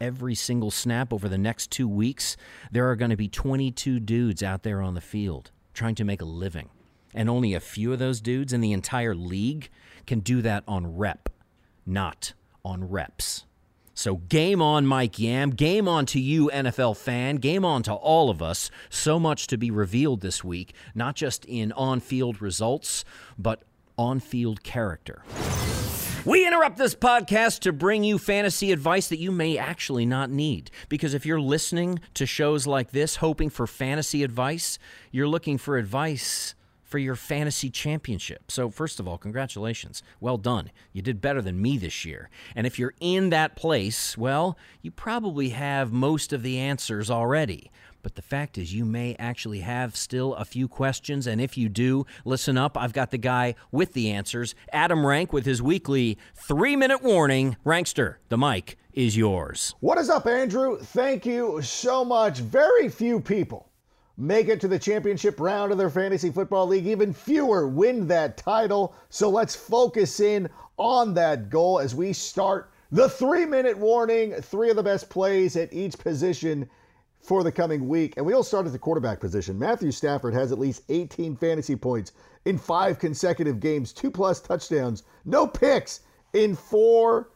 every 0.00 0.34
single 0.34 0.70
snap 0.70 1.12
over 1.12 1.28
the 1.28 1.38
next 1.38 1.70
two 1.70 1.88
weeks, 1.88 2.36
there 2.70 2.88
are 2.90 2.96
going 2.96 3.10
to 3.10 3.16
be 3.16 3.28
22 3.28 4.00
dudes 4.00 4.42
out 4.42 4.62
there 4.62 4.80
on 4.80 4.94
the 4.94 5.00
field 5.00 5.50
trying 5.74 5.94
to 5.94 6.04
make 6.04 6.22
a 6.22 6.26
living. 6.26 6.70
And 7.14 7.30
only 7.30 7.54
a 7.54 7.60
few 7.60 7.92
of 7.92 7.98
those 7.98 8.20
dudes 8.20 8.52
in 8.52 8.60
the 8.60 8.72
entire 8.72 9.14
league 9.14 9.70
can 10.06 10.20
do 10.20 10.42
that 10.42 10.64
on 10.66 10.96
rep, 10.96 11.28
not 11.84 12.32
on 12.64 12.88
reps. 12.88 13.44
So 13.96 14.16
game 14.16 14.60
on, 14.60 14.86
Mike 14.86 15.18
Yam. 15.18 15.50
Game 15.50 15.88
on 15.88 16.04
to 16.06 16.20
you, 16.20 16.50
NFL 16.52 16.98
fan. 16.98 17.36
Game 17.36 17.64
on 17.64 17.82
to 17.84 17.94
all 17.94 18.28
of 18.28 18.42
us. 18.42 18.70
So 18.90 19.18
much 19.18 19.46
to 19.46 19.56
be 19.56 19.70
revealed 19.70 20.20
this 20.20 20.44
week, 20.44 20.74
not 20.94 21.16
just 21.16 21.46
in 21.46 21.72
on 21.72 22.00
field 22.00 22.42
results, 22.42 23.06
but 23.38 23.62
on 23.96 24.20
field 24.20 24.62
character. 24.62 25.22
We 26.26 26.46
interrupt 26.46 26.76
this 26.76 26.94
podcast 26.94 27.60
to 27.60 27.72
bring 27.72 28.04
you 28.04 28.18
fantasy 28.18 28.70
advice 28.70 29.08
that 29.08 29.18
you 29.18 29.32
may 29.32 29.56
actually 29.56 30.04
not 30.04 30.28
need. 30.28 30.70
Because 30.90 31.14
if 31.14 31.24
you're 31.24 31.40
listening 31.40 32.00
to 32.14 32.26
shows 32.26 32.66
like 32.66 32.90
this, 32.90 33.16
hoping 33.16 33.48
for 33.48 33.66
fantasy 33.66 34.22
advice, 34.22 34.78
you're 35.10 35.28
looking 35.28 35.56
for 35.56 35.78
advice 35.78 36.54
for 36.96 37.00
your 37.00 37.14
fantasy 37.14 37.68
championship. 37.68 38.50
So, 38.50 38.70
first 38.70 38.98
of 38.98 39.06
all, 39.06 39.18
congratulations. 39.18 40.02
Well 40.18 40.38
done. 40.38 40.70
You 40.94 41.02
did 41.02 41.20
better 41.20 41.42
than 41.42 41.60
me 41.60 41.76
this 41.76 42.06
year. 42.06 42.30
And 42.54 42.66
if 42.66 42.78
you're 42.78 42.94
in 43.00 43.28
that 43.28 43.54
place, 43.54 44.16
well, 44.16 44.56
you 44.80 44.90
probably 44.90 45.50
have 45.50 45.92
most 45.92 46.32
of 46.32 46.42
the 46.42 46.58
answers 46.58 47.10
already. 47.10 47.70
But 48.02 48.14
the 48.14 48.22
fact 48.22 48.56
is, 48.56 48.72
you 48.72 48.86
may 48.86 49.14
actually 49.18 49.60
have 49.60 49.94
still 49.94 50.32
a 50.36 50.46
few 50.46 50.68
questions. 50.68 51.26
And 51.26 51.38
if 51.38 51.58
you 51.58 51.68
do, 51.68 52.06
listen 52.24 52.56
up. 52.56 52.78
I've 52.78 52.94
got 52.94 53.10
the 53.10 53.18
guy 53.18 53.56
with 53.70 53.92
the 53.92 54.10
answers, 54.12 54.54
Adam 54.72 55.04
Rank, 55.04 55.34
with 55.34 55.44
his 55.44 55.60
weekly 55.60 56.16
three 56.34 56.76
minute 56.76 57.02
warning. 57.02 57.58
Rankster, 57.66 58.14
the 58.30 58.38
mic 58.38 58.78
is 58.94 59.18
yours. 59.18 59.74
What 59.80 59.98
is 59.98 60.08
up, 60.08 60.26
Andrew? 60.26 60.78
Thank 60.78 61.26
you 61.26 61.60
so 61.60 62.06
much. 62.06 62.38
Very 62.38 62.88
few 62.88 63.20
people 63.20 63.68
make 64.16 64.48
it 64.48 64.60
to 64.60 64.68
the 64.68 64.78
championship 64.78 65.38
round 65.40 65.72
of 65.72 65.78
their 65.78 65.90
fantasy 65.90 66.30
football 66.30 66.66
league. 66.66 66.86
Even 66.86 67.12
fewer 67.12 67.68
win 67.68 68.06
that 68.08 68.36
title. 68.36 68.94
So 69.10 69.28
let's 69.28 69.54
focus 69.54 70.20
in 70.20 70.48
on 70.76 71.14
that 71.14 71.50
goal 71.50 71.80
as 71.80 71.94
we 71.94 72.12
start 72.12 72.70
the 72.92 73.08
three 73.08 73.44
minute 73.44 73.76
warning. 73.76 74.32
Three 74.34 74.70
of 74.70 74.76
the 74.76 74.82
best 74.82 75.10
plays 75.10 75.56
at 75.56 75.72
each 75.72 75.98
position 75.98 76.68
for 77.20 77.42
the 77.42 77.52
coming 77.52 77.88
week. 77.88 78.14
And 78.16 78.24
we'll 78.24 78.44
start 78.44 78.66
at 78.66 78.72
the 78.72 78.78
quarterback 78.78 79.20
position. 79.20 79.58
Matthew 79.58 79.90
Stafford 79.90 80.32
has 80.34 80.52
at 80.52 80.58
least 80.58 80.82
18 80.88 81.36
fantasy 81.36 81.76
points 81.76 82.12
in 82.44 82.56
five 82.56 82.98
consecutive 82.98 83.58
games, 83.58 83.92
two 83.92 84.10
plus 84.10 84.40
touchdowns, 84.40 85.02
no 85.24 85.46
picks 85.46 86.00
in 86.32 86.54
four 86.54 87.30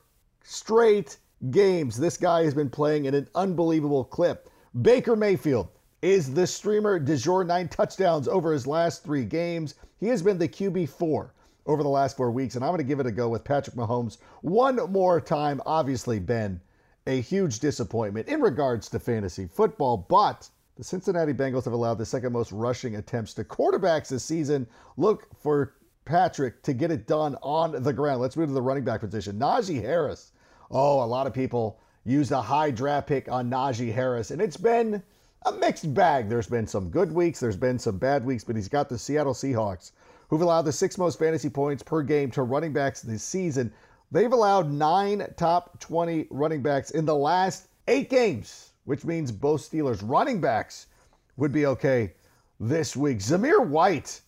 straight 0.45 1.17
games. 1.51 1.97
This 1.97 2.17
guy 2.17 2.45
has 2.45 2.55
been 2.55 2.71
playing 2.71 3.07
at 3.07 3.15
an 3.15 3.29
unbelievable 3.35 4.05
clip. 4.05 4.49
Baker 4.83 5.17
Mayfield 5.17 5.69
is 6.03 6.33
the 6.33 6.47
streamer 6.47 6.99
de 6.99 7.17
jour, 7.17 7.45
nine 7.45 7.69
touchdowns 7.69 8.29
over 8.29 8.53
his 8.53 8.67
last 8.67 9.05
three 9.05 9.25
games. 9.25 9.75
He 9.99 10.07
has 10.09 10.23
been 10.23 10.39
the 10.39 10.49
QB4 10.49 11.31
over 11.67 11.83
the 11.83 11.89
last 11.89 12.17
four 12.17 12.31
weeks, 12.31 12.55
and 12.55 12.65
I'm 12.65 12.71
going 12.71 12.79
to 12.79 12.85
give 12.85 13.01
it 13.01 13.07
a 13.07 13.13
go 13.13 13.29
with 13.29 13.45
Patrick 13.45 13.77
Mahomes 13.77 14.19
one 14.41 14.77
more 14.91 15.21
time. 15.21 15.61
Obviously, 15.67 16.19
Ben 16.19 16.61
a 17.07 17.21
huge 17.21 17.61
disappointment 17.61 18.29
in 18.29 18.41
regards 18.41 18.89
to 18.89 18.99
fantasy 18.99 19.47
football, 19.47 19.97
but 20.09 20.49
the 20.77 20.85
Cincinnati 20.85 21.33
Bengals 21.33 21.65
have 21.65 21.73
allowed 21.73 21.99
the 21.99 22.07
second 22.07 22.33
most 22.33 22.53
rushing 22.53 22.97
attempts 22.97 23.35
to 23.35 23.45
quarterbacks 23.45 24.09
this 24.09 24.25
season. 24.25 24.67
Look 24.97 25.29
for 25.43 25.75
Patrick 26.05 26.63
to 26.63 26.73
get 26.73 26.91
it 26.91 27.07
done 27.07 27.37
on 27.43 27.83
the 27.83 27.93
ground. 27.93 28.21
Let's 28.21 28.37
move 28.37 28.49
to 28.49 28.55
the 28.55 28.63
running 28.63 28.85
back 28.85 29.01
position. 29.01 29.39
Najee 29.39 29.83
Harris. 29.83 30.33
Oh, 30.71 31.03
a 31.03 31.07
lot 31.07 31.27
of 31.27 31.35
people 31.35 31.79
used 32.05 32.33
a 32.33 32.41
high 32.41 32.71
draft 32.71 33.07
pick 33.09 33.31
on 33.31 33.51
Najee 33.51 33.93
Harris, 33.93 34.31
and 34.31 34.41
it's 34.41 34.57
been 34.57 35.03
a 35.47 35.53
mixed 35.53 35.95
bag. 35.95 36.29
There's 36.29 36.47
been 36.47 36.67
some 36.67 36.91
good 36.91 37.13
weeks, 37.13 37.41
there's 37.41 37.57
been 37.57 37.79
some 37.79 37.99
bad 37.99 38.25
weeks, 38.25 38.45
but 38.45 38.57
he's 38.57 38.69
got 38.69 38.89
the 38.89 38.99
Seattle 38.99 39.33
Seahawks, 39.33 39.93
who've 40.29 40.43
allowed 40.43 40.63
the 40.63 40.73
six 40.73 40.99
most 40.99 41.19
fantasy 41.19 41.49
points 41.49 41.83
per 41.83 42.03
game 42.03 42.31
to 42.33 42.43
running 42.43 42.73
backs 42.73 43.01
this 43.01 43.23
season. 43.23 43.73
They've 44.13 44.33
allowed 44.33 44.71
nine 44.71 45.27
top 45.37 45.81
20 45.81 46.27
running 46.31 46.63
backs 46.63 46.91
in 46.91 47.07
the 47.07 47.15
last 47.15 47.69
eight 47.89 48.11
games, 48.11 48.73
which 48.85 49.05
means 49.05 49.33
both 49.33 49.69
Steelers 49.71 50.03
running 50.03 50.41
backs 50.41 50.87
would 51.37 51.53
be 51.53 51.67
okay 51.67 52.13
this 52.59 52.95
week. 52.95 53.19
Zamir 53.19 53.67
White, 53.67 54.21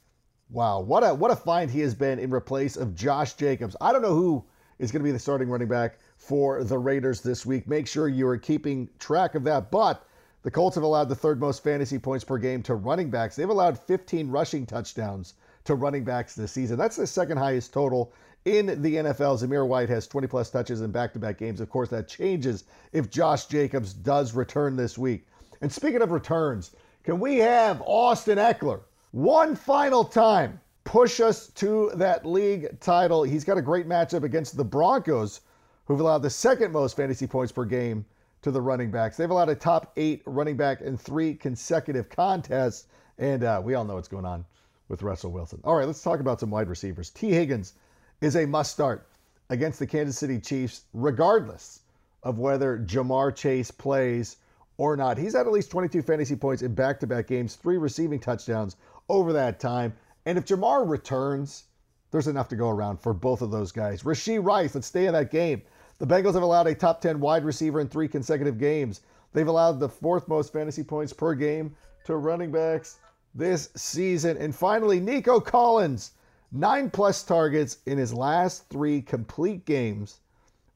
wow, 0.49 0.81
what 0.81 1.03
a 1.03 1.13
what 1.13 1.31
a 1.31 1.37
find 1.37 1.71
he 1.71 1.81
has 1.81 1.95
been 1.95 2.19
in 2.19 2.33
replace 2.33 2.77
of 2.77 2.95
Josh 2.95 3.35
Jacobs. 3.35 3.77
I 3.81 3.93
don't 3.93 4.03
know 4.03 4.15
who 4.15 4.45
is 4.79 4.91
going 4.91 5.03
to 5.03 5.05
be 5.05 5.13
the 5.13 5.19
starting 5.19 5.51
running 5.51 5.69
back 5.69 5.99
for 6.17 6.65
the 6.65 6.79
Raiders 6.79 7.21
this 7.21 7.45
week. 7.45 7.69
Make 7.69 7.87
sure 7.87 8.09
you 8.09 8.27
are 8.29 8.39
keeping 8.39 8.89
track 8.99 9.35
of 9.35 9.45
that. 9.45 9.71
But 9.71 10.07
the 10.43 10.51
Colts 10.51 10.75
have 10.75 10.85
allowed 10.85 11.09
the 11.09 11.15
third 11.15 11.41
most 11.41 11.63
fantasy 11.63 11.99
points 11.99 12.25
per 12.25 12.37
game 12.37 12.63
to 12.65 12.75
running 12.75 13.11
backs. 13.11 13.37
They've 13.37 13.49
allowed 13.49 13.79
15 13.79 14.29
rushing 14.29 14.67
touchdowns 14.67 15.35
to 15.65 15.77
running 15.77 16.05
backs 16.05 16.35
this 16.35 16.51
season. 16.51 16.77
That's 16.77 16.97
the 16.97 17.07
second 17.07 17.37
highest 17.39 17.73
total 17.73 18.13
in 18.45 18.67
the 18.83 18.97
NFL. 18.97 19.41
Zamir 19.41 19.67
White 19.67 19.89
has 19.89 20.09
20 20.09 20.27
plus 20.27 20.51
touches 20.51 20.81
in 20.81 20.91
back 20.91 21.13
to 21.13 21.21
back 21.21 21.39
games. 21.39 21.61
Of 21.61 21.71
course, 21.71 21.91
that 21.91 22.09
changes 22.09 22.65
if 22.93 23.09
Josh 23.09 23.47
Jacobs 23.47 23.93
does 23.93 24.35
return 24.35 24.75
this 24.75 24.99
week. 24.99 25.27
And 25.61 25.71
speaking 25.71 26.03
of 26.03 26.11
returns, 26.11 26.73
can 27.05 27.21
we 27.21 27.39
have 27.39 27.81
Austin 27.87 28.39
Ekeler 28.39 28.81
one 29.13 29.55
final 29.55 30.03
time 30.03 30.61
push 30.83 31.21
us 31.21 31.49
to 31.49 31.93
that 31.95 32.27
league 32.27 32.81
title? 32.81 33.23
He's 33.23 33.45
got 33.45 33.59
a 33.59 33.63
great 33.63 33.89
matchup 33.89 34.25
against 34.25 34.57
the 34.57 34.65
Broncos, 34.65 35.43
who've 35.85 36.01
allowed 36.01 36.23
the 36.23 36.31
second 36.31 36.73
most 36.73 36.97
fantasy 36.97 37.29
points 37.29 37.53
per 37.53 37.65
game 37.65 38.05
to 38.43 38.51
the 38.51 38.61
running 38.61 38.91
backs. 38.91 39.17
They've 39.17 39.31
allowed 39.31 39.49
a 39.49 39.55
top 39.55 39.93
eight 39.97 40.23
running 40.27 40.57
back 40.57 40.81
in 40.81 40.97
three 40.97 41.35
consecutive 41.35 42.09
contests. 42.09 42.87
And 43.19 43.45
uh, 43.45 43.61
we 43.65 43.75
all 43.75 43.85
know 43.85 43.95
what's 43.95 44.09
going 44.09 44.27
on 44.27 44.45
with 44.89 45.03
Russell 45.03 45.31
Wilson. 45.31 45.61
All 45.65 45.77
right, 45.77 45.87
let's 45.87 46.03
talk 46.03 46.21
about 46.21 46.41
some 46.41 46.51
wide 46.51 46.69
receivers. 46.69 47.11
Tee 47.11 47.31
Higgins 47.31 47.75
is 48.21 48.37
a 48.37 48.47
must 48.47 48.73
start 48.73 49.07
against 49.49 49.79
the 49.79 49.87
Kansas 49.87 50.19
City 50.19 50.39
Chiefs, 50.39 50.83
regardless 50.93 51.81
of 52.23 52.39
whether 52.39 52.79
Ja'Marr 52.79 53.35
Chase 53.35 53.71
plays 53.71 54.37
or 54.77 54.97
not. 54.97 55.19
He's 55.19 55.35
had 55.35 55.47
at 55.47 55.53
least 55.53 55.71
22 55.71 56.03
fantasy 56.03 56.37
points 56.37 56.63
in 56.63 56.75
back 56.75 56.99
to 57.01 57.07
back 57.07 57.29
games, 57.29 57.57
three 57.57 57.79
receiving 57.79 58.19
touchdowns 58.19 58.77
over 59.09 59.33
that 59.33 59.61
time. 59.61 59.95
And 60.27 60.39
if 60.39 60.47
Ja'Marr 60.47 60.89
returns, 60.89 61.65
there's 62.11 62.29
enough 62.29 62.49
to 62.49 62.57
go 62.57 62.71
around 62.71 63.01
for 63.01 63.13
both 63.13 63.43
of 63.43 63.51
those 63.51 63.73
guys. 63.73 64.03
Rashee 64.03 64.45
Rice, 64.45 64.75
let's 64.75 64.87
stay 64.87 65.07
in 65.07 65.13
that 65.13 65.31
game. 65.31 65.63
The 66.03 66.09
Bengals 66.15 66.35
have 66.35 66.43
allowed 66.43 66.67
a 66.67 66.75
top 66.75 67.01
10 67.01 67.21
wide 67.21 67.45
receiver 67.45 67.81
in 67.81 67.89
three 67.89 68.09
consecutive 68.09 68.59
games. 68.59 69.03
They've 69.33 69.47
allowed 69.47 69.79
the 69.79 69.89
fourth 69.89 70.27
most 70.27 70.53
fantasy 70.53 70.83
points 70.83 71.13
per 71.13 71.35
game 71.35 71.75
to 72.05 72.17
running 72.17 72.51
backs 72.51 72.99
this 73.35 73.71
season. 73.77 74.37
And 74.37 74.55
finally, 74.55 75.01
Nico 75.01 75.41
Collins 75.41 76.13
Nine 76.55 76.91
plus 76.91 77.23
targets 77.23 77.79
in 77.87 77.97
his 77.97 78.13
last 78.13 78.69
three 78.69 79.01
complete 79.01 79.65
games 79.65 80.21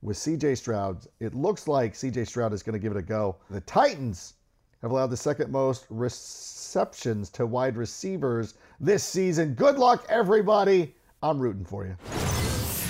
with 0.00 0.16
CJ 0.16 0.56
Stroud. 0.56 1.06
It 1.20 1.34
looks 1.34 1.68
like 1.68 1.92
CJ 1.92 2.26
Stroud 2.26 2.54
is 2.54 2.62
going 2.62 2.72
to 2.72 2.78
give 2.78 2.92
it 2.92 2.98
a 2.98 3.02
go. 3.02 3.36
The 3.50 3.60
Titans 3.60 4.34
have 4.80 4.90
allowed 4.90 5.08
the 5.08 5.18
second 5.18 5.52
most 5.52 5.84
receptions 5.90 7.28
to 7.30 7.44
wide 7.44 7.76
receivers 7.76 8.54
this 8.80 9.04
season. 9.04 9.52
Good 9.52 9.76
luck, 9.76 10.06
everybody. 10.08 10.94
I'm 11.22 11.38
rooting 11.38 11.66
for 11.66 11.84
you. 11.84 11.94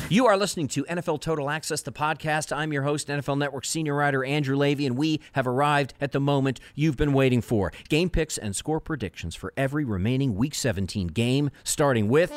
You 0.08 0.26
are 0.28 0.36
listening 0.36 0.68
to 0.68 0.84
NFL 0.84 1.20
Total 1.20 1.50
Access, 1.50 1.82
the 1.82 1.90
podcast. 1.90 2.56
I'm 2.56 2.72
your 2.72 2.84
host, 2.84 3.08
NFL 3.08 3.38
Network 3.38 3.64
senior 3.64 3.96
writer 3.96 4.24
Andrew 4.24 4.56
Lavey, 4.56 4.86
and 4.86 4.96
we 4.96 5.20
have 5.32 5.48
arrived 5.48 5.94
at 6.00 6.12
the 6.12 6.20
moment 6.20 6.60
you've 6.76 6.96
been 6.96 7.12
waiting 7.12 7.42
for. 7.42 7.72
Game 7.88 8.08
picks 8.08 8.38
and 8.38 8.54
score 8.54 8.78
predictions 8.78 9.34
for 9.34 9.52
every 9.56 9.84
remaining 9.84 10.36
Week 10.36 10.54
17 10.54 11.08
game, 11.08 11.50
starting 11.64 12.08
with 12.08 12.32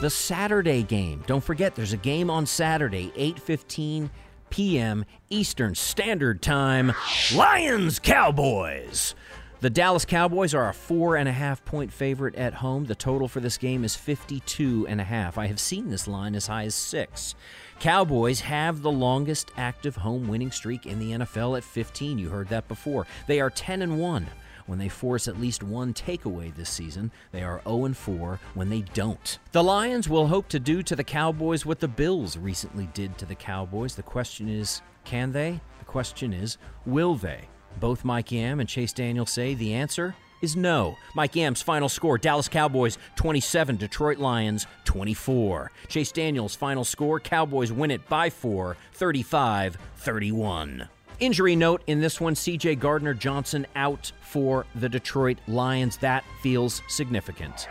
the 0.00 0.08
Saturday 0.08 0.84
game. 0.84 1.24
Don't 1.26 1.42
forget 1.42 1.74
there's 1.74 1.92
a 1.92 1.96
game 1.96 2.30
on 2.30 2.46
Saturday, 2.46 3.10
8:15 3.16 4.10
p.m. 4.50 5.04
Eastern 5.30 5.74
Standard 5.74 6.42
Time. 6.42 6.92
Lions 7.34 7.98
Cowboys. 7.98 9.16
The 9.60 9.70
Dallas 9.70 10.04
Cowboys 10.04 10.52
are 10.52 10.68
a 10.68 10.74
four 10.74 11.16
and 11.16 11.26
a 11.26 11.32
half 11.32 11.64
point 11.64 11.90
favorite 11.90 12.34
at 12.34 12.52
home. 12.52 12.84
The 12.84 12.94
total 12.94 13.26
for 13.26 13.40
this 13.40 13.56
game 13.56 13.84
is 13.84 13.96
52 13.96 14.86
and 14.86 15.00
a 15.00 15.04
half. 15.04 15.38
I 15.38 15.46
have 15.46 15.58
seen 15.58 15.88
this 15.88 16.06
line 16.06 16.34
as 16.34 16.46
high 16.46 16.64
as 16.64 16.74
six. 16.74 17.34
Cowboys 17.80 18.40
have 18.40 18.82
the 18.82 18.92
longest 18.92 19.50
active 19.56 19.96
home 19.96 20.28
winning 20.28 20.50
streak 20.50 20.84
in 20.84 20.98
the 20.98 21.12
NFL 21.12 21.56
at 21.56 21.64
15. 21.64 22.18
You 22.18 22.28
heard 22.28 22.50
that 22.50 22.68
before. 22.68 23.06
They 23.26 23.40
are 23.40 23.48
10 23.48 23.80
and 23.80 23.98
1 23.98 24.26
when 24.66 24.78
they 24.78 24.90
force 24.90 25.26
at 25.26 25.40
least 25.40 25.62
one 25.62 25.94
takeaway 25.94 26.54
this 26.54 26.68
season. 26.68 27.10
They 27.32 27.42
are 27.42 27.62
0 27.64 27.86
and 27.86 27.96
4 27.96 28.38
when 28.52 28.68
they 28.68 28.82
don't. 28.82 29.38
The 29.52 29.64
Lions 29.64 30.06
will 30.06 30.26
hope 30.26 30.48
to 30.48 30.60
do 30.60 30.82
to 30.82 30.94
the 30.94 31.02
Cowboys 31.02 31.64
what 31.64 31.80
the 31.80 31.88
Bills 31.88 32.36
recently 32.36 32.90
did 32.92 33.16
to 33.16 33.24
the 33.24 33.34
Cowboys. 33.34 33.94
The 33.94 34.02
question 34.02 34.50
is, 34.50 34.82
can 35.04 35.32
they? 35.32 35.60
The 35.78 35.86
question 35.86 36.34
is, 36.34 36.58
will 36.84 37.14
they? 37.14 37.48
Both 37.80 38.04
Mike 38.04 38.32
Yam 38.32 38.60
and 38.60 38.68
Chase 38.68 38.92
Daniel 38.92 39.26
say 39.26 39.54
the 39.54 39.74
answer 39.74 40.14
is 40.42 40.56
no. 40.56 40.96
Mike 41.14 41.36
Yam's 41.36 41.62
final 41.62 41.88
score 41.88 42.18
Dallas 42.18 42.48
Cowboys 42.48 42.98
27, 43.16 43.76
Detroit 43.76 44.18
Lions 44.18 44.66
24. 44.84 45.70
Chase 45.88 46.12
Daniels' 46.12 46.54
final 46.54 46.84
score 46.84 47.20
Cowboys 47.20 47.72
win 47.72 47.90
it 47.90 48.06
by 48.08 48.30
4, 48.30 48.76
35 48.94 49.76
31. 49.96 50.88
Injury 51.18 51.56
note 51.56 51.82
in 51.86 52.00
this 52.00 52.20
one 52.20 52.34
CJ 52.34 52.78
Gardner 52.78 53.14
Johnson 53.14 53.66
out 53.74 54.12
for 54.20 54.66
the 54.74 54.88
Detroit 54.88 55.38
Lions. 55.48 55.96
That 55.98 56.24
feels 56.42 56.82
significant. 56.88 57.68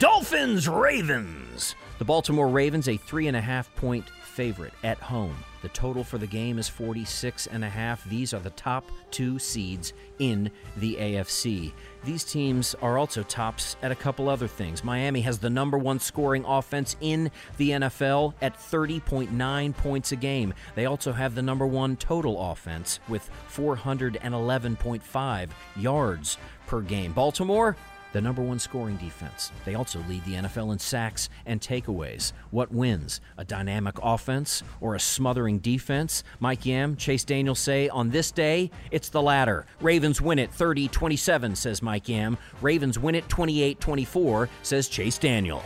Dolphins 0.00 0.68
Ravens. 0.68 1.76
The 1.98 2.04
Baltimore 2.04 2.48
Ravens, 2.48 2.88
a 2.88 2.96
three 2.96 3.28
and 3.28 3.36
a 3.36 3.40
half 3.40 3.72
point 3.76 4.08
favorite 4.24 4.72
at 4.82 4.98
home. 4.98 5.36
The 5.62 5.68
total 5.68 6.04
for 6.04 6.18
the 6.18 6.26
game 6.26 6.58
is 6.58 6.68
46 6.68 7.46
and 7.46 7.64
a 7.64 7.68
half. 7.68 8.04
These 8.04 8.34
are 8.34 8.40
the 8.40 8.50
top 8.50 8.90
two 9.10 9.38
seeds 9.38 9.94
in 10.18 10.50
the 10.76 10.96
AFC. 10.96 11.72
These 12.04 12.24
teams 12.24 12.74
are 12.82 12.98
also 12.98 13.22
tops 13.22 13.76
at 13.80 13.92
a 13.92 13.96
couple 13.96 14.28
other 14.28 14.48
things. 14.48 14.82
Miami 14.82 15.20
has 15.20 15.38
the 15.38 15.50
number 15.50 15.78
one 15.78 16.00
scoring 16.00 16.44
offense 16.44 16.96
in 17.00 17.30
the 17.58 17.70
NFL 17.70 18.34
at 18.42 18.58
30.9 18.58 19.76
points 19.76 20.12
a 20.12 20.16
game. 20.16 20.52
They 20.74 20.86
also 20.86 21.12
have 21.12 21.36
the 21.36 21.42
number 21.42 21.66
one 21.66 21.96
total 21.96 22.50
offense 22.50 22.98
with 23.08 23.30
411.5 23.48 25.48
yards 25.76 26.38
per 26.66 26.80
game. 26.80 27.12
Baltimore 27.12 27.76
the 28.12 28.20
number 28.20 28.42
one 28.42 28.58
scoring 28.58 28.96
defense. 28.96 29.50
They 29.64 29.74
also 29.74 29.98
lead 30.08 30.24
the 30.24 30.34
NFL 30.34 30.72
in 30.72 30.78
sacks 30.78 31.28
and 31.46 31.60
takeaways. 31.60 32.32
What 32.50 32.72
wins? 32.72 33.20
A 33.38 33.44
dynamic 33.44 33.96
offense 34.02 34.62
or 34.80 34.94
a 34.94 35.00
smothering 35.00 35.58
defense? 35.58 36.24
Mike 36.40 36.66
Yam, 36.66 36.96
Chase 36.96 37.24
Daniel 37.24 37.54
say 37.54 37.88
on 37.88 38.10
this 38.10 38.30
day, 38.30 38.70
it's 38.90 39.08
the 39.08 39.22
latter. 39.22 39.66
Ravens 39.80 40.20
win 40.20 40.38
it 40.38 40.52
30 40.52 40.88
27, 40.88 41.56
says 41.56 41.82
Mike 41.82 42.08
Yam. 42.08 42.38
Ravens 42.60 42.98
win 42.98 43.14
it 43.14 43.28
28 43.28 43.80
24, 43.80 44.48
says 44.62 44.88
Chase 44.88 45.18
Daniel. 45.18 45.62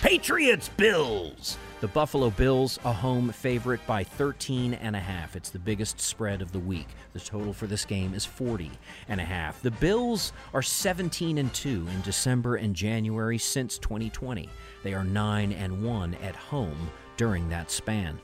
Patriots 0.00 0.68
Bills. 0.68 1.56
The 1.80 1.88
Buffalo 1.88 2.28
Bills, 2.28 2.78
a 2.84 2.92
home 2.92 3.32
favorite 3.32 3.80
by 3.86 4.04
13 4.04 4.74
and 4.74 4.94
a 4.94 5.00
half. 5.00 5.34
It's 5.34 5.48
the 5.48 5.58
biggest 5.58 5.98
spread 5.98 6.42
of 6.42 6.52
the 6.52 6.58
week. 6.58 6.88
The 7.14 7.20
total 7.20 7.54
for 7.54 7.66
this 7.66 7.86
game 7.86 8.12
is 8.12 8.26
40 8.26 8.70
and 9.08 9.18
a 9.18 9.24
half. 9.24 9.62
The 9.62 9.70
Bills 9.70 10.34
are 10.52 10.60
17 10.60 11.38
and 11.38 11.54
2 11.54 11.86
in 11.90 12.02
December 12.02 12.56
and 12.56 12.76
January 12.76 13.38
since 13.38 13.78
2020. 13.78 14.50
They 14.82 14.92
are 14.92 15.04
9 15.04 15.52
and 15.52 15.82
1 15.82 16.16
at 16.16 16.36
home 16.36 16.90
during 17.16 17.48
that 17.48 17.70
span. 17.70 18.20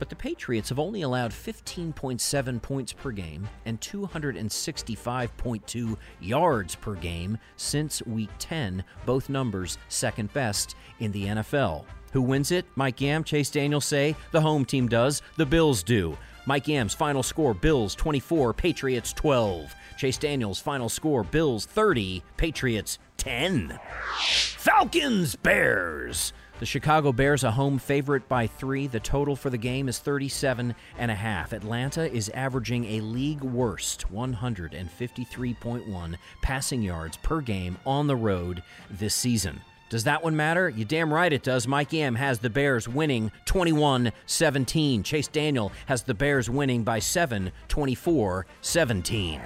But 0.00 0.08
the 0.08 0.16
Patriots 0.16 0.70
have 0.70 0.80
only 0.80 1.02
allowed 1.02 1.30
15.7 1.30 2.60
points 2.60 2.92
per 2.92 3.12
game 3.12 3.48
and 3.66 3.80
265.2 3.80 5.96
yards 6.18 6.74
per 6.74 6.94
game 6.94 7.38
since 7.54 8.04
week 8.04 8.30
10, 8.40 8.82
both 9.04 9.28
numbers 9.28 9.78
second 9.88 10.32
best 10.32 10.74
in 10.98 11.12
the 11.12 11.26
NFL. 11.26 11.84
Who 12.12 12.22
wins 12.22 12.50
it? 12.50 12.64
Mike 12.74 13.00
Yam, 13.00 13.24
Chase 13.24 13.50
Daniel 13.50 13.80
say 13.80 14.16
the 14.32 14.40
home 14.40 14.64
team 14.64 14.88
does, 14.88 15.22
the 15.36 15.46
Bills 15.46 15.82
do. 15.82 16.16
Mike 16.46 16.68
Yam's 16.68 16.94
final 16.94 17.22
score 17.22 17.54
Bills 17.54 17.94
24, 17.94 18.54
Patriots 18.54 19.12
12. 19.12 19.74
Chase 19.96 20.18
Daniels' 20.18 20.60
final 20.60 20.88
score 20.88 21.24
Bills 21.24 21.66
30, 21.66 22.22
Patriots 22.36 22.98
10. 23.16 23.78
Falcons 24.18 25.36
Bears. 25.36 26.32
The 26.58 26.66
Chicago 26.66 27.12
Bears 27.12 27.44
a 27.44 27.50
home 27.50 27.78
favorite 27.78 28.26
by 28.28 28.46
3. 28.46 28.86
The 28.86 29.00
total 29.00 29.36
for 29.36 29.50
the 29.50 29.58
game 29.58 29.88
is 29.88 29.98
37 29.98 30.74
and 30.96 31.10
a 31.10 31.14
half. 31.14 31.52
Atlanta 31.52 32.10
is 32.10 32.30
averaging 32.30 32.86
a 32.86 33.00
league 33.00 33.42
worst 33.42 34.10
153.1 34.10 36.16
passing 36.42 36.82
yards 36.82 37.18
per 37.18 37.42
game 37.42 37.76
on 37.84 38.06
the 38.06 38.16
road 38.16 38.62
this 38.90 39.14
season. 39.14 39.60
Does 39.88 40.04
that 40.04 40.24
one 40.24 40.34
matter? 40.34 40.68
You 40.68 40.84
damn 40.84 41.14
right 41.14 41.32
it 41.32 41.44
does. 41.44 41.68
Mike 41.68 41.92
Yam 41.92 42.16
has 42.16 42.40
the 42.40 42.50
Bears 42.50 42.88
winning 42.88 43.30
21 43.44 44.12
17. 44.26 45.02
Chase 45.04 45.28
Daniel 45.28 45.70
has 45.86 46.02
the 46.02 46.14
Bears 46.14 46.50
winning 46.50 46.82
by 46.82 46.98
7 46.98 47.52
24 47.68 48.46
17. 48.60 49.40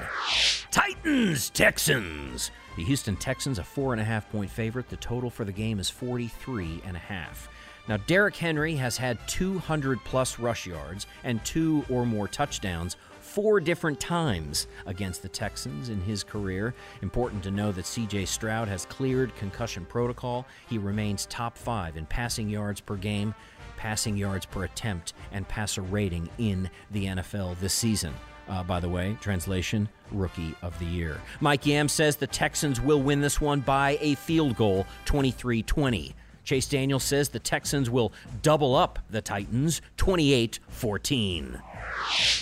Titans 0.70 1.50
Texans. 1.50 2.50
The 2.76 2.84
Houston 2.84 3.16
Texans, 3.16 3.58
a 3.58 3.64
four 3.64 3.92
and 3.92 4.00
a 4.00 4.04
half 4.04 4.30
point 4.30 4.50
favorite. 4.50 4.88
The 4.88 4.96
total 4.96 5.28
for 5.28 5.44
the 5.44 5.52
game 5.52 5.78
is 5.78 5.90
43 5.90 6.82
and 6.86 6.96
a 6.96 7.00
half. 7.00 7.48
Now, 7.88 7.96
Derrick 7.98 8.36
Henry 8.36 8.76
has 8.76 8.96
had 8.96 9.18
200 9.26 9.98
plus 10.04 10.38
rush 10.38 10.66
yards 10.66 11.06
and 11.24 11.44
two 11.44 11.84
or 11.90 12.06
more 12.06 12.28
touchdowns 12.28 12.96
four 13.30 13.60
different 13.60 14.00
times 14.00 14.66
against 14.86 15.22
the 15.22 15.28
Texans 15.28 15.88
in 15.88 16.00
his 16.00 16.24
career. 16.24 16.74
Important 17.00 17.44
to 17.44 17.50
know 17.52 17.70
that 17.70 17.84
CJ 17.84 18.26
Stroud 18.26 18.66
has 18.66 18.84
cleared 18.86 19.34
concussion 19.36 19.84
protocol. 19.84 20.46
He 20.68 20.78
remains 20.78 21.26
top 21.26 21.56
five 21.56 21.96
in 21.96 22.06
passing 22.06 22.48
yards 22.48 22.80
per 22.80 22.96
game, 22.96 23.32
passing 23.76 24.16
yards 24.16 24.46
per 24.46 24.64
attempt, 24.64 25.12
and 25.30 25.46
passer 25.46 25.82
rating 25.82 26.28
in 26.38 26.68
the 26.90 27.06
NFL 27.06 27.58
this 27.60 27.72
season. 27.72 28.12
Uh, 28.48 28.64
by 28.64 28.80
the 28.80 28.88
way, 28.88 29.16
translation, 29.20 29.88
Rookie 30.10 30.56
of 30.60 30.76
the 30.80 30.84
Year. 30.84 31.20
Mike 31.38 31.64
Yam 31.64 31.86
says 31.88 32.16
the 32.16 32.26
Texans 32.26 32.80
will 32.80 33.00
win 33.00 33.20
this 33.20 33.40
one 33.40 33.60
by 33.60 33.96
a 34.00 34.16
field 34.16 34.56
goal, 34.56 34.86
23 35.04 35.62
20. 35.62 36.14
Chase 36.44 36.66
Daniel 36.66 37.00
says 37.00 37.28
the 37.28 37.38
Texans 37.38 37.90
will 37.90 38.12
double 38.42 38.74
up 38.74 38.98
the 39.10 39.20
Titans, 39.20 39.82
28 39.96 40.60
14. 40.68 41.62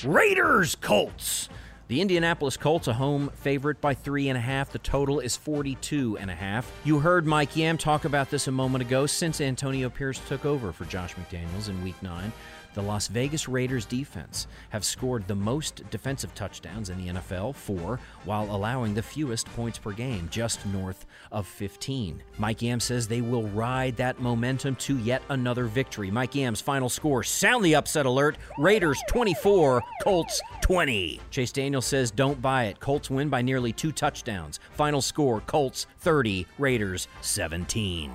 Raiders 0.05 0.75
Colts. 0.77 1.49
The 1.89 2.03
Indianapolis 2.03 2.59
Colts, 2.59 2.87
a 2.87 2.93
home 2.93 3.31
favorite 3.35 3.81
by 3.81 3.95
three 3.95 4.29
and 4.29 4.37
a 4.37 4.41
half. 4.43 4.71
The 4.71 4.79
total 4.79 5.21
is 5.21 5.37
42 5.37 6.19
and 6.19 6.31
a 6.31 6.35
half. 6.35 6.71
You 6.85 6.99
heard 6.99 7.27
Mike 7.27 7.57
Yam 7.57 7.79
talk 7.79 8.05
about 8.05 8.29
this 8.29 8.47
a 8.47 8.53
moment 8.53 8.85
ago 8.85 9.07
since 9.07 9.41
Antonio 9.41 9.89
Pierce 9.89 10.21
took 10.29 10.45
over 10.45 10.71
for 10.71 10.85
Josh 10.85 11.15
McDaniels 11.15 11.71
in 11.71 11.83
week 11.83 12.01
nine 12.03 12.31
the 12.79 12.85
Las 12.85 13.09
Vegas 13.09 13.49
Raiders 13.49 13.85
defense 13.85 14.47
have 14.71 14.85
scored 14.85 15.27
the 15.27 15.35
most 15.35 15.83
defensive 15.91 16.33
touchdowns 16.37 16.91
in 16.91 17.05
the 17.05 17.13
NFL, 17.15 17.57
four, 17.57 17.99
while 18.25 18.45
allowing 18.55 18.95
the 18.95 19.03
fewest 19.03 19.47
points 19.57 19.79
per 19.79 19.91
game, 19.91 20.29
just 20.31 20.65
north 20.67 21.05
of 21.33 21.49
15. 21.49 22.23
Mike 22.39 22.63
Yam 22.63 22.79
says 22.79 23.09
they 23.09 23.21
will 23.21 23.49
ride 23.49 23.97
that 23.97 24.21
momentum 24.21 24.77
to 24.77 24.97
yet 24.99 25.23
another 25.29 25.65
victory. 25.65 26.09
Mike 26.09 26.37
Yam's 26.37 26.61
final 26.61 26.89
score 26.89 27.25
sound 27.25 27.65
the 27.65 27.75
upset 27.75 28.07
alert 28.07 28.39
Raiders 28.59 29.03
24, 29.09 29.83
Colts 30.05 30.41
20. 30.61 31.21
Chase 31.31 31.51
Daniel 31.51 31.83
says 31.83 32.13
don't 32.13 32.41
buy 32.41 32.67
it. 32.67 32.79
Colts 32.79 33.11
win 33.11 33.29
by 33.29 33.43
nearly 33.43 33.73
two 33.73 33.91
touchdowns. 33.91 34.61
Final 34.75 35.03
score 35.03 35.41
Colts 35.41 35.89
30, 35.99 36.47
Raiders 36.61 37.09
17. 37.23 38.13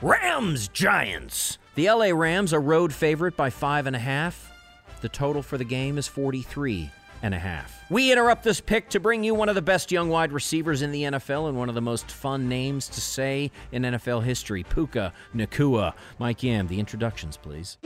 Rams 0.00 0.68
Giants. 0.68 1.58
The 1.74 1.88
LA 1.88 2.10
Rams 2.10 2.52
are 2.52 2.60
road 2.60 2.92
favorite 2.92 3.34
by 3.34 3.48
five 3.48 3.86
and 3.86 3.96
a 3.96 3.98
half. 3.98 4.52
The 5.00 5.08
total 5.08 5.42
for 5.42 5.56
the 5.56 5.64
game 5.64 5.96
is 5.96 6.06
43 6.06 6.90
and 7.22 7.32
a 7.32 7.38
half. 7.38 7.84
We 7.88 8.12
interrupt 8.12 8.44
this 8.44 8.60
pick 8.60 8.90
to 8.90 9.00
bring 9.00 9.24
you 9.24 9.34
one 9.34 9.48
of 9.48 9.54
the 9.54 9.62
best 9.62 9.90
young 9.90 10.10
wide 10.10 10.32
receivers 10.32 10.82
in 10.82 10.92
the 10.92 11.04
NFL 11.04 11.48
and 11.48 11.56
one 11.56 11.70
of 11.70 11.74
the 11.74 11.80
most 11.80 12.10
fun 12.10 12.46
names 12.46 12.88
to 12.88 13.00
say 13.00 13.50
in 13.70 13.82
NFL 13.82 14.22
history, 14.22 14.64
Puka 14.64 15.14
Nacua. 15.34 15.94
Mike 16.18 16.42
Yam, 16.42 16.66
the 16.66 16.78
introductions, 16.78 17.38
please. 17.38 17.78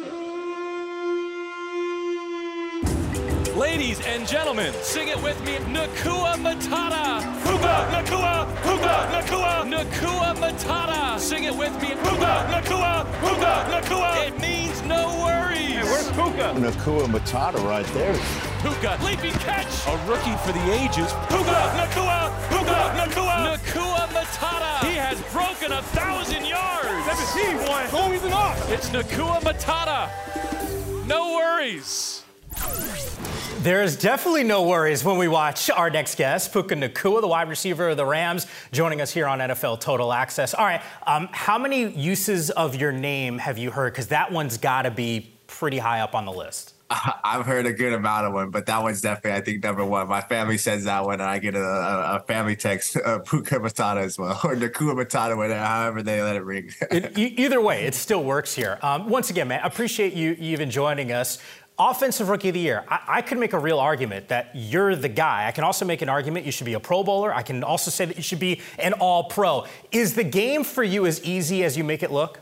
Ladies 3.77 4.01
and 4.07 4.27
gentlemen, 4.27 4.73
sing 4.81 5.09
it 5.09 5.23
with 5.23 5.39
me. 5.45 5.57
Nacua 5.69 6.33
Matata. 6.37 7.21
Puka 7.45 7.75
Nacua. 7.93 8.49
Puka 8.63 8.95
Nacua. 9.13 9.69
Nacua 9.69 10.35
Matata. 10.35 11.21
Sing 11.21 11.45
it 11.45 11.55
with 11.55 11.75
me. 11.83 11.89
Puka 11.89 12.49
Nacua. 12.49 13.05
Puka 13.21 13.69
Nacua. 13.69 14.29
It 14.29 14.41
means 14.41 14.81
no 14.85 15.21
worries. 15.23 15.77
Hey, 15.77 15.83
where's 15.83 16.09
Puka? 16.13 16.55
Nacua 16.57 17.07
Matata 17.07 17.63
right 17.69 17.85
there. 17.93 18.15
Puka, 18.63 18.99
leaping 19.05 19.39
catch. 19.45 19.87
A 19.87 19.95
rookie 20.09 20.37
for 20.39 20.53
the 20.53 20.73
ages. 20.73 21.13
Puka 21.29 21.61
Nacua. 21.77 22.33
Puka 22.49 22.81
Nacua. 22.97 23.59
Nacua 23.59 24.09
Matata. 24.09 24.87
He 24.87 24.95
has 24.95 25.21
broken 25.35 25.73
a 25.73 25.83
thousand 25.93 26.47
yards. 26.47 26.89
17, 27.35 27.59
boy. 27.59 27.87
Going 27.93 28.15
even 28.15 28.33
off. 28.33 28.73
It's 28.73 28.89
Nacua 28.89 29.39
Matata. 29.43 30.09
No 31.07 31.35
worries. 31.35 32.23
There's 33.67 33.97
definitely 33.97 34.45
no 34.45 34.63
worries 34.63 35.03
when 35.03 35.19
we 35.19 35.27
watch 35.27 35.71
our 35.71 35.91
next 35.91 36.15
guest, 36.15 36.53
Puka 36.53 36.77
Nacua, 36.77 37.21
the 37.21 37.27
wide 37.27 37.49
receiver 37.49 37.89
of 37.89 37.97
the 37.97 38.07
Rams, 38.07 38.47
joining 38.71 39.01
us 39.01 39.11
here 39.11 39.27
on 39.27 39.41
NFL 39.41 39.81
Total 39.81 40.13
Access. 40.13 40.55
All 40.55 40.65
right, 40.65 40.81
um, 41.05 41.29
how 41.33 41.59
many 41.59 41.91
uses 41.91 42.51
of 42.51 42.77
your 42.77 42.93
name 42.93 43.39
have 43.39 43.59
you 43.59 43.73
heard? 43.73 43.93
Because 43.93 44.07
that 44.07 44.31
one's 44.31 44.57
got 44.57 44.83
to 44.83 44.93
be 44.93 45.33
pretty 45.49 45.79
high 45.79 45.99
up 45.99 46.15
on 46.15 46.27
the 46.27 46.31
list. 46.31 46.75
I've 47.25 47.45
heard 47.45 47.67
a 47.67 47.73
good 47.73 47.93
amount 47.93 48.29
of 48.29 48.35
one, 48.35 48.51
but 48.51 48.67
that 48.67 48.81
one's 48.81 49.01
definitely, 49.01 49.33
I 49.33 49.41
think, 49.41 49.65
number 49.65 49.85
one. 49.85 50.07
My 50.07 50.21
family 50.21 50.59
says 50.59 50.85
that 50.85 51.05
one, 51.05 51.15
and 51.15 51.29
I 51.29 51.41
get 51.41 51.57
a, 51.57 51.61
a, 51.61 52.25
family 52.29 52.55
text, 52.55 52.97
uh, 52.97 53.19
Puka 53.19 53.57
Matata 53.57 54.03
as 54.03 54.17
well, 54.17 54.39
or 54.45 54.55
Nacua 54.55 54.95
Matata, 54.95 55.37
whatever, 55.37 55.59
however 55.59 56.03
they 56.05 56.23
let 56.23 56.37
it 56.37 56.45
ring. 56.45 56.71
it, 56.93 57.19
either 57.19 57.61
way, 57.61 57.85
it 57.85 57.97
still 57.97 58.23
works 58.23 58.55
here. 58.55 58.79
Um, 58.83 59.09
once 59.09 59.31
again, 59.31 59.49
man, 59.49 59.61
appreciate 59.65 60.13
you 60.13 60.37
even 60.39 60.71
joining 60.71 61.11
us. 61.11 61.39
Offensive 61.79 62.31
Rookie 62.31 62.49
of 62.49 62.55
the 62.55 62.61
Year. 62.61 62.85
I, 62.89 63.01
I, 63.07 63.23
could 63.23 63.39
make 63.39 63.53
a 63.53 63.59
real 63.59 63.79
argument 63.79 64.29
that 64.29 64.51
you're 64.55 64.97
the 64.97 65.11
guy. 65.11 65.47
I 65.47 65.53
can 65.53 65.63
also 65.63 65.85
make 65.85 66.01
an 66.01 66.09
argument 66.09 66.47
you 66.47 66.53
should 66.53 66.65
be 66.65 66.73
a 66.73 66.81
Pro 66.81 67.05
Bowler. 67.05 67.35
I 67.35 67.43
can 67.43 67.63
also 67.63 67.91
say 67.91 68.07
that 68.07 68.17
you 68.17 68.23
should 68.23 68.41
be 68.41 68.63
an 68.79 68.95
All 68.95 69.25
Pro. 69.25 69.67
Is 69.93 70.15
the 70.15 70.25
game 70.25 70.65
for 70.65 70.83
you 70.83 71.05
as 71.05 71.23
easy 71.23 71.65
as 71.65 71.77
you 71.77 71.85
make 71.85 72.03
it 72.03 72.11
look? 72.11 72.41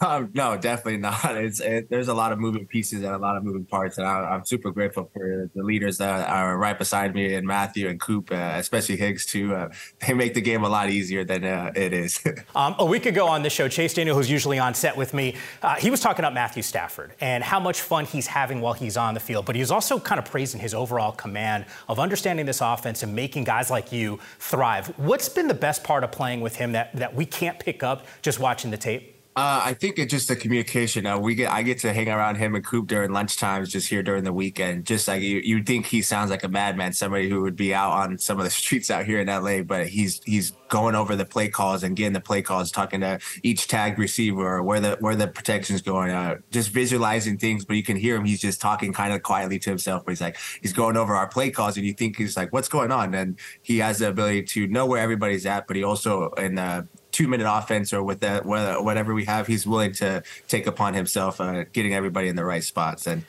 Um, 0.00 0.30
no, 0.34 0.56
definitely 0.56 0.98
not. 0.98 1.36
It's 1.42 1.60
it, 1.60 1.90
there's 1.90 2.08
a 2.08 2.14
lot 2.14 2.30
of 2.30 2.38
moving 2.38 2.66
pieces 2.66 3.02
and 3.02 3.12
a 3.14 3.18
lot 3.18 3.36
of 3.36 3.42
moving 3.42 3.64
parts, 3.64 3.98
and 3.98 4.06
I, 4.06 4.34
am 4.34 4.44
super 4.44 4.70
grateful 4.70 5.10
for 5.12 5.50
the 5.54 5.62
leaders 5.62 5.98
that 5.98 6.28
are 6.28 6.56
right 6.56 6.78
beside 6.78 7.14
me, 7.14 7.34
and 7.34 7.46
Matthew 7.46 7.88
and 7.88 8.00
Coop, 8.00 8.30
uh, 8.30 8.54
especially 8.56 8.96
Higgs 8.96 9.26
too. 9.26 9.54
Uh, 9.54 9.70
they 10.00 10.14
make 10.14 10.34
the 10.34 10.40
game 10.40 10.62
a 10.62 10.68
lot 10.68 10.90
easier 10.90 11.24
than 11.24 11.44
uh, 11.44 11.72
it 11.74 11.92
is. 11.92 12.22
um, 12.54 12.76
a 12.78 12.84
week 12.84 13.06
ago 13.06 13.26
on 13.26 13.42
this 13.42 13.52
show, 13.52 13.66
Chase 13.66 13.94
Daniel, 13.94 14.14
who's 14.14 14.30
usually 14.30 14.58
on 14.58 14.74
set 14.74 14.96
with 14.96 15.14
me, 15.14 15.36
uh, 15.62 15.74
he 15.76 15.90
was 15.90 16.00
talking 16.00 16.20
about 16.20 16.34
Matthew 16.34 16.62
Stafford 16.62 17.14
and 17.20 17.42
how 17.42 17.58
much 17.58 17.80
fun 17.80 18.04
he's 18.04 18.26
having 18.26 18.60
while 18.60 18.74
he's 18.74 18.96
on 18.96 19.14
the 19.14 19.20
field, 19.20 19.46
but 19.46 19.56
he 19.56 19.60
was 19.60 19.70
also 19.70 19.98
kind 19.98 20.18
of 20.18 20.24
praising 20.24 20.60
his 20.60 20.74
overall 20.74 21.12
command 21.12 21.64
of 21.88 21.98
understanding 21.98 22.46
this 22.46 22.60
offense 22.60 23.02
and 23.02 23.14
making 23.14 23.44
guys 23.44 23.70
like 23.70 23.90
you 23.90 24.20
thrive. 24.38 24.86
What's 24.98 25.28
been 25.28 25.48
the 25.48 25.54
best 25.54 25.82
part 25.82 26.04
of 26.04 26.12
playing 26.12 26.40
with 26.40 26.56
him 26.56 26.72
that 26.72 26.94
that 26.96 27.14
we 27.14 27.26
can't 27.26 27.58
pick 27.58 27.82
up 27.82 28.06
just 28.22 28.38
watching 28.38 28.70
the 28.70 28.76
tape? 28.76 29.11
Uh, 29.34 29.62
I 29.64 29.72
think 29.72 29.98
it's 29.98 30.10
just 30.10 30.28
the 30.28 30.36
communication. 30.36 31.06
Uh, 31.06 31.18
we 31.18 31.34
get 31.34 31.50
I 31.50 31.62
get 31.62 31.78
to 31.78 31.92
hang 31.94 32.10
around 32.10 32.36
him 32.36 32.54
and 32.54 32.62
Coop 32.62 32.86
during 32.86 33.12
lunch 33.12 33.38
times, 33.38 33.70
just 33.70 33.88
here 33.88 34.02
during 34.02 34.24
the 34.24 34.32
weekend. 34.32 34.84
Just 34.84 35.08
like 35.08 35.22
you, 35.22 35.38
you 35.38 35.62
think 35.62 35.86
he 35.86 36.02
sounds 36.02 36.28
like 36.28 36.44
a 36.44 36.48
madman, 36.48 36.92
somebody 36.92 37.30
who 37.30 37.40
would 37.40 37.56
be 37.56 37.72
out 37.72 37.92
on 37.92 38.18
some 38.18 38.36
of 38.36 38.44
the 38.44 38.50
streets 38.62 38.90
out 38.90 39.06
here 39.06 39.20
in 39.20 39.28
LA, 39.28 39.62
but 39.62 39.86
he's 39.86 40.20
he's 40.24 40.52
going 40.68 40.94
over 40.94 41.16
the 41.16 41.24
play 41.24 41.48
calls 41.48 41.82
and 41.82 41.96
getting 41.96 42.12
the 42.12 42.20
play 42.20 42.42
calls, 42.42 42.70
talking 42.70 43.00
to 43.00 43.18
each 43.42 43.68
tag 43.68 43.98
receiver, 43.98 44.62
where 44.62 44.80
the 44.80 44.98
where 45.00 45.16
the 45.16 45.28
protection's 45.28 45.80
going, 45.80 46.10
uh, 46.10 46.36
just 46.50 46.68
visualizing 46.68 47.38
things. 47.38 47.64
But 47.64 47.76
you 47.76 47.82
can 47.82 47.96
hear 47.96 48.16
him; 48.16 48.26
he's 48.26 48.40
just 48.40 48.60
talking 48.60 48.92
kind 48.92 49.14
of 49.14 49.22
quietly 49.22 49.58
to 49.60 49.70
himself. 49.70 50.04
But 50.04 50.10
he's 50.10 50.20
like 50.20 50.36
he's 50.60 50.74
going 50.74 50.98
over 50.98 51.14
our 51.14 51.26
play 51.26 51.50
calls, 51.50 51.78
and 51.78 51.86
you 51.86 51.94
think 51.94 52.18
he's 52.18 52.36
like, 52.36 52.52
"What's 52.52 52.68
going 52.68 52.92
on?" 52.92 53.14
And 53.14 53.38
he 53.62 53.78
has 53.78 54.00
the 54.00 54.10
ability 54.10 54.42
to 54.42 54.66
know 54.66 54.84
where 54.84 55.00
everybody's 55.00 55.46
at, 55.46 55.66
but 55.66 55.76
he 55.76 55.84
also 55.84 56.28
in 56.32 56.56
the 56.56 56.86
two 57.12 57.28
minute 57.28 57.46
offense 57.48 57.92
or 57.92 58.02
with 58.02 58.20
that 58.20 58.44
whatever 58.44 59.14
we 59.14 59.24
have, 59.26 59.46
he's 59.46 59.66
willing 59.66 59.92
to 59.92 60.22
take 60.48 60.66
upon 60.66 60.94
himself 60.94 61.40
uh, 61.40 61.64
getting 61.72 61.94
everybody 61.94 62.28
in 62.28 62.36
the 62.36 62.44
right 62.44 62.64
spots, 62.64 63.06
and 63.06 63.24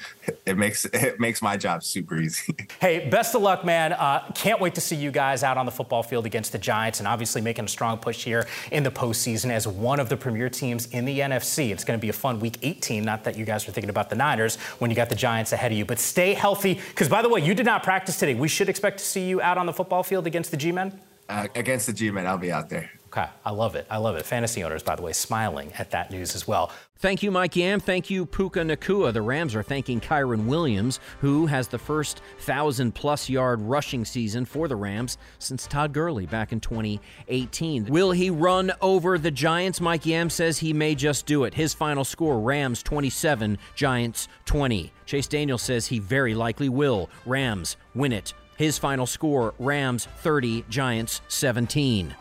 it 0.45 0.57
makes 0.57 0.85
it 0.85 1.19
makes 1.19 1.41
my 1.41 1.57
job 1.57 1.83
super 1.83 2.17
easy. 2.17 2.55
hey, 2.79 3.07
best 3.09 3.35
of 3.35 3.41
luck, 3.41 3.63
man! 3.63 3.93
Uh, 3.93 4.25
can't 4.33 4.59
wait 4.59 4.75
to 4.75 4.81
see 4.81 4.95
you 4.95 5.11
guys 5.11 5.43
out 5.43 5.57
on 5.57 5.65
the 5.65 5.71
football 5.71 6.01
field 6.01 6.25
against 6.25 6.51
the 6.51 6.57
Giants, 6.57 6.99
and 6.99 7.07
obviously 7.07 7.41
making 7.41 7.65
a 7.65 7.67
strong 7.67 7.97
push 7.97 8.23
here 8.23 8.47
in 8.71 8.83
the 8.83 8.91
postseason 8.91 9.51
as 9.51 9.67
one 9.67 9.99
of 9.99 10.09
the 10.09 10.17
premier 10.17 10.49
teams 10.49 10.87
in 10.87 11.05
the 11.05 11.19
NFC. 11.19 11.71
It's 11.71 11.83
going 11.83 11.99
to 11.99 12.01
be 12.01 12.09
a 12.09 12.13
fun 12.13 12.39
Week 12.39 12.57
18. 12.61 13.03
Not 13.03 13.25
that 13.25 13.37
you 13.37 13.45
guys 13.45 13.67
were 13.67 13.73
thinking 13.73 13.89
about 13.89 14.09
the 14.09 14.15
Niners 14.15 14.55
when 14.79 14.89
you 14.89 14.95
got 14.95 15.09
the 15.09 15.15
Giants 15.15 15.51
ahead 15.51 15.71
of 15.71 15.77
you, 15.77 15.85
but 15.85 15.99
stay 15.99 16.33
healthy. 16.33 16.75
Because 16.75 17.09
by 17.09 17.21
the 17.21 17.29
way, 17.29 17.41
you 17.41 17.53
did 17.53 17.65
not 17.65 17.83
practice 17.83 18.17
today. 18.17 18.33
We 18.33 18.47
should 18.47 18.69
expect 18.69 18.99
to 18.99 19.03
see 19.03 19.27
you 19.27 19.41
out 19.41 19.57
on 19.57 19.65
the 19.65 19.73
football 19.73 20.03
field 20.03 20.27
against 20.27 20.51
the 20.51 20.57
G-men. 20.57 20.99
Uh, 21.29 21.47
against 21.55 21.87
the 21.87 21.93
G-men, 21.93 22.27
I'll 22.27 22.37
be 22.37 22.51
out 22.51 22.69
there. 22.69 22.91
Okay, 23.15 23.29
I 23.45 23.51
love 23.51 23.75
it. 23.75 23.85
I 23.91 23.97
love 23.97 24.15
it. 24.15 24.25
Fantasy 24.25 24.63
owners, 24.63 24.81
by 24.81 24.95
the 24.95 25.03
way, 25.03 25.13
smiling 25.13 25.71
at 25.77 25.91
that 25.91 26.09
news 26.09 26.33
as 26.33 26.47
well. 26.47 26.71
Thank 26.97 27.21
you, 27.21 27.29
Mike 27.29 27.55
Yam. 27.55 27.79
Thank 27.79 28.09
you, 28.09 28.25
Puka 28.25 28.61
Nacua. 28.61 29.13
The 29.13 29.21
Rams 29.21 29.53
are 29.53 29.61
thanking 29.61 30.01
Kyren 30.01 30.47
Williams, 30.47 30.99
who 31.19 31.45
has 31.45 31.67
the 31.67 31.77
first 31.77 32.21
thousand 32.39 32.95
plus 32.95 33.29
yard 33.29 33.61
rushing 33.61 34.03
season 34.03 34.45
for 34.45 34.67
the 34.67 34.75
Rams 34.75 35.19
since 35.37 35.67
Todd 35.67 35.93
Gurley 35.93 36.25
back 36.25 36.51
in 36.51 36.59
2018. 36.59 37.85
Will 37.85 38.13
he 38.13 38.31
run 38.31 38.71
over 38.81 39.19
the 39.19 39.29
Giants? 39.29 39.79
Mike 39.79 40.07
Yam 40.07 40.31
says 40.31 40.57
he 40.57 40.73
may 40.73 40.95
just 40.95 41.27
do 41.27 41.43
it. 41.43 41.53
His 41.53 41.75
final 41.75 42.03
score 42.03 42.39
Rams 42.39 42.81
27, 42.81 43.59
Giants 43.75 44.27
20. 44.45 44.91
Chase 45.05 45.27
Daniel 45.27 45.59
says 45.59 45.85
he 45.85 45.99
very 45.99 46.33
likely 46.33 46.69
will. 46.69 47.11
Rams 47.27 47.77
win 47.93 48.11
it. 48.11 48.33
His 48.57 48.79
final 48.79 49.05
score 49.05 49.53
Rams 49.59 50.07
30, 50.21 50.65
Giants 50.67 51.21
17. 51.27 52.15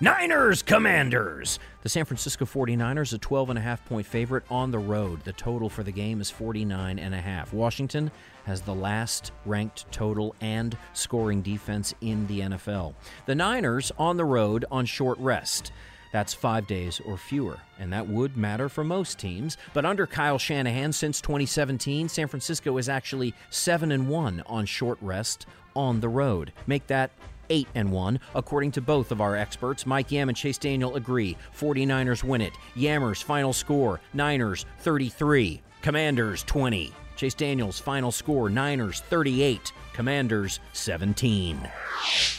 Niners 0.00 0.62
Commanders. 0.62 1.58
The 1.82 1.88
San 1.88 2.04
Francisco 2.04 2.44
49ers, 2.44 3.12
a 3.12 3.18
12 3.18 3.50
and 3.50 3.58
a 3.58 3.62
half 3.62 3.84
point 3.86 4.06
favorite 4.06 4.44
on 4.50 4.70
the 4.70 4.78
road. 4.78 5.24
The 5.24 5.32
total 5.32 5.68
for 5.68 5.82
the 5.82 5.92
game 5.92 6.20
is 6.20 6.30
49 6.30 6.98
and 6.98 7.14
a 7.14 7.20
half. 7.20 7.52
Washington 7.52 8.10
has 8.44 8.60
the 8.60 8.74
last 8.74 9.32
ranked 9.44 9.90
total 9.92 10.34
and 10.40 10.76
scoring 10.92 11.42
defense 11.42 11.94
in 12.00 12.26
the 12.26 12.40
NFL. 12.40 12.94
The 13.26 13.34
Niners 13.34 13.92
on 13.98 14.16
the 14.16 14.24
road 14.24 14.64
on 14.70 14.86
short 14.86 15.18
rest. 15.18 15.72
That's 16.12 16.32
five 16.32 16.66
days 16.66 17.00
or 17.04 17.18
fewer, 17.18 17.58
and 17.78 17.92
that 17.92 18.08
would 18.08 18.36
matter 18.36 18.68
for 18.68 18.82
most 18.82 19.18
teams. 19.18 19.58
But 19.74 19.84
under 19.84 20.06
Kyle 20.06 20.38
Shanahan 20.38 20.92
since 20.92 21.20
2017, 21.20 22.08
San 22.08 22.28
Francisco 22.28 22.78
is 22.78 22.88
actually 22.88 23.34
7 23.50 23.92
and 23.92 24.08
1 24.08 24.42
on 24.46 24.64
short 24.64 24.98
rest 25.02 25.46
on 25.76 26.00
the 26.00 26.08
road. 26.08 26.52
Make 26.66 26.86
that 26.86 27.10
8 27.50 27.68
and 27.74 27.92
1. 27.92 28.20
According 28.34 28.72
to 28.72 28.80
both 28.80 29.12
of 29.12 29.20
our 29.20 29.36
experts, 29.36 29.86
Mike 29.86 30.10
Yam 30.10 30.28
and 30.28 30.36
Chase 30.36 30.58
Daniel 30.58 30.96
agree 30.96 31.36
49ers 31.58 32.24
win 32.24 32.40
it. 32.40 32.52
Yammers 32.76 33.22
final 33.22 33.52
score 33.52 34.00
Niners 34.14 34.66
33, 34.80 35.60
Commanders 35.82 36.42
20. 36.44 36.92
Chase 37.16 37.34
Daniels 37.34 37.80
final 37.80 38.12
score 38.12 38.48
Niners 38.48 39.00
38, 39.00 39.72
Commanders 39.92 40.60
17. 40.72 41.68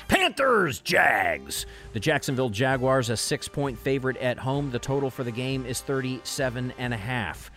Panthers 0.07 0.79
Jags. 0.79 1.65
The 1.91 1.99
Jacksonville 1.99 2.49
Jaguars 2.49 3.09
a 3.09 3.13
6-point 3.13 3.77
favorite 3.77 4.15
at 4.17 4.39
home. 4.39 4.71
The 4.71 4.79
total 4.79 5.09
for 5.09 5.25
the 5.25 5.31
game 5.31 5.65
is 5.65 5.81
37 5.81 6.73
and 6.77 6.93
a 6.93 6.97
half. 6.97 7.51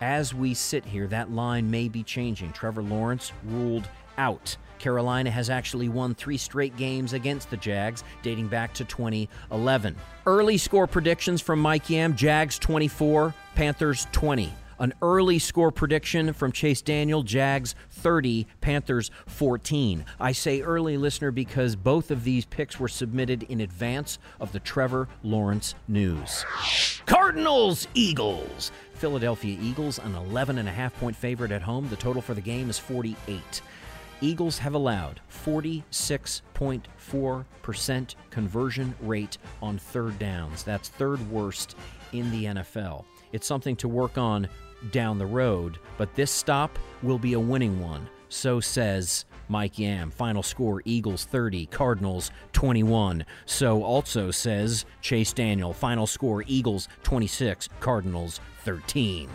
As 0.00 0.34
we 0.34 0.54
sit 0.54 0.84
here, 0.84 1.06
that 1.08 1.30
line 1.30 1.70
may 1.70 1.88
be 1.88 2.02
changing. 2.02 2.52
Trevor 2.52 2.82
Lawrence 2.82 3.32
ruled 3.44 3.88
out. 4.18 4.56
Carolina 4.78 5.30
has 5.30 5.48
actually 5.50 5.88
won 5.88 6.14
three 6.14 6.36
straight 6.36 6.76
games 6.76 7.12
against 7.12 7.48
the 7.48 7.56
Jags, 7.56 8.04
dating 8.22 8.48
back 8.48 8.74
to 8.74 8.84
2011. 8.84 9.96
Early 10.26 10.58
score 10.58 10.86
predictions 10.86 11.40
from 11.40 11.60
Mike 11.60 11.88
Yam 11.88 12.16
Jags 12.16 12.58
24, 12.58 13.34
Panthers 13.54 14.06
20. 14.12 14.52
An 14.80 14.92
early 15.02 15.38
score 15.38 15.70
prediction 15.70 16.32
from 16.32 16.50
Chase 16.50 16.82
Daniel 16.82 17.22
Jags 17.22 17.76
30, 17.90 18.46
Panthers 18.60 19.10
14. 19.26 20.04
I 20.18 20.32
say 20.32 20.62
early, 20.62 20.96
listener, 20.96 21.30
because 21.30 21.76
both 21.76 22.10
of 22.10 22.24
these 22.24 22.44
picks 22.44 22.80
were 22.80 22.88
submitted 22.88 23.44
in 23.44 23.60
advance 23.60 24.18
of 24.40 24.50
the 24.52 24.60
Trevor 24.60 25.08
Lawrence 25.22 25.76
news. 25.86 26.44
Cardinals 27.06 27.86
Eagles. 27.94 28.72
Philadelphia 29.04 29.58
Eagles, 29.60 29.98
an 29.98 30.14
11 30.14 30.56
and 30.56 30.66
a 30.66 30.72
half 30.72 30.98
point 30.98 31.14
favorite 31.14 31.52
at 31.52 31.60
home. 31.60 31.86
The 31.90 31.96
total 31.96 32.22
for 32.22 32.32
the 32.32 32.40
game 32.40 32.70
is 32.70 32.78
48. 32.78 33.60
Eagles 34.22 34.56
have 34.56 34.72
allowed 34.72 35.20
46.4% 35.30 38.14
conversion 38.30 38.94
rate 39.02 39.36
on 39.60 39.76
third 39.76 40.18
downs. 40.18 40.62
That's 40.62 40.88
third 40.88 41.20
worst 41.30 41.76
in 42.14 42.30
the 42.30 42.46
NFL. 42.46 43.04
It's 43.32 43.46
something 43.46 43.76
to 43.76 43.88
work 43.88 44.16
on 44.16 44.48
down 44.90 45.18
the 45.18 45.26
road, 45.26 45.76
but 45.98 46.14
this 46.14 46.30
stop 46.30 46.78
will 47.02 47.18
be 47.18 47.34
a 47.34 47.38
winning 47.38 47.78
one. 47.82 48.08
So 48.30 48.58
says 48.58 49.26
Mike 49.48 49.78
Yam. 49.78 50.12
Final 50.12 50.42
score 50.42 50.80
Eagles 50.86 51.26
30, 51.26 51.66
Cardinals 51.66 52.30
21. 52.54 53.26
So 53.44 53.82
also 53.82 54.30
says 54.30 54.86
Chase 55.02 55.34
Daniel. 55.34 55.74
Final 55.74 56.06
score 56.06 56.42
Eagles 56.46 56.88
26, 57.02 57.68
Cardinals 57.80 58.40
13. 58.64 59.28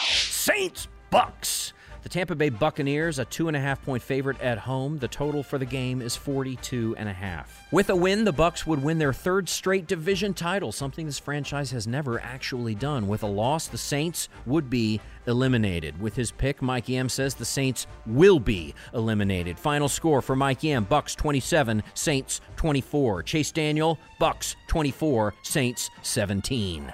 Saints 0.00 0.86
Bucs. 1.12 1.72
The 2.04 2.08
Tampa 2.08 2.36
Bay 2.36 2.48
Buccaneers, 2.48 3.18
a 3.18 3.24
two 3.24 3.48
and 3.48 3.56
a 3.56 3.60
half 3.60 3.84
point 3.84 4.02
favorite 4.02 4.40
at 4.40 4.56
home. 4.56 4.98
The 4.98 5.08
total 5.08 5.42
for 5.42 5.58
the 5.58 5.66
game 5.66 6.00
is 6.00 6.14
42 6.14 6.94
and 6.96 7.08
a 7.08 7.12
half. 7.12 7.66
With 7.72 7.90
a 7.90 7.96
win, 7.96 8.24
the 8.24 8.32
Bucs 8.32 8.66
would 8.66 8.82
win 8.82 8.98
their 8.98 9.12
third 9.12 9.48
straight 9.48 9.88
division 9.88 10.32
title, 10.32 10.70
something 10.70 11.06
this 11.06 11.18
franchise 11.18 11.72
has 11.72 11.88
never 11.88 12.20
actually 12.20 12.76
done. 12.76 13.08
With 13.08 13.24
a 13.24 13.26
loss, 13.26 13.66
the 13.66 13.78
Saints 13.78 14.28
would 14.46 14.70
be 14.70 15.00
eliminated. 15.28 16.00
With 16.00 16.16
his 16.16 16.32
pick, 16.32 16.60
Mike 16.60 16.88
Yam 16.88 17.08
says 17.08 17.34
the 17.34 17.44
Saints 17.44 17.86
will 18.06 18.40
be 18.40 18.74
eliminated. 18.92 19.58
Final 19.58 19.88
score 19.88 20.20
for 20.20 20.34
Mike 20.34 20.64
Yam: 20.64 20.84
Bucs 20.84 21.14
27, 21.14 21.84
Saints 21.94 22.40
24. 22.56 23.22
Chase 23.22 23.52
Daniel, 23.52 23.98
Bucs 24.20 24.56
24, 24.66 25.34
Saints 25.42 25.90
17. 26.02 26.92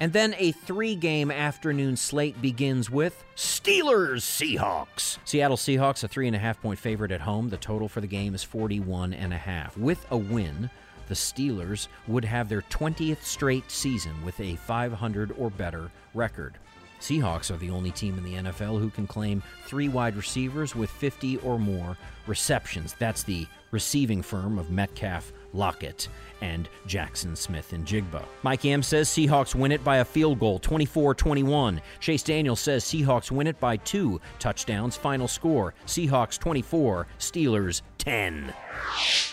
And 0.00 0.12
then 0.12 0.34
a 0.38 0.52
three 0.52 0.94
game 0.94 1.30
afternoon 1.30 1.96
slate 1.96 2.40
begins 2.40 2.90
with 2.90 3.24
Steelers 3.36 4.22
Seahawks. 4.22 5.18
Seattle 5.24 5.56
Seahawks, 5.56 6.04
a 6.04 6.08
three 6.08 6.26
and 6.26 6.36
a 6.36 6.38
half 6.38 6.60
point 6.60 6.78
favorite 6.78 7.12
at 7.12 7.20
home. 7.20 7.48
The 7.48 7.56
total 7.56 7.88
for 7.88 8.00
the 8.00 8.06
game 8.06 8.34
is 8.34 8.44
41 8.44 9.12
and 9.12 9.32
a 9.32 9.38
half. 9.38 9.76
With 9.76 10.06
a 10.10 10.16
win, 10.16 10.70
the 11.08 11.14
Steelers 11.14 11.88
would 12.06 12.24
have 12.24 12.48
their 12.48 12.62
20th 12.62 13.22
straight 13.22 13.70
season 13.70 14.12
with 14.24 14.38
a 14.40 14.56
500 14.56 15.34
or 15.38 15.50
better 15.50 15.90
record. 16.14 16.58
Seahawks 17.00 17.50
are 17.50 17.56
the 17.56 17.70
only 17.70 17.90
team 17.90 18.18
in 18.18 18.24
the 18.24 18.34
NFL 18.34 18.80
who 18.80 18.90
can 18.90 19.06
claim 19.06 19.42
three 19.66 19.88
wide 19.88 20.16
receivers 20.16 20.74
with 20.74 20.90
50 20.90 21.38
or 21.38 21.58
more 21.58 21.96
receptions. 22.26 22.94
That's 22.98 23.22
the 23.22 23.46
receiving 23.70 24.22
firm 24.22 24.58
of 24.58 24.70
Metcalf, 24.70 25.32
Lockett, 25.52 26.08
and 26.40 26.68
Jackson 26.86 27.36
Smith-Njigba. 27.36 28.24
Mike 28.42 28.64
Yam 28.64 28.82
says 28.82 29.08
Seahawks 29.08 29.54
win 29.54 29.72
it 29.72 29.84
by 29.84 29.98
a 29.98 30.04
field 30.04 30.38
goal, 30.38 30.58
24 30.58 31.14
21. 31.14 31.80
Chase 32.00 32.22
Daniel 32.22 32.56
says 32.56 32.84
Seahawks 32.84 33.30
win 33.30 33.46
it 33.46 33.58
by 33.60 33.76
two 33.76 34.20
touchdowns. 34.38 34.96
Final 34.96 35.28
score 35.28 35.74
Seahawks 35.86 36.38
24, 36.38 37.06
Steelers 37.18 37.82
10. 37.98 38.52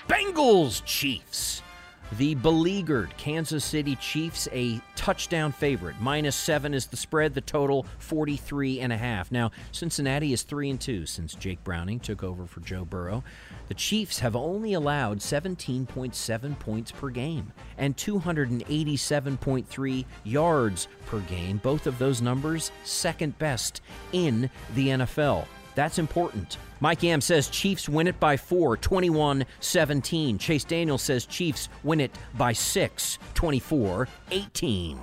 Bengals 0.08 0.84
Chiefs. 0.86 1.62
The 2.14 2.36
beleaguered 2.36 3.18
Kansas 3.18 3.66
City 3.66 3.96
Chiefs, 3.96 4.48
a 4.52 4.80
touchdown 4.96 5.52
favorite. 5.52 5.96
Minus 6.00 6.36
seven 6.36 6.74
is 6.74 6.86
the 6.86 6.98
spread, 6.98 7.34
the 7.34 7.42
total 7.42 7.86
43 7.98 8.80
and 8.80 8.94
a 8.94 8.98
half. 8.98 9.32
Now, 9.32 9.52
Cincinnati 9.72 10.32
is 10.32 10.44
three 10.44 10.70
and 10.70 10.80
two 10.80 11.08
since 11.08 11.34
Jake 11.34 11.64
Browning 11.64 12.00
took 12.00 12.24
over 12.24 12.46
for 12.46 12.60
Joe 12.62 12.86
Burrow. 12.86 13.24
The 13.70 13.74
Chiefs 13.74 14.20
have 14.20 14.36
only 14.36 14.74
allowed 14.74 15.20
17.7 15.20 16.60
points 16.60 16.92
per 16.92 17.10
game 17.10 17.52
and 17.78 17.98
287.3 17.98 20.06
yards 20.24 20.88
per 21.08 21.20
game. 21.22 21.58
Both 21.58 21.88
of 21.88 21.98
those 21.98 22.22
numbers 22.22 22.72
second 22.84 23.38
best 23.40 23.82
in 24.14 24.52
the 24.76 24.90
NFL. 24.90 25.48
That's 25.76 26.00
important. 26.00 26.58
Mike 26.80 27.04
Yam 27.04 27.22
says 27.22 27.50
Chiefs 27.50 27.88
win 27.88 28.08
it 28.08 28.20
by 28.20 28.38
four, 28.38 28.78
21 28.78 29.46
17. 29.60 30.38
Chase 30.38 30.64
Daniel 30.64 30.98
says 30.98 31.26
Chiefs 31.26 31.70
win 31.84 32.02
it 32.02 32.18
by 32.36 32.54
six, 32.54 33.20
24 33.34 34.08
18. 34.32 35.00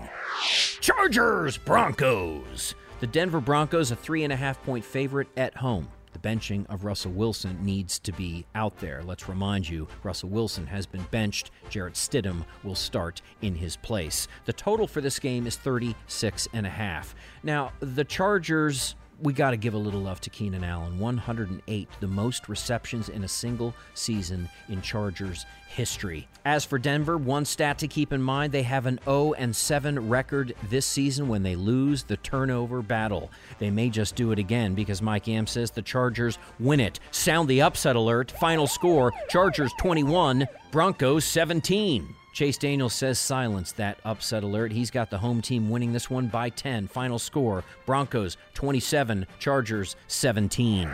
Chargers, 0.80 1.58
Broncos. 1.58 2.74
The 3.00 3.06
Denver 3.06 3.40
Broncos, 3.40 3.90
a 3.90 3.96
three 3.96 4.24
and 4.24 4.32
a 4.32 4.36
half 4.36 4.62
point 4.62 4.84
favorite 4.84 5.28
at 5.36 5.56
home. 5.56 5.88
The 6.12 6.18
benching 6.18 6.66
of 6.68 6.84
Russell 6.84 7.12
Wilson 7.12 7.58
needs 7.64 7.98
to 8.00 8.12
be 8.12 8.44
out 8.54 8.78
there. 8.78 9.02
Let's 9.02 9.28
remind 9.28 9.68
you, 9.68 9.88
Russell 10.02 10.28
Wilson 10.28 10.66
has 10.66 10.84
been 10.86 11.04
benched. 11.10 11.50
Jarrett 11.70 11.94
Stidham 11.94 12.44
will 12.62 12.74
start 12.74 13.22
in 13.40 13.54
his 13.54 13.76
place. 13.76 14.28
The 14.44 14.52
total 14.52 14.86
for 14.86 15.00
this 15.00 15.18
game 15.18 15.46
is 15.46 15.56
36 15.56 16.48
and 16.52 16.66
a 16.66 16.70
half. 16.70 17.14
Now, 17.42 17.72
the 17.80 18.04
Chargers 18.04 18.94
we 19.22 19.32
got 19.32 19.52
to 19.52 19.56
give 19.56 19.74
a 19.74 19.78
little 19.78 20.00
love 20.00 20.20
to 20.22 20.30
Keenan 20.30 20.64
Allen. 20.64 20.98
108, 20.98 21.88
the 22.00 22.06
most 22.06 22.48
receptions 22.48 23.08
in 23.08 23.24
a 23.24 23.28
single 23.28 23.74
season 23.94 24.48
in 24.68 24.82
Chargers 24.82 25.46
history. 25.68 26.28
As 26.44 26.64
for 26.64 26.78
Denver, 26.78 27.16
one 27.16 27.44
stat 27.44 27.78
to 27.78 27.88
keep 27.88 28.12
in 28.12 28.20
mind, 28.20 28.52
they 28.52 28.64
have 28.64 28.86
an 28.86 28.98
0 29.04 29.34
and 29.34 29.54
7 29.54 30.08
record 30.08 30.54
this 30.68 30.84
season 30.84 31.28
when 31.28 31.42
they 31.42 31.54
lose 31.54 32.02
the 32.02 32.16
turnover 32.18 32.82
battle. 32.82 33.30
They 33.58 33.70
may 33.70 33.88
just 33.88 34.16
do 34.16 34.32
it 34.32 34.38
again 34.38 34.74
because 34.74 35.00
Mike 35.00 35.28
Yam 35.28 35.46
says 35.46 35.70
the 35.70 35.82
Chargers 35.82 36.38
win 36.58 36.80
it. 36.80 36.98
Sound 37.12 37.48
the 37.48 37.62
upset 37.62 37.96
alert. 37.96 38.32
Final 38.32 38.66
score, 38.66 39.12
Chargers 39.28 39.72
21, 39.78 40.46
Broncos 40.72 41.24
17. 41.24 42.14
Chase 42.32 42.56
Daniels 42.56 42.94
says 42.94 43.18
silence 43.18 43.72
that 43.72 43.98
upset 44.04 44.42
alert. 44.42 44.72
He's 44.72 44.90
got 44.90 45.10
the 45.10 45.18
home 45.18 45.42
team 45.42 45.68
winning 45.68 45.92
this 45.92 46.08
one 46.08 46.28
by 46.28 46.48
10. 46.48 46.88
Final 46.88 47.18
score 47.18 47.62
Broncos 47.84 48.38
27, 48.54 49.26
Chargers 49.38 49.96
17. 50.08 50.90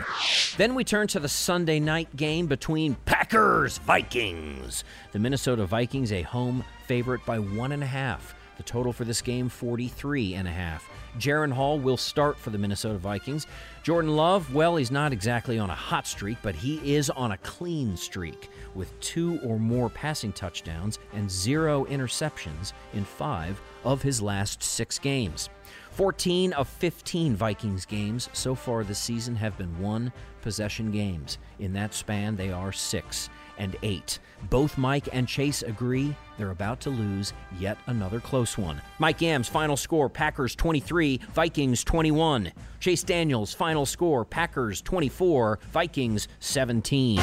Then 0.57 0.75
we 0.75 0.83
turn 0.83 1.07
to 1.07 1.19
the 1.19 1.29
Sunday 1.29 1.79
night 1.79 2.13
game 2.17 2.47
between 2.47 2.95
Packers 3.05 3.77
Vikings. 3.79 4.83
The 5.13 5.19
Minnesota 5.19 5.65
Vikings, 5.65 6.11
a 6.11 6.23
home 6.23 6.65
favorite 6.87 7.25
by 7.25 7.39
one 7.39 7.71
and 7.71 7.83
a 7.83 7.87
half. 7.87 8.35
The 8.59 8.63
total 8.63 8.91
for 8.91 9.05
this 9.05 9.21
game 9.21 9.47
43 9.47 10.33
and 10.33 10.45
a 10.45 10.51
half. 10.51 10.85
Jaren 11.17 11.53
Hall 11.53 11.79
will 11.79 11.95
start 11.95 12.37
for 12.37 12.49
the 12.49 12.57
Minnesota 12.57 12.97
Vikings. 12.97 13.47
Jordan 13.83 14.17
Love, 14.17 14.53
well, 14.53 14.75
he's 14.75 14.91
not 14.91 15.13
exactly 15.13 15.57
on 15.57 15.69
a 15.69 15.75
hot 15.75 16.05
streak, 16.05 16.37
but 16.41 16.55
he 16.55 16.93
is 16.93 17.09
on 17.09 17.31
a 17.31 17.37
clean 17.37 17.95
streak 17.95 18.49
with 18.75 18.99
two 18.99 19.39
or 19.45 19.57
more 19.57 19.89
passing 19.89 20.33
touchdowns 20.33 20.99
and 21.13 21.31
zero 21.31 21.85
interceptions 21.85 22.73
in 22.91 23.05
five 23.05 23.61
of 23.85 24.01
his 24.01 24.21
last 24.21 24.61
six 24.61 24.99
games. 24.99 25.49
14 25.91 26.51
of 26.51 26.67
15 26.67 27.37
Vikings 27.37 27.85
games 27.85 28.27
so 28.33 28.55
far 28.55 28.83
this 28.83 28.99
season 28.99 29.37
have 29.37 29.57
been 29.57 29.79
one 29.79 30.11
possession 30.41 30.91
games. 30.91 31.37
In 31.59 31.71
that 31.73 31.93
span, 31.93 32.35
they 32.35 32.51
are 32.51 32.73
6 32.73 33.29
and 33.59 33.75
8. 33.83 34.17
Both 34.49 34.77
Mike 34.77 35.09
and 35.13 35.27
Chase 35.27 35.61
agree 35.61 36.15
they're 36.37 36.51
about 36.51 36.79
to 36.81 36.89
lose 36.89 37.33
yet 37.59 37.77
another 37.85 38.19
close 38.19 38.57
one. 38.57 38.81
Mike 38.97 39.21
Yam's 39.21 39.47
final 39.47 39.77
score 39.77 40.09
Packers 40.09 40.55
23, 40.55 41.19
Vikings 41.33 41.83
21. 41.83 42.51
Chase 42.79 43.03
Daniels' 43.03 43.53
final 43.53 43.85
score 43.85 44.25
Packers 44.25 44.81
24, 44.81 45.59
Vikings 45.71 46.27
17. 46.39 47.19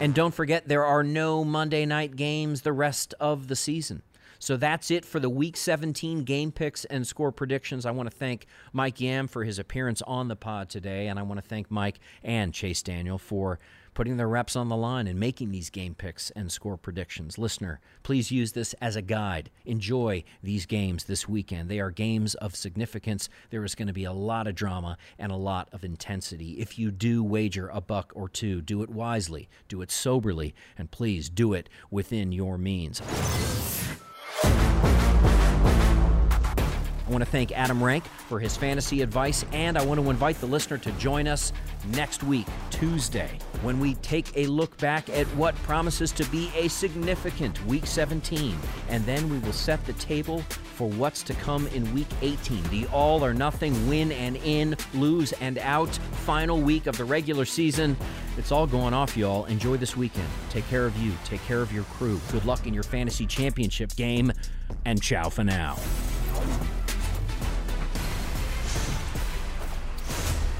And 0.00 0.14
don't 0.14 0.34
forget, 0.34 0.66
there 0.66 0.84
are 0.84 1.02
no 1.02 1.44
Monday 1.44 1.84
night 1.84 2.16
games 2.16 2.62
the 2.62 2.72
rest 2.72 3.14
of 3.20 3.48
the 3.48 3.56
season. 3.56 4.02
So 4.42 4.56
that's 4.56 4.90
it 4.90 5.04
for 5.04 5.20
the 5.20 5.30
Week 5.30 5.56
17 5.56 6.24
game 6.24 6.50
picks 6.50 6.84
and 6.86 7.06
score 7.06 7.30
predictions. 7.30 7.86
I 7.86 7.92
want 7.92 8.10
to 8.10 8.16
thank 8.16 8.46
Mike 8.72 9.00
Yam 9.00 9.28
for 9.28 9.44
his 9.44 9.60
appearance 9.60 10.02
on 10.02 10.26
the 10.26 10.34
pod 10.34 10.68
today, 10.68 11.06
and 11.06 11.16
I 11.16 11.22
want 11.22 11.40
to 11.40 11.48
thank 11.48 11.70
Mike 11.70 12.00
and 12.24 12.52
Chase 12.52 12.82
Daniel 12.82 13.18
for 13.18 13.60
putting 13.94 14.16
their 14.16 14.28
reps 14.28 14.56
on 14.56 14.68
the 14.68 14.76
line 14.76 15.06
and 15.06 15.18
making 15.18 15.50
these 15.50 15.70
game 15.70 15.94
picks 15.94 16.30
and 16.30 16.50
score 16.50 16.76
predictions. 16.76 17.38
Listener, 17.38 17.80
please 18.02 18.30
use 18.30 18.52
this 18.52 18.74
as 18.80 18.96
a 18.96 19.02
guide. 19.02 19.50
Enjoy 19.64 20.24
these 20.42 20.66
games 20.66 21.04
this 21.04 21.28
weekend. 21.28 21.68
They 21.68 21.80
are 21.80 21.90
games 21.90 22.34
of 22.36 22.56
significance. 22.56 23.28
There 23.50 23.64
is 23.64 23.74
going 23.74 23.88
to 23.88 23.94
be 23.94 24.04
a 24.04 24.12
lot 24.12 24.46
of 24.46 24.54
drama 24.54 24.96
and 25.18 25.30
a 25.30 25.36
lot 25.36 25.68
of 25.72 25.84
intensity. 25.84 26.52
If 26.60 26.78
you 26.78 26.90
do 26.90 27.22
wager 27.22 27.68
a 27.68 27.80
buck 27.80 28.12
or 28.14 28.28
two, 28.28 28.60
do 28.60 28.82
it 28.82 28.90
wisely, 28.90 29.48
do 29.68 29.82
it 29.82 29.90
soberly, 29.90 30.54
and 30.78 30.90
please 30.90 31.28
do 31.28 31.52
it 31.52 31.68
within 31.90 32.32
your 32.32 32.58
means. 32.58 33.02
I 37.12 37.14
want 37.14 37.26
to 37.26 37.30
thank 37.30 37.52
Adam 37.52 37.84
Rank 37.84 38.04
for 38.26 38.40
his 38.40 38.56
fantasy 38.56 39.02
advice, 39.02 39.44
and 39.52 39.76
I 39.76 39.84
want 39.84 40.00
to 40.00 40.08
invite 40.08 40.40
the 40.40 40.46
listener 40.46 40.78
to 40.78 40.90
join 40.92 41.28
us 41.28 41.52
next 41.88 42.22
week, 42.22 42.46
Tuesday, 42.70 43.38
when 43.60 43.78
we 43.78 43.96
take 43.96 44.34
a 44.34 44.46
look 44.46 44.74
back 44.78 45.10
at 45.10 45.26
what 45.36 45.54
promises 45.56 46.10
to 46.12 46.24
be 46.30 46.50
a 46.56 46.68
significant 46.68 47.62
Week 47.66 47.86
17. 47.86 48.56
And 48.88 49.04
then 49.04 49.28
we 49.28 49.40
will 49.40 49.52
set 49.52 49.84
the 49.84 49.92
table 49.92 50.40
for 50.40 50.88
what's 50.88 51.22
to 51.24 51.34
come 51.34 51.66
in 51.66 51.92
Week 51.92 52.06
18, 52.22 52.62
the 52.70 52.86
all 52.86 53.22
or 53.22 53.34
nothing 53.34 53.86
win 53.86 54.10
and 54.12 54.38
in, 54.38 54.74
lose 54.94 55.32
and 55.32 55.58
out 55.58 55.94
final 56.24 56.62
week 56.62 56.86
of 56.86 56.96
the 56.96 57.04
regular 57.04 57.44
season. 57.44 57.94
It's 58.38 58.50
all 58.50 58.66
going 58.66 58.94
off, 58.94 59.18
y'all. 59.18 59.44
Enjoy 59.44 59.76
this 59.76 59.98
weekend. 59.98 60.28
Take 60.48 60.66
care 60.68 60.86
of 60.86 60.96
you, 60.96 61.12
take 61.26 61.44
care 61.44 61.60
of 61.60 61.74
your 61.74 61.84
crew. 61.84 62.18
Good 62.30 62.46
luck 62.46 62.66
in 62.66 62.72
your 62.72 62.84
fantasy 62.84 63.26
championship 63.26 63.94
game, 63.96 64.32
and 64.86 65.02
ciao 65.02 65.28
for 65.28 65.44
now. 65.44 65.76